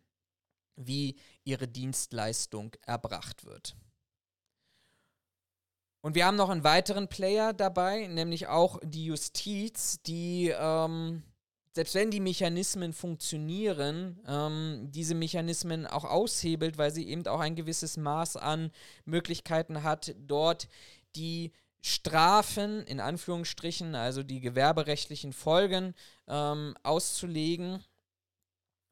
wie 0.75 1.15
ihre 1.43 1.67
Dienstleistung 1.67 2.75
erbracht 2.85 3.45
wird. 3.45 3.75
Und 6.01 6.15
wir 6.15 6.25
haben 6.25 6.37
noch 6.37 6.49
einen 6.49 6.63
weiteren 6.63 7.07
Player 7.07 7.53
dabei, 7.53 8.07
nämlich 8.07 8.47
auch 8.47 8.79
die 8.83 9.05
Justiz, 9.05 10.01
die 10.03 10.53
ähm, 10.57 11.23
selbst 11.73 11.95
wenn 11.95 12.11
die 12.11 12.19
Mechanismen 12.19 12.93
funktionieren, 12.93 14.19
ähm, 14.27 14.89
diese 14.91 15.15
Mechanismen 15.15 15.85
auch 15.85 16.05
aushebelt, 16.05 16.77
weil 16.77 16.91
sie 16.91 17.07
eben 17.07 17.25
auch 17.27 17.39
ein 17.39 17.55
gewisses 17.55 17.97
Maß 17.97 18.37
an 18.37 18.71
Möglichkeiten 19.05 19.83
hat, 19.83 20.15
dort 20.17 20.67
die 21.15 21.51
Strafen 21.81 22.83
in 22.83 22.99
Anführungsstrichen, 22.99 23.95
also 23.95 24.23
die 24.23 24.39
gewerberechtlichen 24.39 25.33
Folgen 25.33 25.93
ähm, 26.27 26.75
auszulegen 26.83 27.83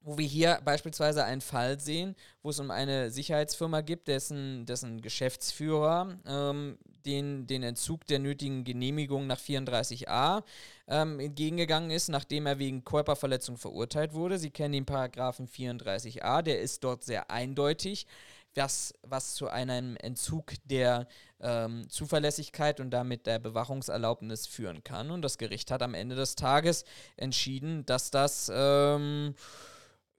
wo 0.05 0.19
wir 0.19 0.27
hier 0.27 0.61
beispielsweise 0.63 1.25
einen 1.25 1.41
Fall 1.41 1.79
sehen, 1.79 2.15
wo 2.43 2.51
es 2.51 2.59
um 2.59 2.69
eine 2.69 3.09
Sicherheitsfirma 3.09 3.81
gibt, 3.81 4.07
dessen, 4.07 4.65
dessen 4.67 5.01
Geschäftsführer 5.01 6.19
ähm, 6.27 6.77
den, 7.05 7.47
den 7.47 7.63
Entzug 7.63 8.05
der 8.05 8.19
nötigen 8.19 8.63
Genehmigung 8.63 9.25
nach 9.25 9.39
34a 9.39 10.43
ähm, 10.87 11.19
entgegengegangen 11.19 11.89
ist, 11.89 12.09
nachdem 12.09 12.45
er 12.45 12.59
wegen 12.59 12.83
Körperverletzung 12.83 13.57
verurteilt 13.57 14.13
wurde. 14.13 14.37
Sie 14.37 14.51
kennen 14.51 14.73
den 14.73 14.85
Paragraphen 14.85 15.47
34a, 15.47 16.43
der 16.43 16.61
ist 16.61 16.83
dort 16.83 17.03
sehr 17.03 17.31
eindeutig, 17.31 18.05
was, 18.53 18.93
was 19.01 19.33
zu 19.33 19.47
einem 19.47 19.97
Entzug 19.97 20.53
der 20.65 21.07
ähm, 21.41 21.89
Zuverlässigkeit 21.89 22.79
und 22.79 22.91
damit 22.91 23.25
der 23.25 23.39
Bewachungserlaubnis 23.39 24.45
führen 24.45 24.83
kann. 24.83 25.09
Und 25.09 25.23
das 25.23 25.39
Gericht 25.39 25.71
hat 25.71 25.81
am 25.81 25.95
Ende 25.95 26.15
des 26.15 26.35
Tages 26.35 26.85
entschieden, 27.17 27.87
dass 27.87 28.11
das... 28.11 28.51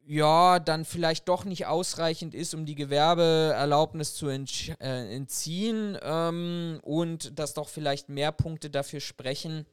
Ja, 0.08 0.60
dann 0.60 0.84
vielleicht 0.84 1.28
doch 1.28 1.44
nicht 1.44 1.66
ausreichend 1.66 2.32
ist, 2.32 2.54
um 2.54 2.64
die 2.64 2.76
Gewerbeerlaubnis 2.76 4.14
zu 4.14 4.28
äh, 4.28 4.36
entziehen 4.78 5.98
ähm, 6.00 6.78
und 6.82 7.36
dass 7.36 7.54
doch 7.54 7.68
vielleicht 7.68 8.08
mehr 8.08 8.30
Punkte 8.30 8.70
dafür 8.70 9.00
sprechen, 9.00 9.66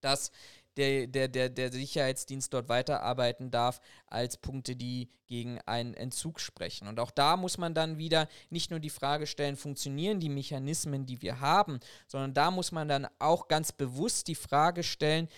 dass 0.00 0.30
der, 0.78 1.06
der, 1.06 1.28
der, 1.28 1.50
der 1.50 1.70
Sicherheitsdienst 1.70 2.50
dort 2.54 2.70
weiterarbeiten 2.70 3.50
darf, 3.50 3.82
als 4.06 4.38
Punkte, 4.38 4.74
die 4.74 5.10
gegen 5.26 5.60
einen 5.66 5.92
Entzug 5.92 6.40
sprechen. 6.40 6.88
Und 6.88 6.98
auch 6.98 7.10
da 7.10 7.36
muss 7.36 7.58
man 7.58 7.74
dann 7.74 7.98
wieder 7.98 8.28
nicht 8.48 8.70
nur 8.70 8.80
die 8.80 8.88
Frage 8.88 9.26
stellen, 9.26 9.56
funktionieren 9.56 10.18
die 10.18 10.30
Mechanismen, 10.30 11.04
die 11.04 11.20
wir 11.20 11.40
haben, 11.40 11.78
sondern 12.06 12.32
da 12.32 12.50
muss 12.50 12.72
man 12.72 12.88
dann 12.88 13.06
auch 13.18 13.48
ganz 13.48 13.70
bewusst 13.70 14.28
die 14.28 14.34
Frage 14.34 14.82
stellen, 14.82 15.28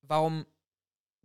warum 0.00 0.46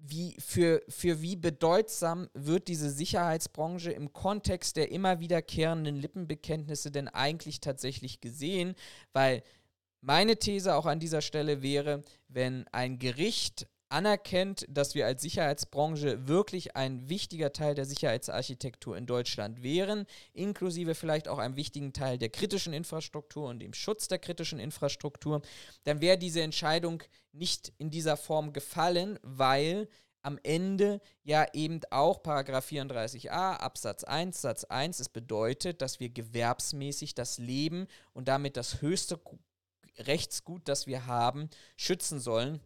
wie, 0.02 0.36
für, 0.39 0.82
für 0.88 1.22
wie 1.22 1.36
bedeutsam 1.36 2.30
wird 2.34 2.68
diese 2.68 2.89
Sicherheitsbranche 2.89 3.91
im 3.91 4.14
Kontext 4.14 4.76
der 4.76 4.91
immer 4.91 5.20
wiederkehrenden 5.20 5.95
Lippenbekenntnisse 5.95 6.91
denn 6.91 7.08
eigentlich 7.08 7.60
tatsächlich 7.60 8.22
gesehen? 8.22 8.76
Weil 9.14 9.43
meine 10.02 10.38
These 10.38 10.76
auch 10.76 10.86
an 10.86 11.00
dieser 11.00 11.22
Stelle 11.22 11.62
wäre, 11.62 12.04
wenn 12.28 12.66
ein 12.72 13.00
Gericht 13.00 13.68
anerkennt, 13.90 14.66
dass 14.70 14.94
wir 14.96 15.06
als 15.06 15.22
Sicherheitsbranche 15.22 16.28
wirklich 16.28 16.76
ein 16.76 17.10
wichtiger 17.10 17.52
Teil 17.52 17.76
der 17.76 17.86
Sicherheitsarchitektur 17.86 18.96
in 18.96 19.08
Deutschland 19.08 19.64
wären, 19.64 20.06
inklusive 20.34 20.96
vielleicht 20.96 21.28
auch 21.28 21.40
einem 21.40 21.56
wichtigen 21.56 21.92
Teil 21.92 22.18
der 22.18 22.30
kritischen 22.30 22.74
Infrastruktur 22.74 23.50
und 23.50 23.60
dem 23.60 23.74
Schutz 23.74 24.08
der 24.08 24.20
kritischen 24.20 24.60
Infrastruktur, 24.60 25.42
dann 25.84 26.02
wäre 26.02 26.18
diese 26.18 26.42
Entscheidung 26.42 27.04
nicht 27.32 27.74
in 27.78 27.90
dieser 27.90 28.16
Form 28.16 28.54
gefallen, 28.54 29.18
weil 29.24 29.90
am 30.22 30.38
Ende 30.44 31.02
ja 31.24 31.48
eben 31.54 31.80
auch 31.92 32.22
Paragraph 32.22 32.70
34a 32.70 33.56
Absatz 33.56 34.04
1 34.04 34.42
Satz 34.42 34.66
1 34.66 35.00
es 35.00 35.10
bedeutet, 35.10 35.82
dass 35.82 36.00
wir 36.00 36.10
gewerbsmäßig 36.10 37.16
das 37.16 37.38
Leben 37.38 37.88
und 38.14 38.28
damit 38.28 38.58
das 38.58 38.82
höchste 38.82 39.20
Rechtsgut, 39.98 40.68
das 40.68 40.88
wir 40.88 41.06
haben, 41.06 41.50
schützen 41.78 42.20
sollen 42.20 42.60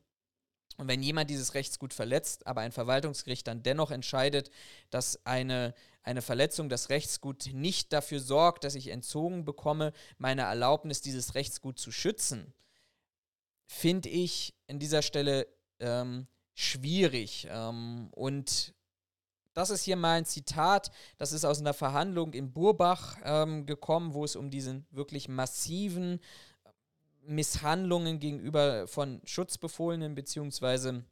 und 0.77 0.87
wenn 0.87 1.03
jemand 1.03 1.29
dieses 1.29 1.53
Rechtsgut 1.53 1.93
verletzt, 1.93 2.47
aber 2.47 2.61
ein 2.61 2.71
Verwaltungsgericht 2.71 3.47
dann 3.47 3.63
dennoch 3.63 3.91
entscheidet, 3.91 4.49
dass 4.89 5.25
eine, 5.25 5.73
eine 6.01 6.21
Verletzung 6.21 6.69
des 6.69 6.89
Rechtsgut 6.89 7.49
nicht 7.53 7.93
dafür 7.93 8.19
sorgt, 8.19 8.63
dass 8.63 8.75
ich 8.75 8.89
entzogen 8.89 9.45
bekomme, 9.45 9.93
meine 10.17 10.43
Erlaubnis, 10.43 11.01
dieses 11.01 11.35
Rechtsgut 11.35 11.79
zu 11.79 11.91
schützen, 11.91 12.53
finde 13.65 14.09
ich 14.09 14.53
in 14.67 14.79
dieser 14.79 15.01
Stelle 15.01 15.47
ähm, 15.79 16.27
schwierig. 16.53 17.47
Ähm, 17.49 18.09
und 18.11 18.73
das 19.53 19.69
ist 19.69 19.83
hier 19.83 19.95
mal 19.95 20.17
ein 20.17 20.25
Zitat, 20.25 20.91
das 21.17 21.31
ist 21.31 21.45
aus 21.45 21.59
einer 21.59 21.73
Verhandlung 21.73 22.33
in 22.33 22.51
Burbach 22.51 23.17
ähm, 23.23 23.65
gekommen, 23.65 24.13
wo 24.13 24.25
es 24.25 24.35
um 24.35 24.49
diesen 24.49 24.87
wirklich 24.89 25.27
massiven 25.27 26.19
Misshandlungen 27.25 28.19
gegenüber 28.19 28.87
von 28.87 29.21
Schutzbefohlenen 29.25 30.15
beziehungsweise 30.15 31.03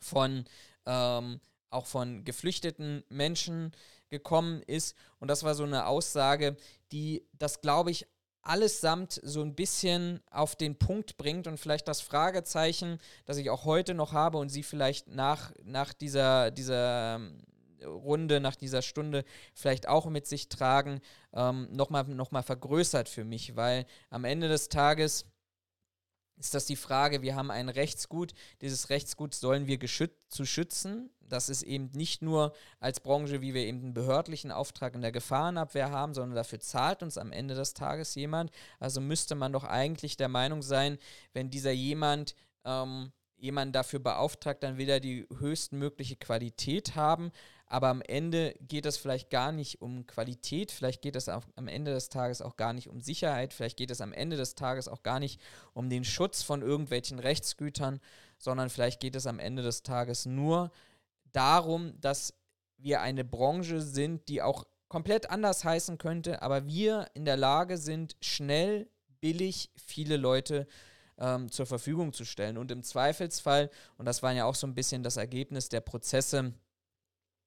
von 0.00 0.44
ähm, 0.86 1.40
auch 1.70 1.86
von 1.86 2.24
geflüchteten 2.24 3.04
Menschen 3.08 3.72
gekommen 4.08 4.62
ist. 4.62 4.96
Und 5.18 5.28
das 5.28 5.42
war 5.42 5.54
so 5.54 5.64
eine 5.64 5.86
Aussage, 5.86 6.56
die 6.92 7.26
das, 7.32 7.60
glaube 7.60 7.90
ich, 7.90 8.06
allesamt 8.42 9.20
so 9.22 9.42
ein 9.42 9.54
bisschen 9.54 10.20
auf 10.30 10.54
den 10.54 10.78
Punkt 10.78 11.16
bringt 11.16 11.46
und 11.46 11.58
vielleicht 11.58 11.88
das 11.88 12.00
Fragezeichen, 12.00 12.98
das 13.24 13.38
ich 13.38 13.50
auch 13.50 13.64
heute 13.64 13.94
noch 13.94 14.12
habe 14.12 14.38
und 14.38 14.50
Sie 14.50 14.62
vielleicht 14.62 15.08
nach, 15.08 15.52
nach 15.62 15.94
dieser, 15.94 16.50
dieser 16.50 17.20
Runde, 17.86 18.40
nach 18.40 18.56
dieser 18.56 18.82
Stunde 18.82 19.24
vielleicht 19.54 19.88
auch 19.88 20.06
mit 20.06 20.26
sich 20.26 20.48
tragen, 20.48 21.00
ähm, 21.32 21.68
nochmal 21.70 22.04
noch 22.04 22.30
mal 22.30 22.42
vergrößert 22.42 23.08
für 23.08 23.24
mich, 23.24 23.56
weil 23.56 23.86
am 24.10 24.24
Ende 24.24 24.48
des 24.48 24.68
Tages 24.68 25.26
ist 26.36 26.54
das 26.54 26.66
die 26.66 26.76
Frage, 26.76 27.22
wir 27.22 27.36
haben 27.36 27.50
ein 27.50 27.68
Rechtsgut, 27.68 28.32
dieses 28.60 28.90
Rechtsgut 28.90 29.34
sollen 29.34 29.66
wir 29.66 29.78
zu 29.80 30.44
schützen. 30.44 31.10
Das 31.20 31.48
ist 31.48 31.62
eben 31.62 31.90
nicht 31.94 32.22
nur 32.22 32.52
als 32.80 33.00
Branche, 33.00 33.40
wie 33.40 33.54
wir 33.54 33.62
eben 33.62 33.78
einen 33.78 33.94
behördlichen 33.94 34.50
Auftrag 34.50 34.94
in 34.94 35.00
der 35.00 35.12
Gefahrenabwehr 35.12 35.90
haben, 35.90 36.12
sondern 36.12 36.34
dafür 36.34 36.60
zahlt 36.60 37.02
uns 37.02 37.18
am 37.18 37.32
Ende 37.32 37.54
des 37.54 37.72
Tages 37.74 38.14
jemand. 38.14 38.50
Also 38.80 39.00
müsste 39.00 39.34
man 39.36 39.52
doch 39.52 39.64
eigentlich 39.64 40.16
der 40.16 40.28
Meinung 40.28 40.62
sein, 40.62 40.98
wenn 41.32 41.50
dieser 41.50 41.70
jemand 41.70 42.34
ähm, 42.64 43.12
jemanden 43.36 43.72
dafür 43.72 44.00
beauftragt, 44.00 44.62
dann 44.62 44.76
will 44.76 44.88
er 44.88 45.00
die 45.00 45.26
höchstmögliche 45.38 46.16
Qualität 46.16 46.96
haben, 46.96 47.30
aber 47.66 47.88
am 47.88 48.02
Ende 48.02 48.54
geht 48.60 48.86
es 48.86 48.96
vielleicht 48.96 49.30
gar 49.30 49.52
nicht 49.52 49.80
um 49.80 50.06
Qualität, 50.06 50.70
vielleicht 50.70 51.02
geht 51.02 51.16
es 51.16 51.28
am 51.28 51.68
Ende 51.68 51.92
des 51.92 52.08
Tages 52.08 52.42
auch 52.42 52.56
gar 52.56 52.72
nicht 52.72 52.88
um 52.88 53.00
Sicherheit, 53.00 53.52
vielleicht 53.52 53.76
geht 53.76 53.90
es 53.90 54.00
am 54.00 54.12
Ende 54.12 54.36
des 54.36 54.54
Tages 54.54 54.88
auch 54.88 55.02
gar 55.02 55.18
nicht 55.18 55.40
um 55.72 55.88
den 55.88 56.04
Schutz 56.04 56.42
von 56.42 56.62
irgendwelchen 56.62 57.18
Rechtsgütern, 57.18 58.00
sondern 58.38 58.70
vielleicht 58.70 59.00
geht 59.00 59.16
es 59.16 59.26
am 59.26 59.38
Ende 59.38 59.62
des 59.62 59.82
Tages 59.82 60.26
nur 60.26 60.70
darum, 61.32 61.98
dass 62.00 62.34
wir 62.76 63.00
eine 63.00 63.24
Branche 63.24 63.80
sind, 63.80 64.28
die 64.28 64.42
auch 64.42 64.64
komplett 64.88 65.30
anders 65.30 65.64
heißen 65.64 65.98
könnte, 65.98 66.42
aber 66.42 66.66
wir 66.66 67.06
in 67.14 67.24
der 67.24 67.36
Lage 67.36 67.78
sind, 67.78 68.16
schnell, 68.20 68.88
billig 69.20 69.70
viele 69.74 70.18
Leute 70.18 70.66
ähm, 71.18 71.50
zur 71.50 71.66
Verfügung 71.66 72.12
zu 72.12 72.24
stellen. 72.24 72.58
Und 72.58 72.70
im 72.70 72.82
Zweifelsfall, 72.82 73.70
und 73.96 74.04
das 74.04 74.22
war 74.22 74.32
ja 74.32 74.44
auch 74.44 74.54
so 74.54 74.66
ein 74.66 74.74
bisschen 74.74 75.02
das 75.02 75.16
Ergebnis 75.16 75.68
der 75.68 75.80
Prozesse, 75.80 76.52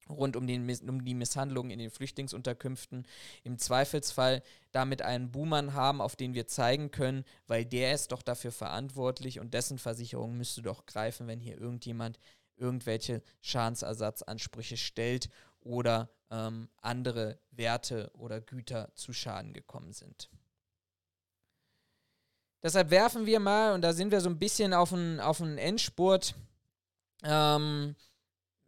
rund 0.09 0.35
um, 0.35 0.47
den, 0.47 0.69
um 0.87 1.03
die 1.05 1.13
Misshandlungen 1.13 1.71
in 1.71 1.79
den 1.79 1.91
Flüchtlingsunterkünften 1.91 3.05
im 3.43 3.57
Zweifelsfall 3.57 4.43
damit 4.71 5.01
einen 5.01 5.31
Buhmann 5.31 5.73
haben, 5.73 6.01
auf 6.01 6.15
den 6.15 6.33
wir 6.33 6.47
zeigen 6.47 6.91
können, 6.91 7.23
weil 7.47 7.65
der 7.65 7.93
ist 7.93 8.11
doch 8.11 8.21
dafür 8.21 8.51
verantwortlich 8.51 9.39
und 9.39 9.53
dessen 9.53 9.77
Versicherung 9.77 10.37
müsste 10.37 10.61
doch 10.61 10.85
greifen, 10.85 11.27
wenn 11.27 11.39
hier 11.39 11.59
irgendjemand 11.59 12.19
irgendwelche 12.55 13.21
Schadensersatzansprüche 13.41 14.77
stellt 14.77 15.29
oder 15.61 16.09
ähm, 16.31 16.69
andere 16.81 17.39
Werte 17.51 18.11
oder 18.13 18.41
Güter 18.41 18.89
zu 18.95 19.13
Schaden 19.13 19.53
gekommen 19.53 19.93
sind. 19.93 20.29
Deshalb 22.63 22.89
werfen 22.89 23.25
wir 23.25 23.39
mal, 23.39 23.73
und 23.73 23.81
da 23.81 23.93
sind 23.93 24.11
wir 24.11 24.19
so 24.19 24.29
ein 24.29 24.39
bisschen 24.39 24.73
auf 24.73 24.91
einen 24.91 25.57
Endspurt, 25.57 26.35
ähm, 27.23 27.95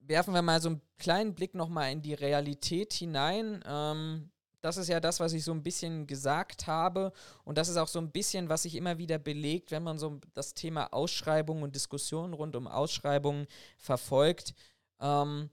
werfen 0.10 0.34
wir 0.34 0.42
mal 0.42 0.60
so 0.60 0.70
einen 0.70 0.82
kleinen 0.98 1.36
Blick 1.36 1.54
nochmal 1.54 1.92
in 1.92 2.02
die 2.02 2.16
Realität 2.16 2.92
hinein. 2.94 3.64
Ähm, 3.66 4.32
das 4.60 4.76
ist 4.76 4.90
ja 4.90 5.00
das, 5.00 5.20
was 5.20 5.34
ich 5.34 5.44
so 5.44 5.54
ein 5.54 5.64
bisschen 5.64 6.08
gesagt 6.08 6.68
habe. 6.68 7.14
Und 7.46 7.58
das 7.58 7.70
ist 7.70 7.78
auch 7.78 7.88
so 7.88 8.00
ein 8.00 8.12
bisschen, 8.12 8.50
was 8.50 8.64
sich 8.64 8.76
immer 8.76 8.98
wieder 8.98 9.20
belegt, 9.20 9.72
wenn 9.72 9.84
man 9.84 10.00
so 10.00 10.20
das 10.34 10.54
Thema 10.56 10.92
Ausschreibungen 10.92 11.64
und 11.64 11.76
Diskussionen 11.76 12.34
rund 12.34 12.56
um 12.56 12.68
Ausschreibungen 12.68 13.48
verfolgt. 13.78 14.56
Ähm, 15.00 15.50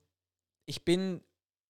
ich 0.64 0.84
bin 0.84 1.22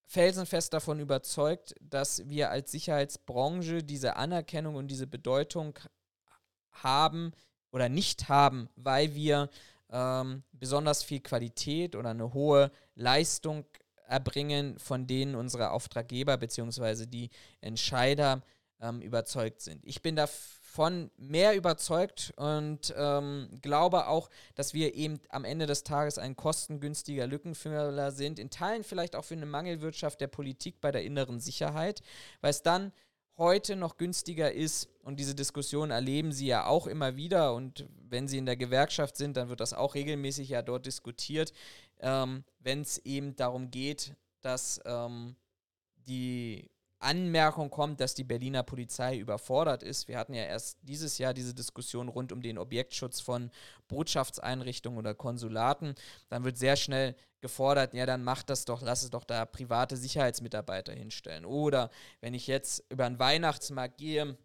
felsenfest 0.07 0.72
davon 0.72 1.01
überzeugt, 1.01 1.74
dass 1.80 2.28
wir 2.28 2.51
als 2.51 2.70
Sicherheitsbranche 2.70 3.82
diese 3.82 4.16
Anerkennung 4.16 4.76
und 4.76 4.89
diese 4.89 5.09
Bedeutung 5.09 5.76
haben 6.70 7.32
oder 7.72 7.89
nicht 7.89 8.28
haben, 8.28 8.68
weil 8.76 9.14
wir 9.16 9.51
ähm, 9.91 10.43
besonders 10.53 11.03
viel 11.03 11.20
Qualität 11.20 11.97
oder 11.97 12.11
eine 12.11 12.32
hohe 12.34 12.70
Leistung 12.95 13.64
erbringen, 14.09 14.78
von 14.78 15.07
denen 15.07 15.34
unsere 15.34 15.70
Auftraggeber 15.70 16.37
bzw. 16.37 17.07
die 17.07 17.30
Entscheider 17.61 18.43
ähm, 18.80 19.01
überzeugt 19.01 19.62
sind. 19.62 19.84
Ich 19.84 20.03
bin 20.03 20.16
da 20.16 20.28
davon 20.76 21.11
mehr 21.16 21.57
überzeugt 21.57 22.34
und 22.37 22.95
ähm, 22.99 23.49
glaube 23.62 24.09
auch, 24.09 24.28
dass 24.57 24.74
wir 24.74 24.95
eben 24.95 25.18
am 25.30 25.47
Ende 25.47 25.64
des 25.64 25.84
Tages 25.84 26.18
ein 26.18 26.37
kostengünstiger 26.37 27.26
Lückenfüller 27.26 28.12
sind, 28.12 28.39
in 28.39 28.51
Teilen 28.51 28.84
vielleicht 28.84 29.16
auch 29.16 29.24
für 29.24 29.34
eine 29.34 29.47
Mangelwirtschaft 29.47 30.20
der 30.20 30.26
Politik 30.26 30.82
bei 30.82 30.93
der 30.93 31.03
inneren 31.03 31.41
Sicherheit, 31.41 32.03
weil 32.43 32.51
es 32.51 32.62
dann 32.62 32.93
heute 33.39 33.76
noch 33.76 33.97
günstiger 33.97 34.53
ist. 34.53 34.89
Und 35.03 35.20
diese 35.20 35.34
Diskussion 35.34 35.91
erleben 35.91 36.32
Sie 36.32 36.47
ja 36.47 36.66
auch 36.66 36.87
immer 36.87 37.16
wieder. 37.16 37.55
Und 37.55 37.89
wenn 38.09 38.28
Sie 38.28 38.39
in 38.39 38.47
der 38.47 38.57
Gewerkschaft 38.57 39.16
sind, 39.16 39.37
dann 39.37 39.49
wird 39.49 39.61
das 39.61 39.72
auch 39.72 39.95
regelmäßig 39.95 40.49
ja 40.49 40.62
dort 40.62 40.87
diskutiert, 40.87 41.53
ähm, 42.01 42.45
wenn 42.61 42.80
es 42.80 42.99
eben 42.99 43.37
darum 43.37 43.70
geht, 43.70 44.14
dass 44.41 44.80
ähm, 44.84 45.37
die 46.07 46.70
Anmerkung 46.99 47.70
kommt, 47.70 48.01
dass 48.01 48.14
die 48.14 48.24
Berliner 48.24 48.62
Polizei 48.62 49.18
überfordert 49.18 49.82
ist. 49.82 50.09
Wir 50.09 50.18
hatten 50.18 50.34
ja 50.34 50.44
erst 50.44 50.78
dieses 50.82 51.18
Jahr 51.18 51.34
diese 51.34 51.55
Diskussion 51.55 52.09
rund 52.09 52.32
um 52.32 52.40
den 52.40 52.59
Objektschutz 52.59 53.20
von 53.20 53.51
Botschaftseinrichtungen 53.88 54.99
oder 54.99 55.14
Konsulaten. 55.14 55.94
Dann 56.28 56.44
wird 56.44 56.57
sehr 56.57 56.76
schnell 56.76 57.14
gefordert, 57.40 57.94
ja, 57.94 58.07
dann 58.07 58.24
macht 58.24 58.51
das 58.51 58.64
doch, 58.64 58.82
lass 58.82 59.03
es 59.03 59.11
doch 59.11 59.24
da 59.24 59.44
private 59.44 59.97
Sicherheitsmitarbeiter 59.97 60.92
hinstellen. 60.92 61.44
Oder 61.44 61.90
wenn 62.20 62.34
ich 62.34 62.47
jetzt 62.47 62.84
über 62.88 63.05
einen 63.05 63.18
Weihnachtsmarkt 63.18 63.99
gehe, 63.99 64.36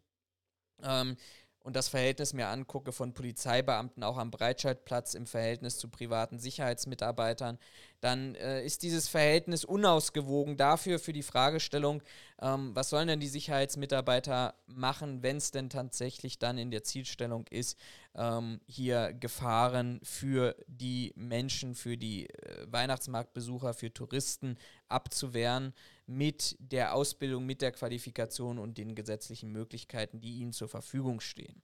ähm, 0.83 1.17
und 1.63 1.75
das 1.75 1.89
Verhältnis 1.89 2.33
mir 2.33 2.47
angucke 2.47 2.91
von 2.91 3.13
Polizeibeamten 3.13 4.03
auch 4.03 4.17
am 4.17 4.31
Breitscheidplatz 4.31 5.13
im 5.13 5.27
Verhältnis 5.27 5.77
zu 5.77 5.89
privaten 5.89 6.39
Sicherheitsmitarbeitern, 6.39 7.59
dann 8.01 8.35
äh, 8.35 8.65
ist 8.65 8.83
dieses 8.83 9.07
Verhältnis 9.07 9.63
unausgewogen 9.63 10.57
dafür, 10.57 10.99
für 10.99 11.13
die 11.13 11.23
Fragestellung, 11.23 12.01
ähm, 12.41 12.75
was 12.75 12.89
sollen 12.89 13.07
denn 13.07 13.19
die 13.19 13.27
Sicherheitsmitarbeiter 13.27 14.55
machen, 14.65 15.21
wenn 15.23 15.37
es 15.37 15.51
denn 15.51 15.69
tatsächlich 15.69 16.39
dann 16.39 16.57
in 16.57 16.71
der 16.71 16.83
Zielstellung 16.83 17.45
ist, 17.49 17.77
ähm, 18.15 18.59
hier 18.67 19.13
Gefahren 19.13 19.99
für 20.03 20.55
die 20.67 21.13
Menschen, 21.15 21.75
für 21.75 21.95
die 21.95 22.27
äh, 22.29 22.65
Weihnachtsmarktbesucher, 22.67 23.73
für 23.73 23.93
Touristen 23.93 24.57
abzuwehren 24.87 25.73
mit 26.07 26.57
der 26.59 26.95
Ausbildung, 26.95 27.45
mit 27.45 27.61
der 27.61 27.71
Qualifikation 27.71 28.57
und 28.57 28.77
den 28.77 28.95
gesetzlichen 28.95 29.51
Möglichkeiten, 29.51 30.19
die 30.19 30.39
ihnen 30.39 30.53
zur 30.53 30.67
Verfügung 30.67 31.21
stehen. 31.21 31.61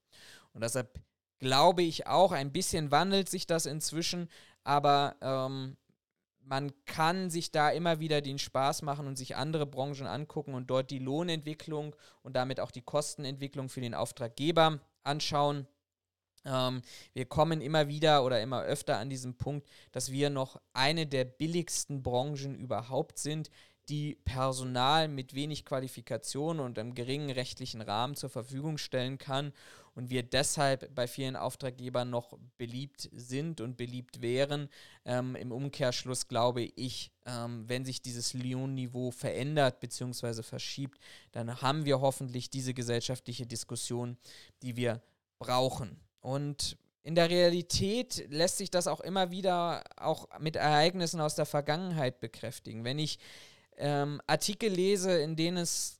Und 0.53 0.63
deshalb 0.63 1.01
glaube 1.39 1.83
ich 1.83 2.07
auch, 2.07 2.31
ein 2.31 2.51
bisschen 2.51 2.91
wandelt 2.91 3.29
sich 3.29 3.47
das 3.47 3.65
inzwischen, 3.65 4.29
aber 4.63 5.15
ähm, 5.21 5.77
man 6.47 6.71
kann 6.85 7.29
sich 7.29 7.51
da 7.51 7.69
immer 7.69 7.99
wieder 7.99 8.21
den 8.21 8.39
Spaß 8.39 8.81
machen 8.81 9.05
und 9.07 9.17
sich 9.17 9.35
andere 9.35 9.65
Branchen 9.65 10.07
angucken 10.07 10.53
und 10.53 10.69
dort 10.69 10.91
die 10.91 10.99
Lohnentwicklung 10.99 11.95
und 12.23 12.35
damit 12.35 12.59
auch 12.59 12.71
die 12.71 12.81
Kostenentwicklung 12.81 13.67
für 13.69 13.81
den 13.81 13.93
Auftraggeber 13.93 14.79
anschauen. 15.03 15.67
Ähm, 16.45 16.81
wir 17.13 17.25
kommen 17.25 17.59
immer 17.59 17.89
wieder 17.89 18.23
oder 18.23 18.41
immer 18.41 18.63
öfter 18.63 18.97
an 18.97 19.09
diesem 19.09 19.35
Punkt, 19.35 19.67
dass 19.91 20.11
wir 20.11 20.29
noch 20.29 20.61
eine 20.73 21.05
der 21.05 21.25
billigsten 21.25 22.01
Branchen 22.01 22.55
überhaupt 22.55 23.19
sind, 23.19 23.49
die 23.89 24.15
Personal 24.25 25.07
mit 25.07 25.33
wenig 25.33 25.65
Qualifikation 25.65 26.59
und 26.59 26.77
einem 26.77 26.93
geringen 26.93 27.29
rechtlichen 27.29 27.81
Rahmen 27.81 28.15
zur 28.15 28.29
Verfügung 28.29 28.77
stellen 28.77 29.17
kann 29.17 29.53
und 29.95 30.11
wir 30.11 30.21
deshalb 30.21 30.93
bei 30.93 31.07
vielen 31.07 31.35
Auftraggebern 31.35 32.09
noch 32.09 32.37
beliebt 32.57 33.09
sind 33.13 33.61
und 33.61 33.77
beliebt 33.77 34.21
wären. 34.21 34.69
Ähm, 35.05 35.35
Im 35.35 35.51
Umkehrschluss 35.51 36.27
glaube 36.27 36.61
ich, 36.61 37.11
ähm, 37.25 37.63
wenn 37.67 37.83
sich 37.83 38.01
dieses 38.01 38.33
Lohnniveau 38.33 39.09
verändert 39.09 39.79
bzw. 39.79 40.43
verschiebt, 40.43 40.99
dann 41.31 41.61
haben 41.61 41.85
wir 41.85 41.99
hoffentlich 41.99 42.49
diese 42.49 42.75
gesellschaftliche 42.75 43.47
Diskussion, 43.47 44.17
die 44.61 44.75
wir 44.75 45.01
brauchen. 45.39 45.99
Und 46.19 46.77
in 47.01 47.15
der 47.15 47.29
Realität 47.29 48.27
lässt 48.29 48.57
sich 48.57 48.69
das 48.69 48.85
auch 48.85 48.99
immer 48.99 49.31
wieder 49.31 49.83
auch 49.95 50.27
mit 50.39 50.57
Ereignissen 50.57 51.21
aus 51.21 51.35
der 51.35 51.45
Vergangenheit 51.45 52.19
bekräftigen. 52.19 52.83
Wenn 52.83 52.99
ich 52.99 53.17
ähm, 53.77 54.21
Artikel 54.27 54.71
lese, 54.71 55.19
in 55.19 55.35
denen 55.35 55.57
es 55.57 55.99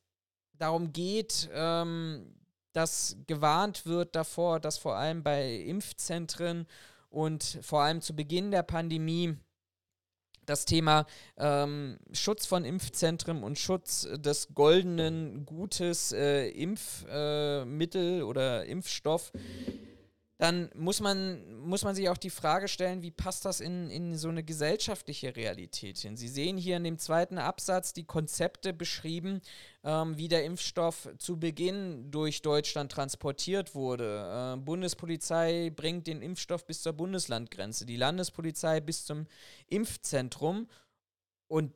darum 0.53 0.93
geht, 0.93 1.49
ähm, 1.53 2.33
dass 2.73 3.17
gewarnt 3.25 3.85
wird 3.85 4.15
davor, 4.15 4.59
dass 4.59 4.77
vor 4.77 4.95
allem 4.95 5.23
bei 5.23 5.55
Impfzentren 5.55 6.67
und 7.09 7.59
vor 7.61 7.81
allem 7.81 8.01
zu 8.01 8.15
Beginn 8.15 8.51
der 8.51 8.63
Pandemie 8.63 9.35
das 10.45 10.65
Thema 10.65 11.05
ähm, 11.37 11.99
Schutz 12.13 12.45
von 12.45 12.65
Impfzentren 12.65 13.43
und 13.43 13.59
Schutz 13.59 14.07
des 14.17 14.47
goldenen 14.55 15.45
Gutes 15.45 16.13
äh, 16.13 16.49
Impfmittel 16.49 18.19
äh, 18.19 18.21
oder 18.21 18.65
Impfstoff 18.65 19.31
dann 20.37 20.69
muss 20.75 20.99
man, 20.99 21.57
muss 21.61 21.83
man 21.83 21.95
sich 21.95 22.09
auch 22.09 22.17
die 22.17 22.29
Frage 22.29 22.67
stellen, 22.67 23.01
wie 23.01 23.09
passt 23.09 23.43
das 23.45 23.59
in, 23.59 23.89
in 23.89 24.15
so 24.15 24.29
eine 24.29 24.43
gesellschaftliche 24.43 25.35
Realität 25.35 25.97
hin? 25.97 26.15
Sie 26.15 26.27
sehen 26.27 26.57
hier 26.57 26.77
in 26.77 26.83
dem 26.83 26.99
zweiten 26.99 27.39
Absatz 27.39 27.91
die 27.91 28.05
Konzepte 28.05 28.71
beschrieben, 28.71 29.41
ähm, 29.83 30.15
wie 30.17 30.27
der 30.27 30.45
Impfstoff 30.45 31.09
zu 31.17 31.39
Beginn 31.39 32.11
durch 32.11 32.43
Deutschland 32.43 32.91
transportiert 32.91 33.73
wurde. 33.73 34.55
Äh, 34.55 34.57
Bundespolizei 34.57 35.71
bringt 35.75 36.05
den 36.05 36.21
Impfstoff 36.21 36.67
bis 36.67 36.83
zur 36.83 36.93
Bundeslandgrenze, 36.93 37.87
die 37.87 37.97
Landespolizei 37.97 38.79
bis 38.79 39.05
zum 39.05 39.25
Impfzentrum 39.65 40.67
und 41.47 41.73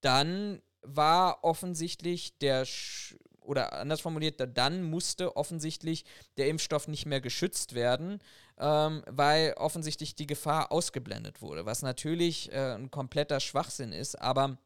dann 0.00 0.62
war 0.80 1.44
offensichtlich 1.44 2.38
der 2.38 2.64
Sch 2.64 3.16
oder 3.44 3.72
anders 3.72 4.00
formuliert, 4.00 4.42
dann 4.56 4.82
musste 4.82 5.36
offensichtlich 5.36 6.04
der 6.36 6.48
Impfstoff 6.48 6.88
nicht 6.88 7.06
mehr 7.06 7.20
geschützt 7.20 7.74
werden, 7.74 8.20
ähm, 8.58 9.02
weil 9.06 9.54
offensichtlich 9.56 10.14
die 10.14 10.26
Gefahr 10.26 10.72
ausgeblendet 10.72 11.42
wurde, 11.42 11.66
was 11.66 11.82
natürlich 11.82 12.52
äh, 12.52 12.74
ein 12.74 12.90
kompletter 12.90 13.40
Schwachsinn 13.40 13.92
ist, 13.92 14.20
aber 14.20 14.58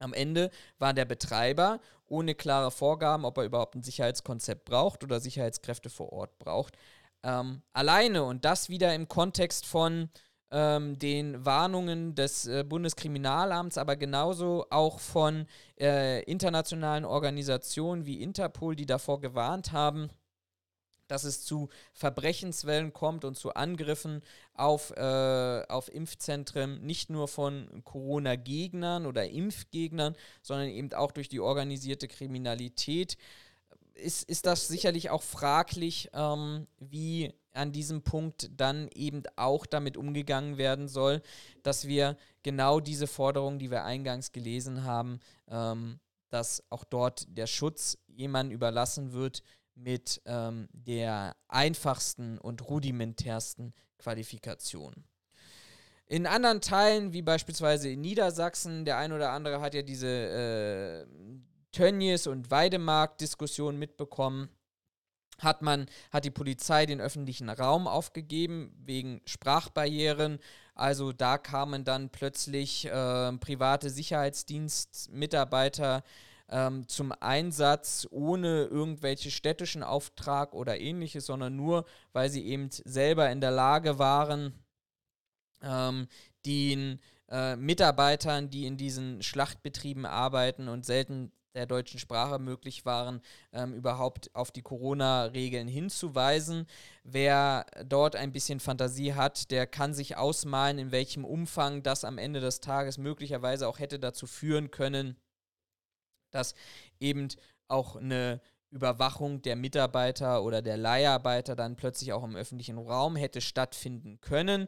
am 0.00 0.12
Ende 0.12 0.50
war 0.78 0.92
der 0.92 1.04
Betreiber 1.04 1.80
ohne 2.06 2.34
klare 2.34 2.70
Vorgaben, 2.70 3.24
ob 3.24 3.38
er 3.38 3.44
überhaupt 3.44 3.74
ein 3.74 3.82
Sicherheitskonzept 3.82 4.64
braucht 4.64 5.02
oder 5.02 5.20
Sicherheitskräfte 5.20 5.88
vor 5.88 6.12
Ort 6.12 6.38
braucht, 6.38 6.76
ähm, 7.22 7.62
alleine 7.72 8.24
und 8.24 8.44
das 8.44 8.68
wieder 8.68 8.94
im 8.94 9.08
Kontext 9.08 9.66
von 9.66 10.10
ähm, 10.54 10.96
den 11.00 11.44
Warnungen 11.44 12.14
des 12.14 12.46
äh, 12.46 12.62
Bundeskriminalamts, 12.62 13.76
aber 13.76 13.96
genauso 13.96 14.66
auch 14.70 15.00
von 15.00 15.46
äh, 15.80 16.22
internationalen 16.22 17.04
Organisationen 17.04 18.06
wie 18.06 18.22
Interpol, 18.22 18.76
die 18.76 18.86
davor 18.86 19.20
gewarnt 19.20 19.72
haben, 19.72 20.10
dass 21.08 21.24
es 21.24 21.44
zu 21.44 21.68
Verbrechenswellen 21.92 22.92
kommt 22.92 23.24
und 23.24 23.36
zu 23.36 23.54
Angriffen 23.54 24.22
auf, 24.54 24.92
äh, 24.96 25.64
auf 25.68 25.92
Impfzentren, 25.92 26.80
nicht 26.86 27.10
nur 27.10 27.26
von 27.26 27.82
Corona-Gegnern 27.82 29.06
oder 29.06 29.28
Impfgegnern, 29.28 30.14
sondern 30.40 30.68
eben 30.68 30.92
auch 30.92 31.10
durch 31.10 31.28
die 31.28 31.40
organisierte 31.40 32.06
Kriminalität. 32.06 33.18
Ist, 33.94 34.28
ist 34.28 34.46
das 34.46 34.68
sicherlich 34.68 35.10
auch 35.10 35.22
fraglich, 35.22 36.10
ähm, 36.12 36.66
wie 36.78 37.32
an 37.52 37.72
diesem 37.72 38.02
Punkt 38.02 38.50
dann 38.56 38.88
eben 38.94 39.22
auch 39.36 39.66
damit 39.66 39.96
umgegangen 39.96 40.58
werden 40.58 40.88
soll, 40.88 41.22
dass 41.62 41.86
wir 41.86 42.16
genau 42.42 42.80
diese 42.80 43.06
Forderungen, 43.06 43.58
die 43.58 43.70
wir 43.70 43.84
eingangs 43.84 44.32
gelesen 44.32 44.84
haben, 44.84 45.20
ähm, 45.48 46.00
dass 46.30 46.64
auch 46.70 46.84
dort 46.84 47.26
der 47.28 47.46
Schutz 47.46 47.96
jemandem 48.08 48.56
überlassen 48.56 49.12
wird 49.12 49.42
mit 49.76 50.20
ähm, 50.24 50.68
der 50.72 51.36
einfachsten 51.48 52.38
und 52.38 52.68
rudimentärsten 52.68 53.72
Qualifikation. 53.98 55.04
In 56.06 56.26
anderen 56.26 56.60
Teilen, 56.60 57.12
wie 57.12 57.22
beispielsweise 57.22 57.88
in 57.88 58.00
Niedersachsen, 58.00 58.84
der 58.84 58.98
ein 58.98 59.12
oder 59.12 59.30
andere 59.30 59.60
hat 59.60 59.74
ja 59.74 59.82
diese 59.82 60.06
äh, 60.06 61.06
Tönnies- 61.74 62.28
und 62.28 62.50
Weidemarkt-Diskussion 62.50 63.78
mitbekommen 63.78 64.48
hat 65.40 65.62
man, 65.62 65.86
hat 66.12 66.24
die 66.24 66.30
Polizei 66.30 66.86
den 66.86 67.00
öffentlichen 67.00 67.48
Raum 67.48 67.88
aufgegeben 67.88 68.72
wegen 68.84 69.20
Sprachbarrieren. 69.26 70.38
Also 70.74 71.12
da 71.12 71.38
kamen 71.38 71.84
dann 71.84 72.10
plötzlich 72.10 72.86
äh, 72.86 73.32
private 73.38 73.90
Sicherheitsdienstmitarbeiter 73.90 76.02
ähm, 76.48 76.88
zum 76.88 77.12
Einsatz 77.20 78.08
ohne 78.10 78.64
irgendwelche 78.64 79.30
städtischen 79.30 79.82
Auftrag 79.82 80.54
oder 80.54 80.78
ähnliches, 80.78 81.26
sondern 81.26 81.56
nur, 81.56 81.84
weil 82.12 82.30
sie 82.30 82.46
eben 82.46 82.70
selber 82.70 83.30
in 83.30 83.40
der 83.40 83.50
Lage 83.50 83.98
waren, 83.98 84.54
ähm, 85.62 86.08
den 86.46 87.00
äh, 87.28 87.56
Mitarbeitern, 87.56 88.50
die 88.50 88.66
in 88.66 88.76
diesen 88.76 89.22
Schlachtbetrieben 89.22 90.06
arbeiten 90.06 90.68
und 90.68 90.84
selten 90.84 91.32
der 91.54 91.66
deutschen 91.66 92.00
Sprache 92.00 92.38
möglich 92.38 92.84
waren, 92.84 93.20
ähm, 93.52 93.74
überhaupt 93.74 94.34
auf 94.34 94.50
die 94.50 94.62
Corona-Regeln 94.62 95.68
hinzuweisen. 95.68 96.66
Wer 97.04 97.66
dort 97.86 98.16
ein 98.16 98.32
bisschen 98.32 98.60
Fantasie 98.60 99.14
hat, 99.14 99.50
der 99.50 99.66
kann 99.66 99.94
sich 99.94 100.16
ausmalen, 100.16 100.78
in 100.78 100.92
welchem 100.92 101.24
Umfang 101.24 101.82
das 101.82 102.04
am 102.04 102.18
Ende 102.18 102.40
des 102.40 102.60
Tages 102.60 102.98
möglicherweise 102.98 103.68
auch 103.68 103.78
hätte 103.78 103.98
dazu 103.98 104.26
führen 104.26 104.70
können, 104.70 105.16
dass 106.30 106.54
eben 106.98 107.28
auch 107.68 107.96
eine 107.96 108.40
Überwachung 108.70 109.40
der 109.42 109.54
Mitarbeiter 109.54 110.42
oder 110.42 110.60
der 110.60 110.76
Leiharbeiter 110.76 111.54
dann 111.54 111.76
plötzlich 111.76 112.12
auch 112.12 112.24
im 112.24 112.34
öffentlichen 112.34 112.76
Raum 112.76 113.14
hätte 113.14 113.40
stattfinden 113.40 114.20
können. 114.20 114.66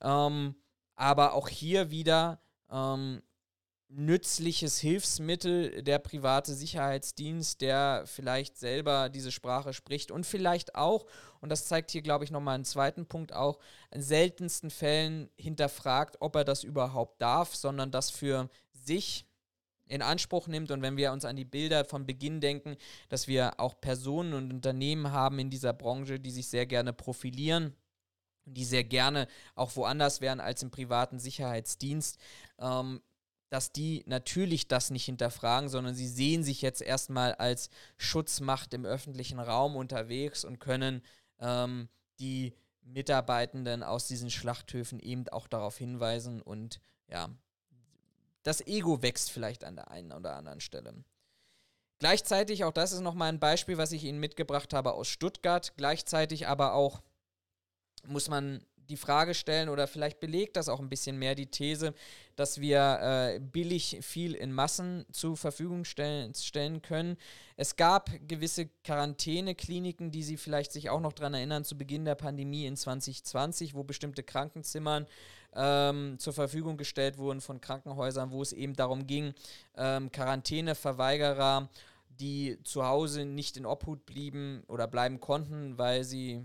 Ähm, 0.00 0.54
aber 0.94 1.32
auch 1.32 1.48
hier 1.48 1.90
wieder 1.90 2.40
ähm, 2.70 3.22
nützliches 3.90 4.78
Hilfsmittel 4.78 5.82
der 5.82 5.98
private 5.98 6.52
Sicherheitsdienst, 6.52 7.62
der 7.62 8.02
vielleicht 8.06 8.58
selber 8.58 9.08
diese 9.08 9.32
Sprache 9.32 9.72
spricht 9.72 10.10
und 10.10 10.26
vielleicht 10.26 10.74
auch, 10.74 11.06
und 11.40 11.48
das 11.48 11.66
zeigt 11.66 11.90
hier, 11.90 12.02
glaube 12.02 12.24
ich, 12.24 12.30
nochmal 12.30 12.56
einen 12.56 12.66
zweiten 12.66 13.06
Punkt 13.06 13.32
auch, 13.32 13.58
in 13.90 14.02
seltensten 14.02 14.70
Fällen 14.70 15.30
hinterfragt, 15.36 16.18
ob 16.20 16.36
er 16.36 16.44
das 16.44 16.64
überhaupt 16.64 17.22
darf, 17.22 17.54
sondern 17.54 17.90
das 17.90 18.10
für 18.10 18.50
sich 18.72 19.24
in 19.86 20.02
Anspruch 20.02 20.48
nimmt. 20.48 20.70
Und 20.70 20.82
wenn 20.82 20.98
wir 20.98 21.12
uns 21.12 21.24
an 21.24 21.36
die 21.36 21.46
Bilder 21.46 21.86
von 21.86 22.04
Beginn 22.04 22.42
denken, 22.42 22.76
dass 23.08 23.26
wir 23.26 23.58
auch 23.58 23.80
Personen 23.80 24.34
und 24.34 24.52
Unternehmen 24.52 25.12
haben 25.12 25.38
in 25.38 25.48
dieser 25.48 25.72
Branche, 25.72 26.20
die 26.20 26.30
sich 26.30 26.48
sehr 26.48 26.66
gerne 26.66 26.92
profilieren, 26.92 27.74
die 28.44 28.64
sehr 28.64 28.84
gerne 28.84 29.28
auch 29.54 29.76
woanders 29.76 30.20
wären 30.20 30.40
als 30.40 30.62
im 30.62 30.70
privaten 30.70 31.18
Sicherheitsdienst, 31.18 32.18
ähm, 32.58 33.00
dass 33.50 33.72
die 33.72 34.02
natürlich 34.06 34.68
das 34.68 34.90
nicht 34.90 35.04
hinterfragen, 35.04 35.68
sondern 35.68 35.94
sie 35.94 36.08
sehen 36.08 36.42
sich 36.44 36.62
jetzt 36.62 36.82
erstmal 36.82 37.34
als 37.34 37.70
Schutzmacht 37.96 38.74
im 38.74 38.84
öffentlichen 38.84 39.38
Raum 39.38 39.76
unterwegs 39.76 40.44
und 40.44 40.58
können 40.58 41.02
ähm, 41.40 41.88
die 42.20 42.54
Mitarbeitenden 42.82 43.82
aus 43.82 44.06
diesen 44.06 44.30
Schlachthöfen 44.30 45.00
eben 45.00 45.28
auch 45.28 45.46
darauf 45.46 45.76
hinweisen 45.76 46.42
und 46.42 46.80
ja, 47.08 47.30
das 48.42 48.66
Ego 48.66 49.02
wächst 49.02 49.30
vielleicht 49.30 49.64
an 49.64 49.76
der 49.76 49.90
einen 49.90 50.12
oder 50.12 50.36
anderen 50.36 50.60
Stelle. 50.60 51.04
Gleichzeitig, 51.98 52.64
auch 52.64 52.72
das 52.72 52.92
ist 52.92 53.00
nochmal 53.00 53.28
ein 53.28 53.40
Beispiel, 53.40 53.76
was 53.76 53.92
ich 53.92 54.04
Ihnen 54.04 54.20
mitgebracht 54.20 54.72
habe 54.72 54.92
aus 54.92 55.08
Stuttgart, 55.08 55.74
gleichzeitig 55.76 56.46
aber 56.46 56.74
auch 56.74 57.02
muss 58.06 58.28
man 58.28 58.64
die 58.88 58.96
Frage 58.96 59.34
stellen 59.34 59.68
oder 59.68 59.86
vielleicht 59.86 60.20
belegt 60.20 60.56
das 60.56 60.68
auch 60.68 60.80
ein 60.80 60.88
bisschen 60.88 61.18
mehr 61.18 61.34
die 61.34 61.46
These, 61.46 61.94
dass 62.36 62.60
wir 62.60 62.98
äh, 63.00 63.40
billig 63.40 63.98
viel 64.02 64.34
in 64.34 64.52
Massen 64.52 65.04
zur 65.12 65.36
Verfügung 65.36 65.84
stellen, 65.84 66.34
stellen 66.34 66.82
können. 66.82 67.16
Es 67.56 67.76
gab 67.76 68.10
gewisse 68.26 68.68
Quarantänekliniken, 68.84 70.10
die 70.10 70.22
Sie 70.22 70.36
vielleicht 70.36 70.72
sich 70.72 70.90
auch 70.90 71.00
noch 71.00 71.12
daran 71.12 71.34
erinnern, 71.34 71.64
zu 71.64 71.76
Beginn 71.76 72.04
der 72.04 72.14
Pandemie 72.14 72.66
in 72.66 72.76
2020, 72.76 73.74
wo 73.74 73.84
bestimmte 73.84 74.22
Krankenzimmern 74.22 75.06
ähm, 75.54 76.16
zur 76.18 76.32
Verfügung 76.32 76.76
gestellt 76.76 77.18
wurden 77.18 77.40
von 77.40 77.60
Krankenhäusern, 77.60 78.30
wo 78.30 78.42
es 78.42 78.52
eben 78.52 78.74
darum 78.74 79.06
ging, 79.06 79.34
ähm, 79.76 80.12
Quarantäneverweigerer 80.12 81.68
die 82.20 82.58
zu 82.64 82.84
Hause 82.84 83.24
nicht 83.24 83.56
in 83.56 83.66
Obhut 83.66 84.04
blieben 84.06 84.64
oder 84.66 84.86
bleiben 84.86 85.20
konnten, 85.20 85.78
weil 85.78 86.04
sie 86.04 86.42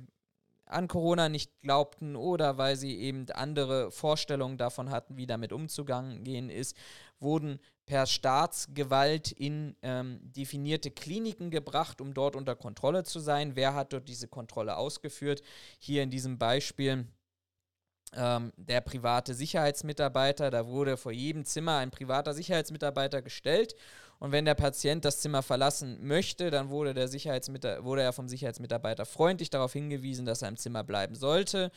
an 0.66 0.88
Corona 0.88 1.30
nicht 1.30 1.60
glaubten 1.62 2.16
oder 2.16 2.58
weil 2.58 2.76
sie 2.76 2.98
eben 2.98 3.30
andere 3.32 3.92
Vorstellungen 3.92 4.58
davon 4.58 4.90
hatten, 4.90 5.18
wie 5.18 5.28
damit 5.28 5.52
umzugehen 5.54 6.50
ist, 6.50 6.76
wurden 7.20 7.60
per 7.86 8.06
Staatsgewalt 8.06 9.32
in 9.32 9.76
ähm, 9.82 10.20
definierte 10.22 10.90
Kliniken 10.90 11.52
gebracht, 11.52 12.00
um 12.00 12.14
dort 12.14 12.36
unter 12.36 12.56
Kontrolle 12.56 13.04
zu 13.04 13.20
sein. 13.20 13.56
Wer 13.56 13.76
hat 13.76 13.94
dort 13.94 14.08
diese 14.08 14.28
Kontrolle 14.28 14.78
ausgeführt? 14.78 15.42
Hier 15.80 16.02
in 16.02 16.10
diesem 16.10 16.38
Beispiel 16.38 17.08
ähm, 18.16 18.54
der 18.56 18.82
private 18.82 19.34
Sicherheitsmitarbeiter. 19.34 20.50
Da 20.50 20.68
wurde 20.68 20.96
vor 20.96 21.12
jedem 21.12 21.46
Zimmer 21.46 21.78
ein 21.78 21.92
privater 21.92 22.34
Sicherheitsmitarbeiter 22.34 23.22
gestellt 23.22 23.76
und 24.24 24.32
wenn 24.32 24.46
der 24.46 24.56
Patient 24.56 25.04
das 25.04 25.20
Zimmer 25.20 25.44
verlassen 25.44 25.98
möchte, 26.02 26.50
dann 26.50 26.70
wurde, 26.70 26.94
der 26.94 27.10
wurde 27.84 28.02
er 28.04 28.14
vom 28.14 28.30
Sicherheitsmitarbeiter 28.30 29.06
freundlich 29.06 29.50
darauf 29.50 29.74
hingewiesen, 29.74 30.26
dass 30.26 30.42
er 30.42 30.48
im 30.48 30.56
Zimmer 30.56 30.82
bleiben 30.86 31.14
sollte. 31.14 31.72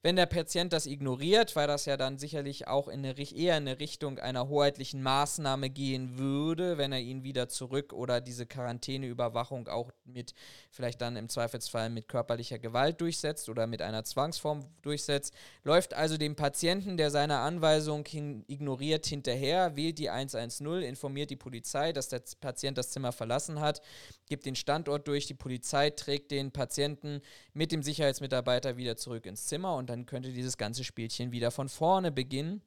Wenn 0.00 0.14
der 0.14 0.26
Patient 0.26 0.72
das 0.72 0.86
ignoriert, 0.86 1.56
weil 1.56 1.66
das 1.66 1.84
ja 1.84 1.96
dann 1.96 2.18
sicherlich 2.18 2.68
auch 2.68 2.86
in 2.86 3.04
eine, 3.04 3.18
eher 3.18 3.56
in 3.56 3.66
eine 3.66 3.80
Richtung 3.80 4.20
einer 4.20 4.48
hoheitlichen 4.48 5.02
Maßnahme 5.02 5.70
gehen 5.70 6.18
würde, 6.18 6.78
wenn 6.78 6.92
er 6.92 7.00
ihn 7.00 7.24
wieder 7.24 7.48
zurück 7.48 7.92
oder 7.92 8.20
diese 8.20 8.46
Quarantäneüberwachung 8.46 9.66
auch 9.66 9.90
mit 10.04 10.34
vielleicht 10.70 11.00
dann 11.00 11.16
im 11.16 11.28
Zweifelsfall 11.28 11.90
mit 11.90 12.06
körperlicher 12.06 12.60
Gewalt 12.60 13.00
durchsetzt 13.00 13.48
oder 13.48 13.66
mit 13.66 13.82
einer 13.82 14.04
Zwangsform 14.04 14.66
durchsetzt, 14.82 15.34
läuft 15.64 15.94
also 15.94 16.16
dem 16.16 16.36
Patienten, 16.36 16.96
der 16.96 17.10
seine 17.10 17.38
Anweisung 17.38 18.06
hin 18.06 18.44
ignoriert, 18.46 19.04
hinterher, 19.04 19.74
wählt 19.74 19.98
die 19.98 20.10
110, 20.10 20.82
informiert 20.82 21.30
die 21.30 21.36
Polizei, 21.36 21.92
dass 21.92 22.08
der 22.08 22.22
Patient 22.40 22.78
das 22.78 22.90
Zimmer 22.90 23.10
verlassen 23.10 23.58
hat, 23.58 23.82
gibt 24.28 24.46
den 24.46 24.54
Standort 24.54 25.08
durch, 25.08 25.26
die 25.26 25.34
Polizei 25.34 25.90
trägt 25.90 26.30
den 26.30 26.52
Patienten 26.52 27.20
mit 27.52 27.72
dem 27.72 27.82
Sicherheitsmitarbeiter 27.82 28.76
wieder 28.76 28.96
zurück 28.96 29.26
ins 29.26 29.46
Zimmer 29.46 29.74
und 29.74 29.87
dann 29.88 30.06
könnte 30.06 30.32
dieses 30.32 30.56
ganze 30.56 30.84
Spielchen 30.84 31.32
wieder 31.32 31.50
von 31.50 31.68
vorne 31.68 32.12
beginnen. 32.12 32.62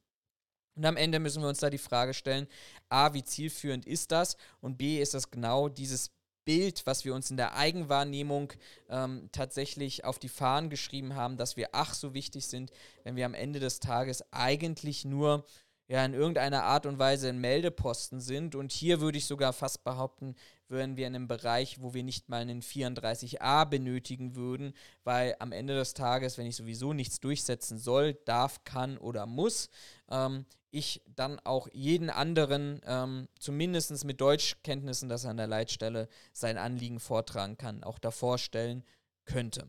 Und 0.75 0.85
am 0.85 0.97
Ende 0.97 1.19
müssen 1.19 1.41
wir 1.41 1.49
uns 1.49 1.59
da 1.59 1.69
die 1.69 1.77
Frage 1.77 2.13
stellen, 2.13 2.47
a, 2.89 3.13
wie 3.13 3.23
zielführend 3.23 3.85
ist 3.85 4.11
das? 4.11 4.37
Und 4.61 4.77
b, 4.77 5.01
ist 5.01 5.13
das 5.13 5.29
genau 5.29 5.67
dieses 5.67 6.11
Bild, 6.45 6.85
was 6.85 7.05
wir 7.05 7.13
uns 7.13 7.29
in 7.29 7.37
der 7.37 7.55
Eigenwahrnehmung 7.55 8.53
ähm, 8.89 9.29
tatsächlich 9.31 10.05
auf 10.05 10.17
die 10.17 10.29
Fahnen 10.29 10.69
geschrieben 10.69 11.15
haben, 11.15 11.37
dass 11.37 11.55
wir 11.55 11.69
ach 11.73 11.93
so 11.93 12.13
wichtig 12.13 12.47
sind, 12.47 12.71
wenn 13.03 13.15
wir 13.15 13.25
am 13.25 13.33
Ende 13.33 13.59
des 13.59 13.79
Tages 13.79 14.23
eigentlich 14.31 15.05
nur 15.05 15.45
ja 15.87 16.03
in 16.05 16.13
irgendeiner 16.13 16.63
Art 16.63 16.85
und 16.85 16.99
Weise 16.99 17.29
ein 17.29 17.39
Meldeposten 17.39 18.21
sind. 18.21 18.55
Und 18.55 18.71
hier 18.71 19.01
würde 19.01 19.17
ich 19.17 19.25
sogar 19.25 19.53
fast 19.53 19.83
behaupten, 19.83 20.35
wären 20.71 20.97
wir 20.97 21.07
in 21.07 21.15
einem 21.15 21.27
Bereich, 21.27 21.81
wo 21.81 21.93
wir 21.93 22.03
nicht 22.03 22.29
mal 22.29 22.41
einen 22.41 22.61
34a 22.61 23.65
benötigen 23.65 24.35
würden, 24.35 24.73
weil 25.03 25.35
am 25.39 25.51
Ende 25.51 25.75
des 25.75 25.93
Tages, 25.93 26.37
wenn 26.37 26.47
ich 26.47 26.55
sowieso 26.55 26.93
nichts 26.93 27.19
durchsetzen 27.19 27.77
soll, 27.77 28.15
darf, 28.25 28.63
kann 28.63 28.97
oder 28.97 29.25
muss, 29.25 29.69
ähm, 30.09 30.45
ich 30.71 31.01
dann 31.05 31.39
auch 31.39 31.67
jeden 31.73 32.09
anderen, 32.09 32.81
ähm, 32.85 33.27
zumindest 33.39 34.03
mit 34.05 34.21
Deutschkenntnissen, 34.21 35.09
dass 35.09 35.25
er 35.25 35.31
an 35.31 35.37
der 35.37 35.47
Leitstelle 35.47 36.07
sein 36.33 36.57
Anliegen 36.57 36.99
vortragen 36.99 37.57
kann, 37.57 37.83
auch 37.83 37.99
davor 37.99 38.37
stellen 38.37 38.83
könnte. 39.25 39.67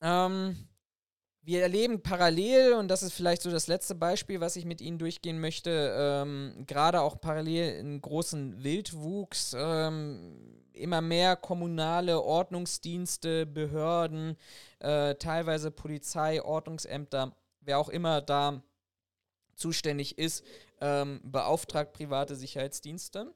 Ähm, 0.00 0.68
wir 1.44 1.62
erleben 1.62 2.02
parallel, 2.02 2.74
und 2.74 2.88
das 2.88 3.02
ist 3.02 3.14
vielleicht 3.14 3.42
so 3.42 3.50
das 3.50 3.66
letzte 3.66 3.96
Beispiel, 3.96 4.40
was 4.40 4.54
ich 4.54 4.64
mit 4.64 4.80
Ihnen 4.80 4.98
durchgehen 4.98 5.40
möchte, 5.40 5.92
ähm, 5.98 6.64
gerade 6.66 7.00
auch 7.00 7.20
parallel 7.20 7.80
einen 7.80 8.00
großen 8.00 8.62
Wildwuchs, 8.62 9.54
ähm, 9.58 10.62
immer 10.72 11.00
mehr 11.00 11.34
kommunale 11.36 12.22
Ordnungsdienste, 12.22 13.44
Behörden, 13.46 14.36
äh, 14.78 15.16
teilweise 15.16 15.72
Polizei, 15.72 16.40
Ordnungsämter, 16.42 17.34
wer 17.60 17.78
auch 17.78 17.88
immer 17.88 18.20
da 18.20 18.62
zuständig 19.56 20.18
ist, 20.18 20.44
ähm, 20.80 21.20
beauftragt 21.24 21.92
private 21.92 22.36
Sicherheitsdienste, 22.36 23.34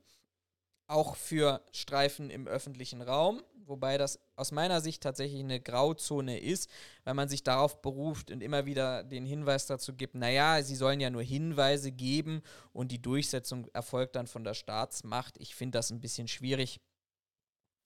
auch 0.87 1.16
für 1.16 1.62
Streifen 1.72 2.30
im 2.30 2.47
öffentlichen 2.47 3.03
Raum 3.03 3.43
wobei 3.66 3.99
das 3.99 4.18
aus 4.37 4.53
meiner 4.53 4.80
Sicht 4.80 5.03
tatsächlich 5.03 5.41
eine 5.41 5.61
Grauzone 5.61 6.39
ist, 6.39 6.70
weil 7.05 7.14
man 7.14 7.28
sich 7.28 7.43
darauf 7.43 7.82
beruft 7.82 8.30
und 8.30 8.43
immer 8.43 8.66
wieder 8.66 9.05
den 9.05 9.26
Hinweis 9.26 9.66
dazu 9.66 9.95
gibt, 9.95 10.14
naja, 10.14 10.62
sie 10.62 10.76
sollen 10.76 11.01
ja 11.01 11.11
nur 11.11 11.22
Hinweise 11.22 11.93
geben 11.93 12.43
und 12.72 12.93
die 12.93 13.03
Durchsetzung 13.03 13.66
erfolgt 13.72 14.16
dann 14.16 14.26
von 14.26 14.45
der 14.45 14.55
Staatsmacht. 14.55 15.37
Ich 15.39 15.55
finde 15.55 15.78
das 15.78 15.91
ein 15.91 16.01
bisschen 16.01 16.28
schwierig. 16.28 16.80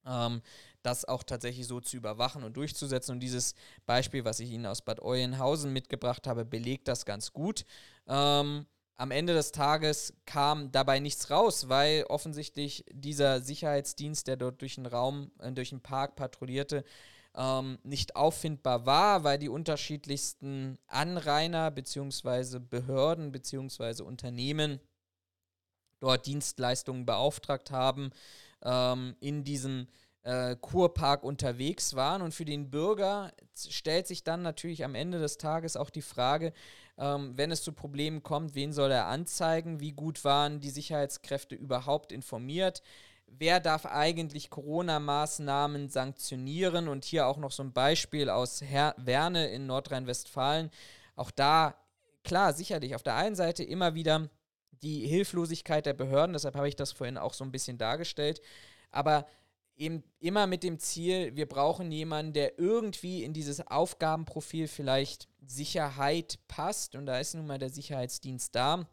Ähm, 0.06 0.40
das 0.82 1.04
auch 1.04 1.22
tatsächlich 1.22 1.66
so 1.66 1.80
zu 1.80 1.98
überwachen 1.98 2.42
und 2.42 2.56
durchzusetzen. 2.56 3.12
Und 3.12 3.20
dieses 3.20 3.54
Beispiel, 3.84 4.24
was 4.24 4.40
ich 4.40 4.50
Ihnen 4.50 4.64
aus 4.64 4.80
Bad 4.80 5.02
Oeynhausen 5.02 5.74
mitgebracht 5.74 6.26
habe, 6.26 6.46
belegt 6.46 6.88
das 6.88 7.04
ganz 7.04 7.34
gut. 7.34 7.66
Ähm, 8.06 8.66
am 9.00 9.10
Ende 9.12 9.32
des 9.32 9.50
Tages 9.50 10.12
kam 10.26 10.72
dabei 10.72 11.00
nichts 11.00 11.30
raus, 11.30 11.70
weil 11.70 12.04
offensichtlich 12.10 12.84
dieser 12.92 13.40
Sicherheitsdienst, 13.40 14.26
der 14.26 14.36
dort 14.36 14.60
durch 14.60 14.74
den 14.74 14.84
Raum, 14.84 15.30
äh, 15.38 15.50
durch 15.52 15.70
den 15.70 15.80
Park 15.80 16.16
patrouillierte, 16.16 16.84
ähm, 17.34 17.78
nicht 17.82 18.14
auffindbar 18.14 18.84
war, 18.84 19.24
weil 19.24 19.38
die 19.38 19.48
unterschiedlichsten 19.48 20.78
Anrainer 20.86 21.70
bzw. 21.70 22.58
Behörden 22.58 23.32
bzw. 23.32 24.02
Unternehmen 24.02 24.80
dort 26.00 26.26
Dienstleistungen 26.26 27.06
beauftragt 27.06 27.70
haben, 27.70 28.10
ähm, 28.62 29.16
in 29.20 29.44
diesem 29.44 29.88
äh, 30.24 30.56
Kurpark 30.56 31.24
unterwegs 31.24 31.94
waren. 31.94 32.20
Und 32.20 32.34
für 32.34 32.44
den 32.44 32.70
Bürger 32.70 33.32
stellt 33.54 34.06
sich 34.06 34.24
dann 34.24 34.42
natürlich 34.42 34.84
am 34.84 34.94
Ende 34.94 35.18
des 35.18 35.38
Tages 35.38 35.76
auch 35.76 35.88
die 35.88 36.02
Frage, 36.02 36.52
ähm, 37.00 37.32
wenn 37.36 37.50
es 37.50 37.62
zu 37.62 37.72
Problemen 37.72 38.22
kommt, 38.22 38.54
wen 38.54 38.74
soll 38.74 38.92
er 38.92 39.06
anzeigen? 39.06 39.80
Wie 39.80 39.92
gut 39.92 40.22
waren 40.22 40.60
die 40.60 40.68
Sicherheitskräfte 40.68 41.54
überhaupt 41.54 42.12
informiert? 42.12 42.82
Wer 43.26 43.58
darf 43.58 43.86
eigentlich 43.86 44.50
Corona-Maßnahmen 44.50 45.88
sanktionieren? 45.88 46.88
Und 46.88 47.04
hier 47.04 47.26
auch 47.26 47.38
noch 47.38 47.52
so 47.52 47.62
ein 47.62 47.72
Beispiel 47.72 48.28
aus 48.28 48.60
Her 48.60 48.94
Werne 48.98 49.48
in 49.48 49.66
Nordrhein-Westfalen. 49.66 50.70
Auch 51.16 51.30
da, 51.30 51.74
klar, 52.22 52.52
sicherlich, 52.52 52.94
auf 52.94 53.02
der 53.02 53.16
einen 53.16 53.34
Seite 53.34 53.64
immer 53.64 53.94
wieder 53.94 54.28
die 54.82 55.06
Hilflosigkeit 55.06 55.86
der 55.86 55.94
Behörden, 55.94 56.34
deshalb 56.34 56.54
habe 56.54 56.68
ich 56.68 56.76
das 56.76 56.92
vorhin 56.92 57.18
auch 57.18 57.34
so 57.34 57.44
ein 57.44 57.52
bisschen 57.52 57.78
dargestellt. 57.78 58.42
Aber 58.90 59.26
eben 59.80 60.04
immer 60.18 60.46
mit 60.46 60.62
dem 60.62 60.78
Ziel, 60.78 61.34
wir 61.34 61.46
brauchen 61.46 61.90
jemanden, 61.90 62.34
der 62.34 62.58
irgendwie 62.58 63.24
in 63.24 63.32
dieses 63.32 63.66
Aufgabenprofil 63.66 64.68
vielleicht 64.68 65.26
Sicherheit 65.40 66.38
passt. 66.48 66.94
Und 66.94 67.06
da 67.06 67.18
ist 67.18 67.34
nun 67.34 67.46
mal 67.46 67.58
der 67.58 67.70
Sicherheitsdienst 67.70 68.54
da. 68.54 68.86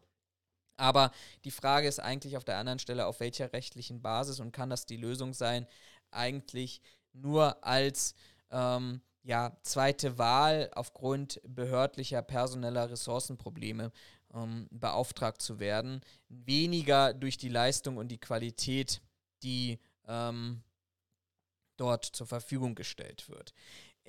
Aber 0.78 1.10
die 1.44 1.50
Frage 1.50 1.88
ist 1.88 2.00
eigentlich 2.00 2.36
auf 2.36 2.44
der 2.44 2.56
anderen 2.56 2.78
Stelle, 2.78 3.06
auf 3.06 3.20
welcher 3.20 3.52
rechtlichen 3.52 4.00
Basis 4.00 4.40
und 4.40 4.52
kann 4.52 4.70
das 4.70 4.86
die 4.86 4.96
Lösung 4.96 5.34
sein? 5.34 5.66
Eigentlich 6.10 6.80
nur 7.12 7.62
als 7.62 8.14
ähm, 8.50 9.02
ja, 9.22 9.58
zweite 9.62 10.16
Wahl 10.16 10.70
aufgrund 10.74 11.40
behördlicher 11.44 12.22
personeller 12.22 12.90
Ressourcenprobleme 12.90 13.92
ähm, 14.32 14.68
beauftragt 14.70 15.42
zu 15.42 15.58
werden. 15.58 16.00
Weniger 16.28 17.12
durch 17.12 17.36
die 17.36 17.50
Leistung 17.50 17.98
und 17.98 18.08
die 18.08 18.18
Qualität, 18.20 19.02
die 19.42 19.78
ähm, 20.06 20.62
dort 21.78 22.04
zur 22.04 22.26
Verfügung 22.26 22.74
gestellt 22.74 23.28
wird. 23.28 23.54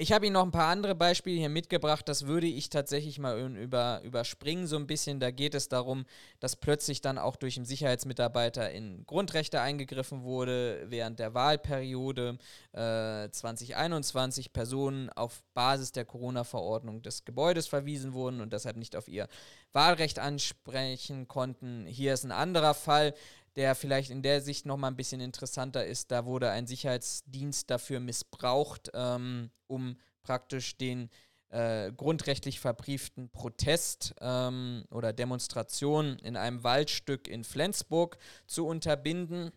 Ich 0.02 0.14
habe 0.14 0.26
Ihnen 0.26 0.36
noch 0.36 0.46
ein 0.46 0.52
paar 0.52 0.70
andere 0.70 0.96
Beispiele 0.96 1.38
hier 1.38 1.50
mitgebracht. 1.50 2.08
Das 2.08 2.26
würde 2.26 2.48
ich 2.48 2.70
tatsächlich 2.70 3.20
mal 3.20 3.38
über, 3.58 4.00
überspringen 4.06 4.66
so 4.66 4.78
ein 4.78 4.88
bisschen. 4.88 5.20
Da 5.20 5.30
geht 5.30 5.54
es 5.54 5.68
darum, 5.68 6.06
dass 6.40 6.56
plötzlich 6.56 7.02
dann 7.02 7.18
auch 7.18 7.36
durch 7.36 7.58
einen 7.58 7.66
Sicherheitsmitarbeiter 7.66 8.72
in 8.72 9.06
Grundrechte 9.06 9.60
eingegriffen 9.60 10.24
wurde 10.24 10.86
während 10.88 11.20
der 11.20 11.34
Wahlperiode 11.34 12.38
äh, 12.72 13.30
2021. 13.30 14.54
Personen 14.54 15.10
auf 15.10 15.44
Basis 15.54 15.92
der 15.92 16.06
Corona-Verordnung 16.06 17.02
des 17.02 17.26
Gebäudes 17.26 17.68
verwiesen 17.68 18.14
wurden 18.14 18.40
und 18.40 18.54
deshalb 18.54 18.78
nicht 18.78 18.96
auf 18.96 19.10
ihr 19.10 19.28
Wahlrecht 19.74 20.18
ansprechen 20.18 21.28
konnten. 21.28 21.86
Hier 21.86 22.14
ist 22.14 22.24
ein 22.24 22.32
anderer 22.32 22.74
Fall 22.74 23.14
der 23.56 23.76
vielleicht 23.76 24.10
in 24.10 24.22
der 24.22 24.41
Sicht 24.41 24.66
nochmal 24.66 24.91
ein 24.91 24.97
bisschen 24.97 25.22
interessanter 25.22 25.86
ist. 25.86 26.12
Da 26.12 26.26
wurde 26.26 26.50
ein 26.52 26.68
Sicherheitsdienst 26.68 27.70
dafür 27.70 28.00
missbraucht, 28.00 28.89
ähm, 28.93 29.50
um 29.68 29.97
praktisch 30.24 30.78
den 30.78 31.10
äh, 31.50 31.91
grundrechtlich 31.91 32.60
verbrieften 32.60 33.30
Protest 33.30 34.14
ähm, 34.22 34.86
oder 34.91 35.14
Demonstration 35.14 36.20
in 36.20 36.38
einem 36.38 36.64
Waldstück 36.64 37.28
in 37.28 37.43
Flensburg 37.43 38.18
zu 38.45 38.68
unterbinden, 38.68 39.52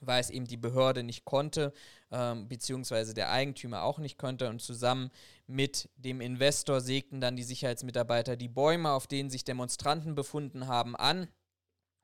weil 0.00 0.20
es 0.20 0.30
eben 0.30 0.46
die 0.46 0.56
Behörde 0.56 1.02
nicht 1.02 1.24
konnte, 1.24 1.72
ähm, 2.12 2.48
beziehungsweise 2.48 3.12
der 3.12 3.30
Eigentümer 3.30 3.82
auch 3.82 3.98
nicht 3.98 4.18
konnte. 4.18 4.48
Und 4.48 4.62
zusammen 4.62 5.10
mit 5.48 5.88
dem 5.96 6.20
Investor 6.20 6.80
sägten 6.80 7.20
dann 7.20 7.36
die 7.36 7.42
Sicherheitsmitarbeiter 7.42 8.36
die 8.36 8.48
Bäume, 8.48 8.92
auf 8.92 9.08
denen 9.08 9.30
sich 9.30 9.44
Demonstranten 9.44 10.14
befunden 10.14 10.68
haben, 10.68 10.94
an. 10.94 11.28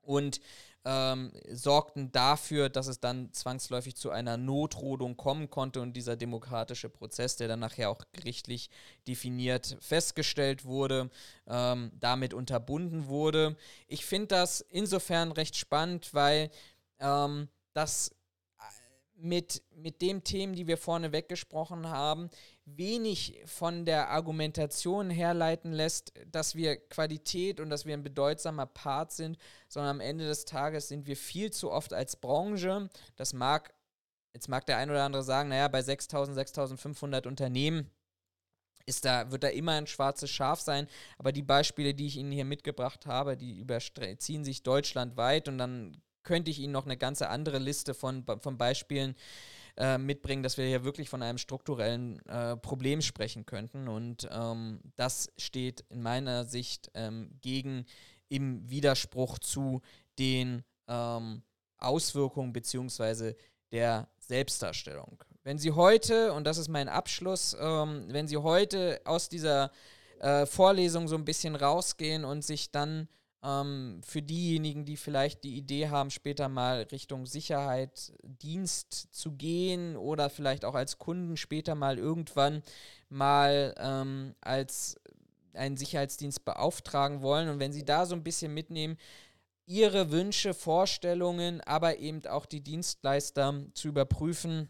Und 0.01 0.41
ähm, 0.89 1.33
sorgten 1.51 2.13
dafür, 2.13 2.69
dass 2.69 2.87
es 2.87 3.01
dann 3.01 3.33
zwangsläufig 3.33 3.97
zu 3.97 4.09
einer 4.09 4.37
Notrodung 4.37 5.17
kommen 5.17 5.49
konnte 5.49 5.81
und 5.81 5.93
dieser 5.93 6.15
demokratische 6.15 6.87
Prozess, 6.87 7.35
der 7.35 7.49
dann 7.49 7.59
nachher 7.59 7.89
auch 7.89 7.99
gerichtlich 8.13 8.69
definiert 9.05 9.77
festgestellt 9.81 10.63
wurde, 10.63 11.09
ähm, 11.45 11.91
damit 11.99 12.33
unterbunden 12.33 13.07
wurde. 13.07 13.57
Ich 13.89 14.05
finde 14.05 14.27
das 14.27 14.61
insofern 14.61 15.33
recht 15.33 15.57
spannend, 15.57 16.13
weil 16.13 16.49
ähm, 16.99 17.49
das 17.73 18.15
mit, 19.17 19.63
mit 19.75 20.01
den 20.01 20.23
Themen, 20.23 20.53
die 20.53 20.67
wir 20.67 20.77
vorne 20.77 21.11
weggesprochen 21.11 21.89
haben, 21.89 22.29
wenig 22.67 23.41
von 23.45 23.85
der 23.85 24.09
Argumentation 24.09 25.09
herleiten 25.09 25.71
lässt, 25.71 26.13
dass 26.29 26.55
wir 26.55 26.75
Qualität 26.75 27.59
und 27.59 27.69
dass 27.69 27.85
wir 27.85 27.93
ein 27.93 28.03
bedeutsamer 28.03 28.65
Part 28.65 29.13
sind, 29.13 29.37
sondern 29.69 29.91
am 29.91 29.99
Ende 30.01 30.27
des 30.27 30.43
Tages 30.43 30.89
sind 30.89 31.07
wir 31.07 31.15
viel 31.15 31.51
zu 31.51 31.71
oft 31.71 31.93
als 31.93 32.17
Branche, 32.17 32.89
das 33.15 33.33
mag, 33.33 33.73
jetzt 34.33 34.49
mag 34.49 34.65
der 34.65 34.77
ein 34.77 34.89
oder 34.89 35.03
andere 35.03 35.23
sagen, 35.23 35.49
naja, 35.49 35.69
bei 35.69 35.81
6000, 35.81 36.35
6500 36.35 37.25
Unternehmen 37.25 37.89
ist 38.85 39.05
da, 39.05 39.31
wird 39.31 39.43
da 39.43 39.49
immer 39.49 39.73
ein 39.73 39.87
schwarzes 39.87 40.29
Schaf 40.29 40.59
sein. 40.61 40.87
Aber 41.17 41.31
die 41.31 41.41
Beispiele, 41.43 41.93
die 41.93 42.07
ich 42.07 42.17
Ihnen 42.17 42.31
hier 42.31 42.45
mitgebracht 42.45 43.05
habe, 43.05 43.35
die 43.35 43.59
überziehen 43.59 44.45
sich 44.45 44.63
deutschlandweit 44.63 45.47
und 45.47 45.57
dann 45.57 46.01
könnte 46.23 46.51
ich 46.51 46.59
Ihnen 46.59 46.73
noch 46.73 46.85
eine 46.85 46.97
ganze 46.97 47.29
andere 47.29 47.59
Liste 47.59 47.93
von, 47.93 48.25
von 48.39 48.57
Beispielen 48.57 49.11
äh, 49.11 49.56
mitbringen, 49.99 50.43
dass 50.43 50.57
wir 50.57 50.65
hier 50.65 50.83
wirklich 50.83 51.09
von 51.09 51.21
einem 51.21 51.37
strukturellen 51.37 52.19
äh, 52.27 52.57
Problem 52.57 53.01
sprechen 53.01 53.45
könnten. 53.45 53.87
Und 53.87 54.27
ähm, 54.31 54.79
das 54.95 55.29
steht 55.37 55.85
in 55.89 56.01
meiner 56.01 56.45
Sicht 56.45 56.89
ähm, 56.95 57.29
gegen 57.41 57.85
im 58.29 58.69
Widerspruch 58.69 59.39
zu 59.39 59.81
den 60.19 60.63
ähm, 60.87 61.43
Auswirkungen 61.77 62.53
bzw. 62.53 63.35
der 63.71 64.07
Selbstdarstellung. 64.17 65.23
Wenn 65.43 65.57
Sie 65.57 65.71
heute, 65.71 66.33
und 66.33 66.45
das 66.45 66.57
ist 66.57 66.67
mein 66.67 66.89
Abschluss, 66.89 67.55
ähm, 67.59 68.05
wenn 68.09 68.27
Sie 68.27 68.37
heute 68.37 68.99
aus 69.05 69.29
dieser 69.29 69.71
äh, 70.19 70.45
Vorlesung 70.45 71.07
so 71.07 71.15
ein 71.15 71.25
bisschen 71.25 71.55
rausgehen 71.55 72.25
und 72.25 72.43
sich 72.43 72.71
dann 72.71 73.07
ähm, 73.43 74.01
für 74.03 74.21
diejenigen, 74.21 74.85
die 74.85 74.97
vielleicht 74.97 75.43
die 75.43 75.55
Idee 75.57 75.89
haben, 75.89 76.09
später 76.09 76.49
mal 76.49 76.83
Richtung 76.91 77.25
Sicherheit, 77.25 78.13
Dienst 78.23 79.13
zu 79.13 79.31
gehen 79.31 79.95
oder 79.95 80.29
vielleicht 80.29 80.65
auch 80.65 80.75
als 80.75 80.97
Kunden 80.97 81.37
später 81.37 81.75
mal 81.75 81.97
irgendwann 81.97 82.63
mal 83.09 83.73
ähm, 83.77 84.35
als 84.41 84.99
einen 85.53 85.77
Sicherheitsdienst 85.77 86.45
beauftragen 86.45 87.21
wollen. 87.21 87.49
Und 87.49 87.59
wenn 87.59 87.73
Sie 87.73 87.85
da 87.85 88.05
so 88.05 88.15
ein 88.15 88.23
bisschen 88.23 88.53
mitnehmen, 88.53 88.97
Ihre 89.65 90.11
Wünsche, 90.11 90.53
Vorstellungen, 90.53 91.61
aber 91.61 91.97
eben 91.97 92.25
auch 92.27 92.45
die 92.45 92.61
Dienstleister 92.61 93.65
zu 93.73 93.89
überprüfen, 93.89 94.69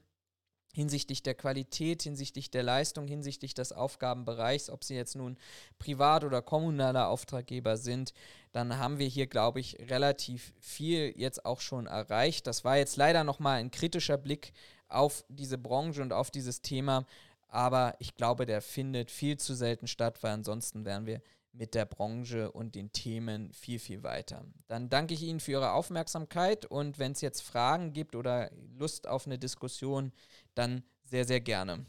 hinsichtlich 0.77 1.23
der 1.23 1.33
Qualität, 1.33 2.03
hinsichtlich 2.03 2.51
der 2.51 2.61
Leistung, 2.61 3.07
hinsichtlich 3.07 3.55
des 3.55 3.71
Aufgabenbereichs, 3.71 4.69
ob 4.69 4.83
sie 4.83 4.93
jetzt 4.93 5.15
nun 5.15 5.35
privat 5.79 6.23
oder 6.23 6.43
kommunaler 6.43 7.09
Auftraggeber 7.09 7.77
sind, 7.77 8.13
dann 8.51 8.77
haben 8.77 8.99
wir 8.99 9.07
hier, 9.07 9.25
glaube 9.25 9.59
ich, 9.59 9.75
relativ 9.89 10.53
viel 10.59 11.15
jetzt 11.17 11.47
auch 11.47 11.61
schon 11.61 11.87
erreicht. 11.87 12.45
Das 12.45 12.63
war 12.63 12.77
jetzt 12.77 12.95
leider 12.95 13.23
nochmal 13.23 13.59
ein 13.59 13.71
kritischer 13.71 14.19
Blick 14.19 14.53
auf 14.87 15.25
diese 15.29 15.57
Branche 15.57 16.03
und 16.03 16.13
auf 16.13 16.29
dieses 16.29 16.61
Thema, 16.61 17.07
aber 17.47 17.95
ich 17.97 18.15
glaube, 18.15 18.45
der 18.45 18.61
findet 18.61 19.09
viel 19.09 19.37
zu 19.37 19.55
selten 19.55 19.87
statt, 19.87 20.21
weil 20.21 20.33
ansonsten 20.33 20.85
wären 20.85 21.07
wir 21.07 21.23
mit 21.57 21.73
der 21.73 21.85
Branche 21.85 22.51
und 22.51 22.75
den 22.75 22.91
Themen 22.91 23.51
viel, 23.53 23.79
viel 23.79 24.03
weiter. 24.03 24.45
Dann 24.67 24.89
danke 24.89 25.13
ich 25.13 25.23
Ihnen 25.23 25.39
für 25.39 25.53
Ihre 25.53 25.71
Aufmerksamkeit 25.71 26.65
und 26.65 26.99
wenn 26.99 27.13
es 27.13 27.21
jetzt 27.21 27.41
Fragen 27.41 27.93
gibt 27.93 28.15
oder 28.15 28.51
Lust 28.77 29.07
auf 29.07 29.25
eine 29.25 29.39
Diskussion, 29.39 30.11
dann 30.55 30.83
sehr, 31.03 31.25
sehr 31.25 31.41
gerne. 31.41 31.85